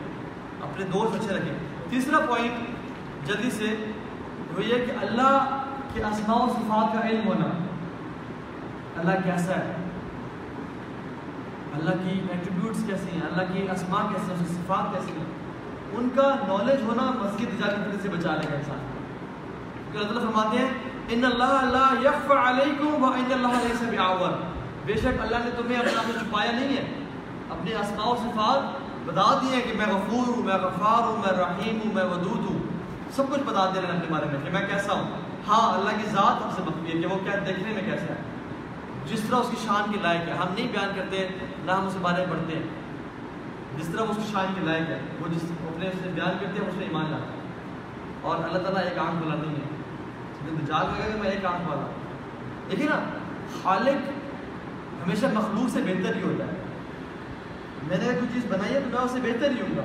اپنے 0.60 0.84
دوست 0.84 1.14
اچھے 1.14 1.36
رکھیں۔ 1.36 1.54
تیسرا 1.90 2.18
پوائنٹ 2.18 2.52
جلدی 3.26 3.50
سے 3.50 3.92
وہ 4.56 4.64
یہ 4.64 4.86
کہ 4.86 4.92
اللہ 5.02 5.64
کے 5.94 6.04
اسماء 6.04 6.36
و 6.36 6.48
صفات 6.48 7.02
کا 7.02 7.08
علم 7.08 7.28
ہونا۔ 7.28 7.46
اللہ 8.96 9.12
کیسا 9.24 9.56
ہے؟ 9.56 9.72
اللہ 11.72 11.90
کی 11.90 12.20
ایٹریبیوٹس 12.30 12.84
کیسے 12.86 13.10
ہیں؟ 13.10 13.20
اللہ 13.22 13.42
کی 13.52 13.70
اسماء 13.70 14.02
کیسے 14.02 14.34
ہیں؟ 14.34 14.46
صفات 14.46 14.94
کیسی 14.94 15.12
ہیں؟ 15.16 15.42
ان 15.92 16.08
کا 16.14 16.34
نالج 16.48 16.82
ہونا 16.82 17.02
مسجد 17.02 17.46
اجازت 17.46 18.02
سے 18.02 18.08
بچا 18.08 18.34
لے 18.34 18.48
گا 18.50 18.54
انسان۔ 18.54 18.78
کیونکہ 19.92 20.08
اللہ 20.08 20.20
فرماتے 20.20 20.58
ہیں 20.58 20.68
ان 21.12 21.24
اللہ 21.24 21.44
اللہ 21.44 22.08
یخف 22.08 22.30
علیکم 22.30 23.04
و 23.04 23.06
ان 23.06 23.28
اللہ 23.30 23.48
علیہ 23.48 24.00
بعور 24.00 24.30
بے 24.86 24.94
شک 24.96 25.06
اللہ 25.06 25.36
نے 25.44 25.50
تمہیں 25.56 25.78
اپنے 25.78 25.98
آپ 25.98 26.04
سے 26.06 26.12
چھپایا 26.12 26.52
نہیں 26.52 26.76
ہے۔ 26.76 26.84
اپنے 27.50 27.74
اسماء 27.74 28.04
و 28.04 28.16
صفات 28.16 28.80
بتا 29.06 29.38
دیے 29.42 29.60
کہ 29.60 29.72
میں 29.76 29.86
غفور 29.86 30.36
ہوں، 30.36 30.42
میں 30.42 30.54
غفار 30.54 31.02
ہوں، 31.02 31.16
میں 31.16 31.38
رحیم 31.38 31.78
ہوں، 31.84 31.94
میں 31.94 32.04
ودود 32.04 32.50
ہوں۔ 32.50 32.58
سب 33.10 33.22
کچھ 33.32 33.40
بتا 33.40 33.70
دے 33.74 33.80
رہے 33.80 33.88
ہیں 33.88 34.00
اپنے 34.00 34.14
بارے 34.14 34.26
میں 34.26 34.40
کہ 34.44 34.50
میں 34.50 34.66
کیسا 34.68 34.92
ہوں۔ 34.92 35.10
ہاں 35.48 35.72
اللہ 35.74 35.90
کی 35.90 36.08
ذات 36.10 36.44
ہم 36.44 36.50
سے 36.56 36.62
مخفی 36.66 36.96
ہے 36.96 37.02
کہ 37.02 37.06
وہ 37.06 37.18
کیا 37.24 37.32
دیکھنے 37.46 37.72
میں 37.72 37.82
کیسا 37.82 38.14
ہے۔ 38.14 38.22
جس 39.06 39.20
طرح 39.20 39.36
اس 39.36 39.48
کی 39.50 39.56
شان 39.66 39.92
کی 39.92 39.98
لائق 40.02 40.28
ہے۔ 40.28 40.32
ہم 40.32 40.54
نہیں 40.54 40.68
بیان 40.72 40.90
کرتے، 40.96 41.28
نہ 41.64 41.72
ہم 41.72 41.86
اسے 41.86 41.98
بارے 42.02 42.26
میں 42.26 42.32
پڑھتے۔ 42.32 42.56
ہیں 42.56 42.62
جس 43.78 43.88
طرح 43.88 44.02
اس 44.02 44.16
کی 44.16 44.32
شان 44.32 44.46
کی 44.54 44.60
لائق 44.66 44.88
ہے، 44.88 45.00
وہ 45.20 45.28
جس 45.28 45.44
اپنے 45.44 45.90
سے 46.02 46.08
بیان 46.08 46.32
کرتے 46.40 46.60
ہیں، 46.62 46.68
اس 46.68 46.74
میں 46.74 46.86
ایمان 46.86 47.04
لاتا 47.10 47.24
ہے 47.24 47.38
اور 48.22 48.36
اللہ 48.36 48.58
تعالیٰ 48.58 48.82
ایک 48.82 48.98
آنکھ 48.98 49.26
والا 49.26 49.42
نہیں 49.42 49.56
ہے 49.56 49.71
جب 50.46 50.66
جاگ 50.66 50.84
لگے 50.84 51.10
گا 51.14 51.22
میں 51.22 51.30
ایک 51.30 51.44
آنکھ 51.44 51.68
والا 51.68 51.86
دیکھیے 52.70 52.88
نا، 52.88 53.00
خالق 53.62 54.08
ہمیشہ 55.06 55.26
مخلوق 55.34 55.70
سے 55.70 55.80
بہتر 55.82 56.16
ہی 56.16 56.22
ہوتا 56.22 56.44
ہے۔ 56.44 56.50
میں 57.82 57.98
نے 57.98 58.04
کوئی 58.04 58.26
چیز 58.34 58.52
بنائی 58.52 58.74
ہے 58.74 58.80
تو 58.80 58.90
میں 58.90 58.98
اسے 58.98 59.18
بہتر 59.22 59.50
ہی 59.50 59.60
ہوں 59.60 59.76
گا۔ 59.76 59.82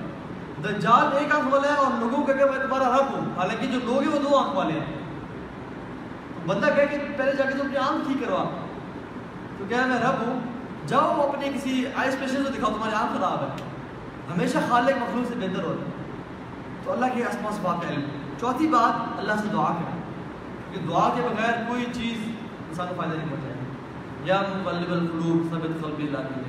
دجال 0.68 1.18
ایک 1.18 1.36
آنکھ 1.36 1.54
والا 1.54 1.68
ہے 1.68 1.78
اور 1.78 1.92
لوگوں 2.00 2.26
کہ 2.26 2.34
میں 2.34 2.68
تمہارا 2.68 2.98
رب 2.98 3.12
ہوں۔ 3.12 3.38
حالانکہ 3.38 3.68
جو 3.68 3.80
لوگ 3.84 3.98
ہیں 3.98 4.08
وہ 4.08 4.30
دو 4.30 4.38
آنکھ 4.38 4.56
والے 4.56 4.74
ہیں۔ 4.74 4.86
تو 6.34 6.40
بندہ 6.46 6.66
کہے 6.76 6.88
کہ 6.88 6.98
پہلے 7.18 7.32
جا 7.38 7.44
کے 7.44 7.58
تو 7.58 7.64
اپنی 7.64 7.78
آنکھ 7.78 8.08
ٹھیک 8.08 8.28
کروا۔ 8.28 8.44
تو 9.58 9.66
کہہ 9.70 9.86
میں 9.86 10.00
رب 10.00 10.28
ہوں۔ 10.28 10.40
جاؤ 10.88 11.30
اپنے 11.30 11.50
کسی 11.56 11.86
آئی 11.96 12.10
اسپیشل 12.10 12.44
کو 12.44 12.50
دکھاؤ، 12.50 12.74
تمہاری 12.74 12.96
آنکھ 12.96 13.14
خراب 13.18 13.42
ہے۔ 13.42 13.48
ہمیشہ 14.36 14.58
خالق 14.70 14.98
مخلوق 14.98 15.28
سے 15.28 15.34
بہتر 15.36 15.64
ہوتا 15.64 15.86
ہے۔ 15.86 15.92
تو 16.84 16.92
اللہ 16.92 17.06
کے 17.14 17.24
آس 17.24 17.60
بات 17.62 17.88
کا 17.88 17.94
علم 17.94 18.04
چوتھی 18.40 18.68
بات، 18.68 19.20
اللہ 19.20 19.34
سے 19.42 19.48
دعا 19.54 19.74
کریں۔ 19.74 19.97
کیونکہ 20.72 20.92
دعا 20.92 21.10
کے 21.16 21.22
بغیر 21.22 21.54
کوئی 21.68 21.86
چیز 21.94 22.18
انسان 22.70 22.88
کو 22.90 22.96
فائدہ 22.98 23.14
نہیں 23.14 23.30
پہنچائے 23.30 23.54
گی۔ 23.54 23.68
یا 24.24 24.42
مقلب 24.42 24.92
القلوب 24.92 25.52
ثبت 25.52 25.84
قلبی 25.84 26.08
اللہ 26.08 26.18
کی 26.18 26.42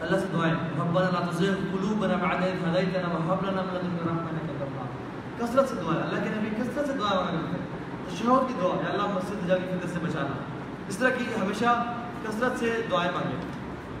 اللہ 0.00 0.16
سے 0.16 0.26
دعائیں، 0.32 0.54
ربنا 0.54 1.10
لا 1.10 1.30
تزغ 1.30 1.54
قلوبنا 1.72 2.14
بعد 2.14 2.36
إذ 2.36 2.68
هديتنا 2.68 3.08
وهب 3.08 3.50
لنا 3.50 3.62
من 3.62 3.74
لدنك 3.74 4.06
رحمة 4.06 4.28
إنك 4.28 4.42
أنت 4.42 4.62
الوهاب. 4.62 5.02
کثرت 5.38 5.68
سے 5.68 5.74
دعا 5.74 5.94
اللہ 5.94 6.24
کے 6.24 6.28
نبی 6.28 6.62
کثرت 6.62 6.86
سے 6.86 6.92
دعا 6.92 7.14
مانگا 7.14 7.30
کرتے 7.30 7.56
ہیں 7.56 7.78
تشہد 8.06 8.48
کی 8.48 8.54
دعا 8.62 8.76
ہے 8.76 8.92
اللہ 8.92 9.06
مسجد 9.14 9.48
جا 9.48 9.56
کے 9.56 9.64
فتنہ 9.66 9.92
سے 9.92 9.98
بچانا۔ 10.02 10.42
اس 10.88 10.96
طرح 10.96 11.08
کی 11.08 11.24
ہمیشہ 11.42 11.84
کثرت 12.22 12.58
سے 12.58 12.80
دعائیں 12.90 13.12
مانگیں۔ 13.14 13.40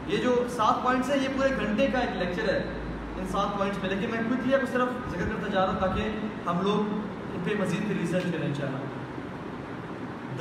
یہ 0.06 0.16
جو 0.16 0.44
سات 0.48 0.82
پوائنٹس 0.82 1.10
ہیں، 1.10 1.22
یہ 1.22 1.28
پورے 1.36 1.48
گھنٹے 1.48 1.86
کا 1.86 1.98
ایک 1.98 2.10
لیکچر 2.16 2.54
ہے۔ 2.54 2.64
ان 3.16 3.26
سات 3.26 3.56
پوائنٹس 3.56 3.80
پہ، 3.80 3.86
لیکن 3.86 4.10
میں 4.10 4.20
کوئکلی 4.28 4.54
آپ 4.54 4.60
کو 4.60 4.66
صرف 4.72 5.10
ذکر 5.10 5.28
کرتا 5.28 5.48
جا 5.48 5.66
رہا 5.66 5.72
ہوں 5.72 5.80
تاکہ 5.80 6.08
ہم 6.46 6.60
لوگ 6.62 7.11
پہ 7.44 7.50
مزید 7.60 7.86
پھر 7.86 7.96
ریسرچ 8.00 8.22
کریں 8.22 8.46
انشاءاللہ 8.46 8.78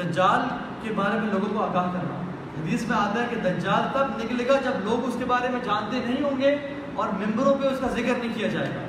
دجال 0.02 0.40
کے 0.82 0.94
بارے 0.96 1.20
میں 1.20 1.30
لوگوں 1.32 1.54
کو 1.54 1.64
آگاہ 1.64 1.94
کرنا۔ 1.94 2.22
حدیث 2.60 2.88
میں 2.88 2.98
آتا 2.98 3.24
ہے 3.24 3.28
کہ 3.30 3.36
دجال 3.36 3.84
تب 3.94 4.24
نکلے 4.24 4.48
گا 4.48 4.54
جب 4.64 4.72
لوگ 4.84 5.08
اس 5.08 5.16
کے 5.20 5.26
بارے 5.26 5.50
میں 5.50 5.60
جانتے 5.64 6.00
نہیں 6.06 6.24
ہوں 6.24 6.42
گے 6.42 6.56
اور 6.96 7.08
ممبروں 7.08 7.54
پہ 7.62 7.68
اس 7.68 7.80
کا 7.80 7.88
ذکر 7.88 8.14
نہیں 8.20 8.34
کیا 8.34 8.48
جائے 8.48 8.70
گا۔ 8.70 8.82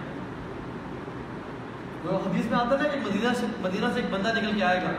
تو 2.03 2.17
حدیث 2.17 2.45
میں 2.45 2.59
آتا 2.59 2.85
ہے 2.85 2.89
کہ 2.89 3.01
مدینہ 3.01 3.33
سے 3.35 3.47
مدینہ 3.61 3.87
سے 3.95 4.01
ایک 4.01 4.15
بندہ 4.15 4.29
نکل 4.29 4.59
کے 4.59 4.65
آئے 4.65 4.83
گا۔ 4.83 4.91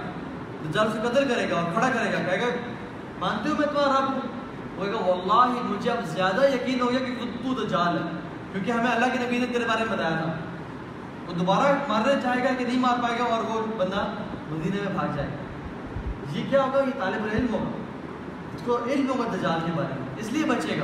دجال 0.66 0.88
اسے 0.88 1.00
قتل 1.02 1.34
کرے 1.34 1.50
گا 1.50 1.56
اور 1.56 1.72
کھڑا 1.74 1.90
کرے 1.90 2.14
گا۔ 2.14 2.18
کہے 2.18 2.42
گا، 2.42 2.46
مانتے 3.20 3.50
ہو 3.50 3.56
میں 3.60 3.68
تمہارا 3.68 4.00
رب 4.00 4.14
ہوں؟ 4.14 4.22
وہ 4.78 4.86
کہے 4.86 4.94
گا، 4.94 4.98
واللہ، 4.98 5.62
مجھے 5.64 5.92
اب 5.92 6.06
زیادہ 6.06 6.42
یقین 6.54 6.82
ہو 6.82 6.92
گیا 6.92 7.00
کہ 7.00 7.14
خود 7.20 7.58
تو 7.58 7.64
دجال 7.64 7.98
ہے، 7.98 8.20
کیونکہ 8.52 8.72
ہمیں 8.72 8.92
اللہ 8.92 9.06
کے 9.06 9.20
نبی 9.22 9.38
نے 9.38 9.46
تیرے 9.46 9.66
بارے 9.66 9.84
میں 9.84 9.98
بتایا 9.98 10.10
تھا۔ 10.10 10.32
وہ 11.28 11.34
دوبارہ 11.34 11.76
مارنا 11.88 12.20
چاہے 12.20 12.44
گا 12.44 12.50
کہ 12.58 12.66
نہیں 12.66 12.80
مار 12.80 13.04
پائے 13.04 13.20
گا 13.20 13.24
اور 13.24 13.44
وہ 13.44 13.62
بندہ 13.78 14.08
مدینہ 14.50 14.76
میں 14.76 14.94
بھاگ 14.94 15.08
جائے 15.16 15.28
گا۔ 15.28 15.36
یہ 16.38 16.44
کیا 16.50 16.64
ہوگا؟ 16.64 16.80
یہ 16.80 17.00
طالب 17.00 17.28
علم 17.34 17.54
ہوگا۔ 17.54 17.84
اس 18.56 18.62
کو 18.66 18.78
علم 18.86 19.10
ہوگا 19.10 19.36
دجال 19.36 19.60
کے 19.66 19.72
بارے 19.76 19.94
میں، 20.00 20.08
اس 20.18 20.32
لیے 20.32 20.46
بچے 20.46 20.78
گا۔ 20.78 20.84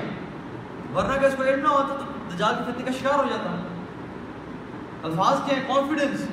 ورنہ 0.97 1.13
اگر 1.13 1.27
اس 1.27 1.33
کو 1.37 1.43
علم 1.43 1.63
نہ 1.63 1.67
ہوتا 1.67 1.95
تو 1.95 2.35
دجال 2.35 2.55
کی 2.55 2.71
فتنے 2.71 2.83
کا 2.83 2.91
شکار 2.91 3.19
ہو 3.19 3.25
جاتا۔ 3.29 3.55
الفاظ 5.03 5.37
کیا 5.45 5.57
ہے 5.57 5.63
کانفیڈنس 5.67 6.29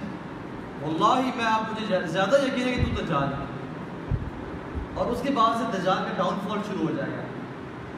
واللہ 0.83 1.37
میں 1.37 1.45
آپ 1.45 1.73
مجھے 1.73 2.01
زیادہ 2.07 2.37
یقین 2.47 2.69
ہے 2.69 2.75
کہ 2.75 2.97
تو 2.97 3.03
دجال 3.03 3.23
ہے۔ 3.23 3.45
اور 4.95 5.07
اس 5.07 5.21
کے 5.23 5.33
بعد 5.35 5.51
سے 5.57 5.79
دجال 5.79 5.97
کا 5.97 6.12
ڈاؤن 6.16 6.35
فال 6.49 6.59
شروع 6.66 6.87
ہو 6.87 6.92
جائے 6.97 7.11
گا۔ 7.11 7.23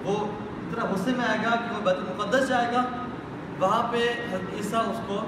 وہ 0.03 0.27
اتنا 0.63 0.85
غصے 0.85 1.11
میں 1.17 1.25
آئے 1.29 1.39
گا 1.39 1.57
کہ 1.57 1.77
وہ 1.77 1.81
بیت 1.85 1.97
المقدس 1.97 2.49
جائے 2.49 2.75
گا۔ 2.75 2.83
وہاں 3.61 3.83
پہ 3.91 3.97
عیسیٰ 4.57 4.81
اس 4.81 5.01
کو 5.07 5.25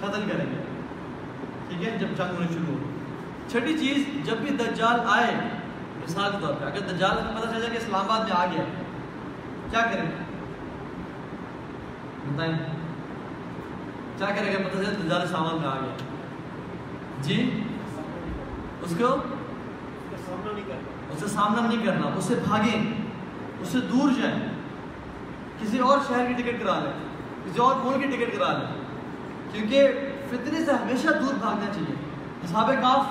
قتل 0.00 0.28
کریں 0.32 0.46
گے۔ 0.50 0.62
ٹھیک 1.68 1.88
ہے؟ 1.88 1.98
جب 1.98 2.06
جنگ 2.16 2.34
ہونے 2.34 2.46
شروع 2.52 2.74
ہو۔ 2.74 2.90
چھٹی 3.48 3.78
چیز، 3.78 4.26
جب 4.26 4.36
بھی 4.36 4.50
دجال 4.50 5.00
آئے، 5.06 5.34
مثال 6.02 6.30
کے 6.32 6.38
طور 6.40 6.54
پہ، 6.54 6.64
اگر 6.64 6.80
دجال 6.80 7.16
کو 7.16 7.40
پتہ 7.40 7.50
چل 7.50 7.60
جائے 7.60 7.70
کہ 7.70 7.76
اسلام 7.76 8.10
آباد 8.10 8.24
میں 8.24 8.32
آ 8.32 8.46
گیا، 8.46 8.64
کیا 9.70 9.80
کریں؟ 9.92 10.10
گے 10.10 10.22
بتائیں۔ 12.34 12.52
کیا 14.16 14.26
کرے 14.26 14.52
گا 14.52 14.68
پتہ 14.68 14.76
چلے 14.76 14.94
دجال 15.04 15.22
اسلام 15.22 15.46
آباد 15.46 15.58
میں 15.58 15.68
آ 15.68 15.74
گیا۔ 15.74 15.96
جی؟ 17.22 17.62
اس 18.82 18.94
کو؟ 18.98 19.06
اس 21.10 21.20
سے 21.20 21.26
سامنا 21.26 21.68
نہیں 21.68 21.86
کرنا، 21.86 22.06
اس 22.16 22.24
سے 22.24 22.34
بھاگیں۔ 22.34 22.92
اس 23.60 23.68
سے 23.68 23.78
دور 23.80 24.08
جائیں۔ 24.22 24.48
کسی 25.60 25.78
اور 25.78 25.98
شہر 26.08 26.32
کی 26.36 26.42
ٹکٹ 26.42 26.62
کرا 26.62 26.80
لیں، 26.82 26.92
کسی 27.44 27.60
اور 27.60 27.74
ملک 27.84 28.10
کی 28.10 28.16
ٹکٹ 28.16 28.38
کرا 28.38 28.52
لیں۔ 28.52 28.85
کیونکہ 29.56 30.12
فتنے 30.30 30.64
سے 30.64 30.72
ہمیشہ 30.72 31.06
دور 31.06 31.34
بھاگنا 31.34 31.72
چاہیے۔ 31.74 31.94
اصحاب 32.44 32.70
کاف، 32.82 33.04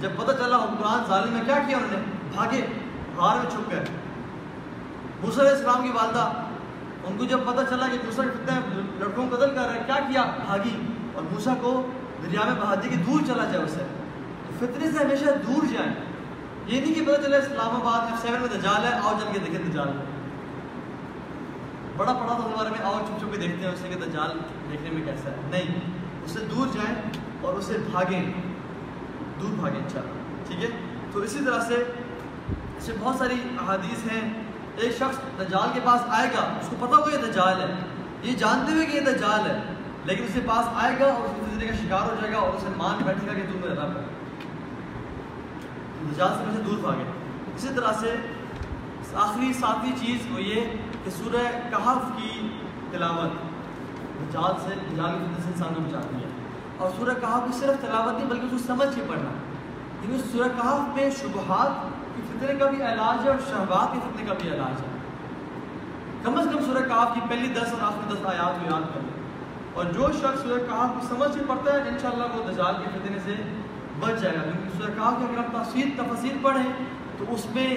جب 0.00 0.10
پتہ 0.16 0.32
چلا 0.32 0.56
حکمران 0.56 1.04
ظالم 1.08 1.32
میں 1.32 1.44
کیا 1.44 1.58
کیا 1.66 1.76
انہوں 1.76 1.90
نے، 1.92 1.98
بھاگے، 2.34 2.66
غار 3.16 3.36
میں 3.36 3.50
چھپ 3.50 3.70
گئے۔ 3.70 3.84
موسیٰ 5.22 5.40
علیہ 5.40 5.50
السلام 5.50 5.82
کی 5.82 5.88
والدہ، 5.88 6.32
ان 7.04 7.18
کو 7.18 7.24
جب 7.24 7.38
پتہ 7.46 7.60
چلا 7.70 7.86
کہ 7.92 7.98
موسیٰ 8.04 8.24
فتنے 8.24 8.82
لڑکوں 8.98 9.28
کو 9.28 9.36
قتل 9.36 9.54
کر 9.54 9.66
رہے 9.66 9.78
ہیں، 9.78 9.86
کیا 9.86 9.94
کیا؟ 9.94 10.22
بھاگی۔ 10.46 10.76
اور 11.14 11.22
موسیٰ 11.22 11.54
کو 11.60 11.86
دریا 12.22 12.40
میں 12.44 12.60
بہا 12.60 12.74
دی 12.74 12.88
کہ 12.88 12.96
دور 12.96 13.20
چلا 13.26 13.44
جائے 13.44 13.64
اسے۔ 13.64 13.84
تو 14.46 14.66
فتنے 14.66 14.90
سے 14.90 15.04
ہمیشہ 15.04 15.24
دور 15.24 15.66
جائیں۔ 15.66 15.94
یہ 16.66 16.80
نہیں 16.80 16.94
کہ 16.94 17.12
پتہ 17.12 17.22
چلا 17.22 17.36
اسلام 17.36 17.70
آباد 17.70 18.10
میں 18.10 18.18
سیون 18.22 18.40
میں 18.40 18.48
دجال 18.48 18.84
ہے، 18.84 18.98
آؤ 19.02 19.12
جل 19.12 19.32
کے 19.32 19.38
دیکھیں 19.38 19.70
دجال۔ 19.70 19.88
بڑا 21.96 22.12
پڑا 22.12 22.32
تھا 22.32 22.44
دوبارہ 22.44 22.68
میں 22.68 22.78
آؤ 22.84 22.98
چھپ 22.98 23.18
چھپ 23.18 23.32
کے 23.32 23.38
دیکھتے 23.38 23.66
ہیں 23.66 23.72
اسے 23.72 23.88
کہ 23.88 23.94
دجال، 23.94 24.38
دیکھنے 24.70 24.90
میں 24.90 25.02
کیسا 25.04 25.30
ہے؟ 25.30 25.36
نہیں 25.50 25.80
اس 26.24 26.30
سے 26.30 26.40
دور 26.54 26.66
جائیں 26.74 26.94
اور 27.40 27.54
اسے 27.54 27.78
بھاگیں، 27.90 28.32
دور 29.40 29.50
بھاگیں 29.50 29.80
اچھا 29.86 30.00
ٹھیک 30.46 30.64
ہے؟ 30.64 30.68
تو 31.12 31.20
اسی 31.20 31.38
طرح 31.44 31.60
سے، 31.60 31.74
اس 32.78 32.88
میں 32.88 32.96
بہت 33.00 33.16
ساری 33.16 33.34
احادیث 33.60 34.12
ہیں۔ 34.12 34.32
ایک 34.76 34.92
شخص 34.92 35.40
دجال 35.40 35.68
کے 35.74 35.80
پاس 35.84 36.00
آئے 36.08 36.30
گا، 36.34 36.42
اس 36.60 36.68
کو 36.70 36.86
پتہ 36.86 36.94
ہو 36.94 37.10
یہ 37.10 37.30
دجال 37.30 37.60
ہے، 37.60 37.74
یہ 38.22 38.34
جانتے 38.34 38.72
ہوئے 38.72 38.86
کہ 38.86 38.96
یہ 38.96 39.00
دجال 39.00 39.50
ہے، 39.50 39.60
لیکن 40.04 40.24
اس 40.24 40.34
کے 40.34 40.40
پاس 40.46 40.68
آئے 40.74 40.96
گا 41.00 41.04
اور 41.04 41.24
اس 41.24 41.60
کے 41.60 41.66
کا 41.66 41.74
شکار 41.74 42.00
ہو 42.00 42.14
جائے 42.20 42.32
گا 42.32 42.38
اور 42.38 42.54
اسے 42.54 42.66
مان 42.76 43.02
بیٹھے 43.04 43.26
گا 43.26 43.32
کہ 43.32 43.42
تم 43.52 43.58
میرا 43.60 43.74
رب 43.74 43.96
ہے۔ 43.96 44.02
دجال 46.10 46.28
سے 46.38 46.44
مجھے 46.48 46.62
دور 46.62 46.78
بھاگے۔ 46.78 47.04
اسی 47.54 47.68
طرح 47.76 47.92
سے 47.92 48.14
آخری، 49.14 49.52
ساتویں 49.52 49.92
چیز 50.00 50.26
وہ 50.32 50.42
یہ 50.42 50.60
کہ 51.04 51.10
سورہ 51.10 51.70
کہف 51.70 52.16
کی 52.16 52.48
تلاوت 52.90 53.30
دجال 54.20 54.52
سے 54.62 54.74
دجال 54.92 55.18
کی 55.18 55.42
سے 55.42 55.48
انسان 55.48 55.74
کو 55.74 55.80
بچاتی 55.80 56.16
ہے۔ 56.16 56.28
اور 56.76 56.90
سورہ 56.98 57.14
کہف 57.20 57.52
کی 57.52 57.60
صرف 57.60 57.80
تلاوت 57.80 58.12
نہیں 58.12 58.30
بلکہ 58.30 58.44
اس 58.44 58.50
کو 58.50 58.58
سمجھ 58.58 58.94
کے 58.94 59.02
پڑھنا۔ 59.08 59.30
یعنی 60.02 60.16
لیکن 60.16 60.38
سورہ 60.38 60.48
کہف 60.48 60.96
میں 60.96 61.10
شبہات 61.10 61.70
کے 62.16 62.22
فتنے 62.28 62.54
کا 62.58 62.70
بھی 62.70 62.82
علاج 62.82 63.24
ہے 63.24 63.30
اور 63.30 63.38
شہبات 63.50 63.92
کے 63.92 63.98
فتنے 63.98 64.26
کا 64.26 64.34
بھی 64.40 64.48
علاج 64.48 64.80
ہے۔ 64.80 64.86
کم 66.22 66.38
از 66.38 66.48
کم 66.52 66.64
سورہ 66.64 66.82
کہف 66.82 67.14
کی 67.14 67.20
پہلی 67.28 67.54
دس 67.54 67.72
اور 67.72 67.82
آخری 67.82 68.14
دس 68.14 68.26
آیات 68.26 68.60
کو 68.60 68.70
یاد 68.72 68.94
کر 68.94 69.00
اور 69.74 69.84
جو 69.84 70.08
شخص 70.12 70.42
سورہ 70.42 70.58
کہف 70.58 71.00
کو 71.00 71.14
سمجھ 71.14 71.38
کے 71.38 71.44
پڑھتا 71.48 71.72
ہے، 71.72 71.88
انشاءاللہ 71.88 72.24
وہ 72.34 72.52
دجال 72.52 72.74
کے 72.84 72.88
فتنے 72.90 73.18
سے 73.24 73.42
بچ 74.00 74.20
جائے 74.20 74.36
گا۔ 74.36 74.42
کیونکہ 74.42 74.78
سورہ 74.78 74.90
کہف 74.90 75.18
کی 75.18 75.24
اگر 75.24 75.38
آپ 75.38 75.64
تفصیل 75.64 75.90
تفصیل 75.96 76.38
پڑھیں، 76.42 76.72
تو 77.18 77.24
اس 77.28 77.46
میں 77.54 77.76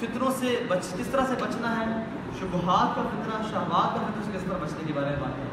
فطروں 0.00 0.30
سے 0.40 0.64
بچ 0.68 0.80
کس 0.98 1.06
طرح 1.06 1.20
سے 1.28 1.34
بچنا 1.40 1.80
ہے؟ 1.80 2.04
شبہات 2.42 2.96
کا 2.96 3.02
فطرہ 3.02 3.42
شہبات 3.50 3.94
کا 3.94 4.06
فطرہ 4.06 4.32
سے 4.32 4.38
کس 4.38 4.44
طرح 4.44 4.58
بچنے 4.64 4.82
کے 4.86 4.92
بارے 4.92 5.06
میں 5.06 5.16
بات 5.16 5.38
ہے 5.38 5.44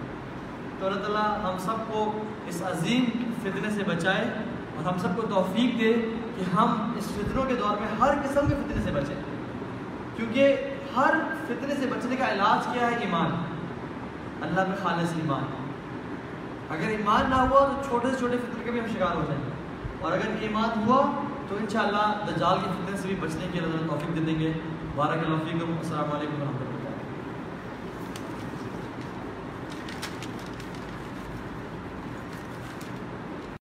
تو 0.79 0.87
اللہ 0.87 0.99
تعالیٰ 0.99 1.51
ہم 1.51 1.57
سب 1.57 1.93
کو 1.93 2.23
اس 2.47 2.61
عظیم 2.65 3.05
فتنے 3.43 3.69
سے 3.71 3.83
بچائے 3.83 4.33
اور 4.75 4.93
ہم 4.93 4.99
سب 4.99 5.07
کو 5.15 5.21
توفیق 5.21 5.79
دے 5.79 5.93
کہ 6.35 6.55
ہم 6.55 6.93
اس 6.97 7.05
فطروں 7.05 7.43
کے 7.43 7.55
دور 7.55 7.77
میں 7.81 7.87
ہر 7.99 8.13
قسم 8.23 8.47
کے 8.47 8.55
فتنے 8.55 8.83
سے 8.83 8.91
بچیں۔ 8.91 9.15
کیونکہ 10.15 10.55
ہر 10.95 11.13
فتنے 11.47 11.75
سے 11.75 11.85
بچنے 11.85 12.15
کا 12.15 12.31
علاج 12.31 12.67
کیا 12.73 12.91
ہے؟ 12.91 12.95
ایمان۔ 12.95 13.31
اللہ 14.41 14.67
میں 14.67 14.77
خالص 14.83 15.09
ایمان۔ 15.15 15.43
اگر 16.69 16.87
ایمان 16.87 17.29
نہ 17.29 17.35
ہوا 17.35 17.59
تو 17.59 17.81
چھوٹے 17.89 18.11
سے 18.11 18.17
چھوٹے 18.17 18.37
فطرے 18.37 18.63
کے 18.63 18.71
بھی 18.71 18.79
ہم 18.79 18.85
شکار 18.85 19.15
ہو 19.15 19.25
جائیں۔ 19.27 19.41
گے 19.45 19.51
اور 20.01 20.11
اگر 20.11 20.35
ایمان 20.39 20.83
ہوا 20.85 21.01
تو 21.49 21.55
انشاءاللہ 21.55 22.13
دجال 22.29 22.57
کے 22.63 22.69
فتنے 22.69 22.97
سے 22.97 23.07
بھی 23.07 23.15
بچنے 23.15 23.47
کی 23.51 23.59
اللہ 23.59 23.87
توفیق 23.87 24.15
دے 24.15 24.21
دیں 24.21 24.39
گے۔ 24.39 24.53
بارک 24.95 25.11
اللہ 25.11 25.35
فیکم۔ 25.43 25.77
السلام 25.77 26.17
علیکم 26.17 26.41
و 26.41 26.45
رحمۃ 26.45 26.59
اللہ۔ 26.59 26.68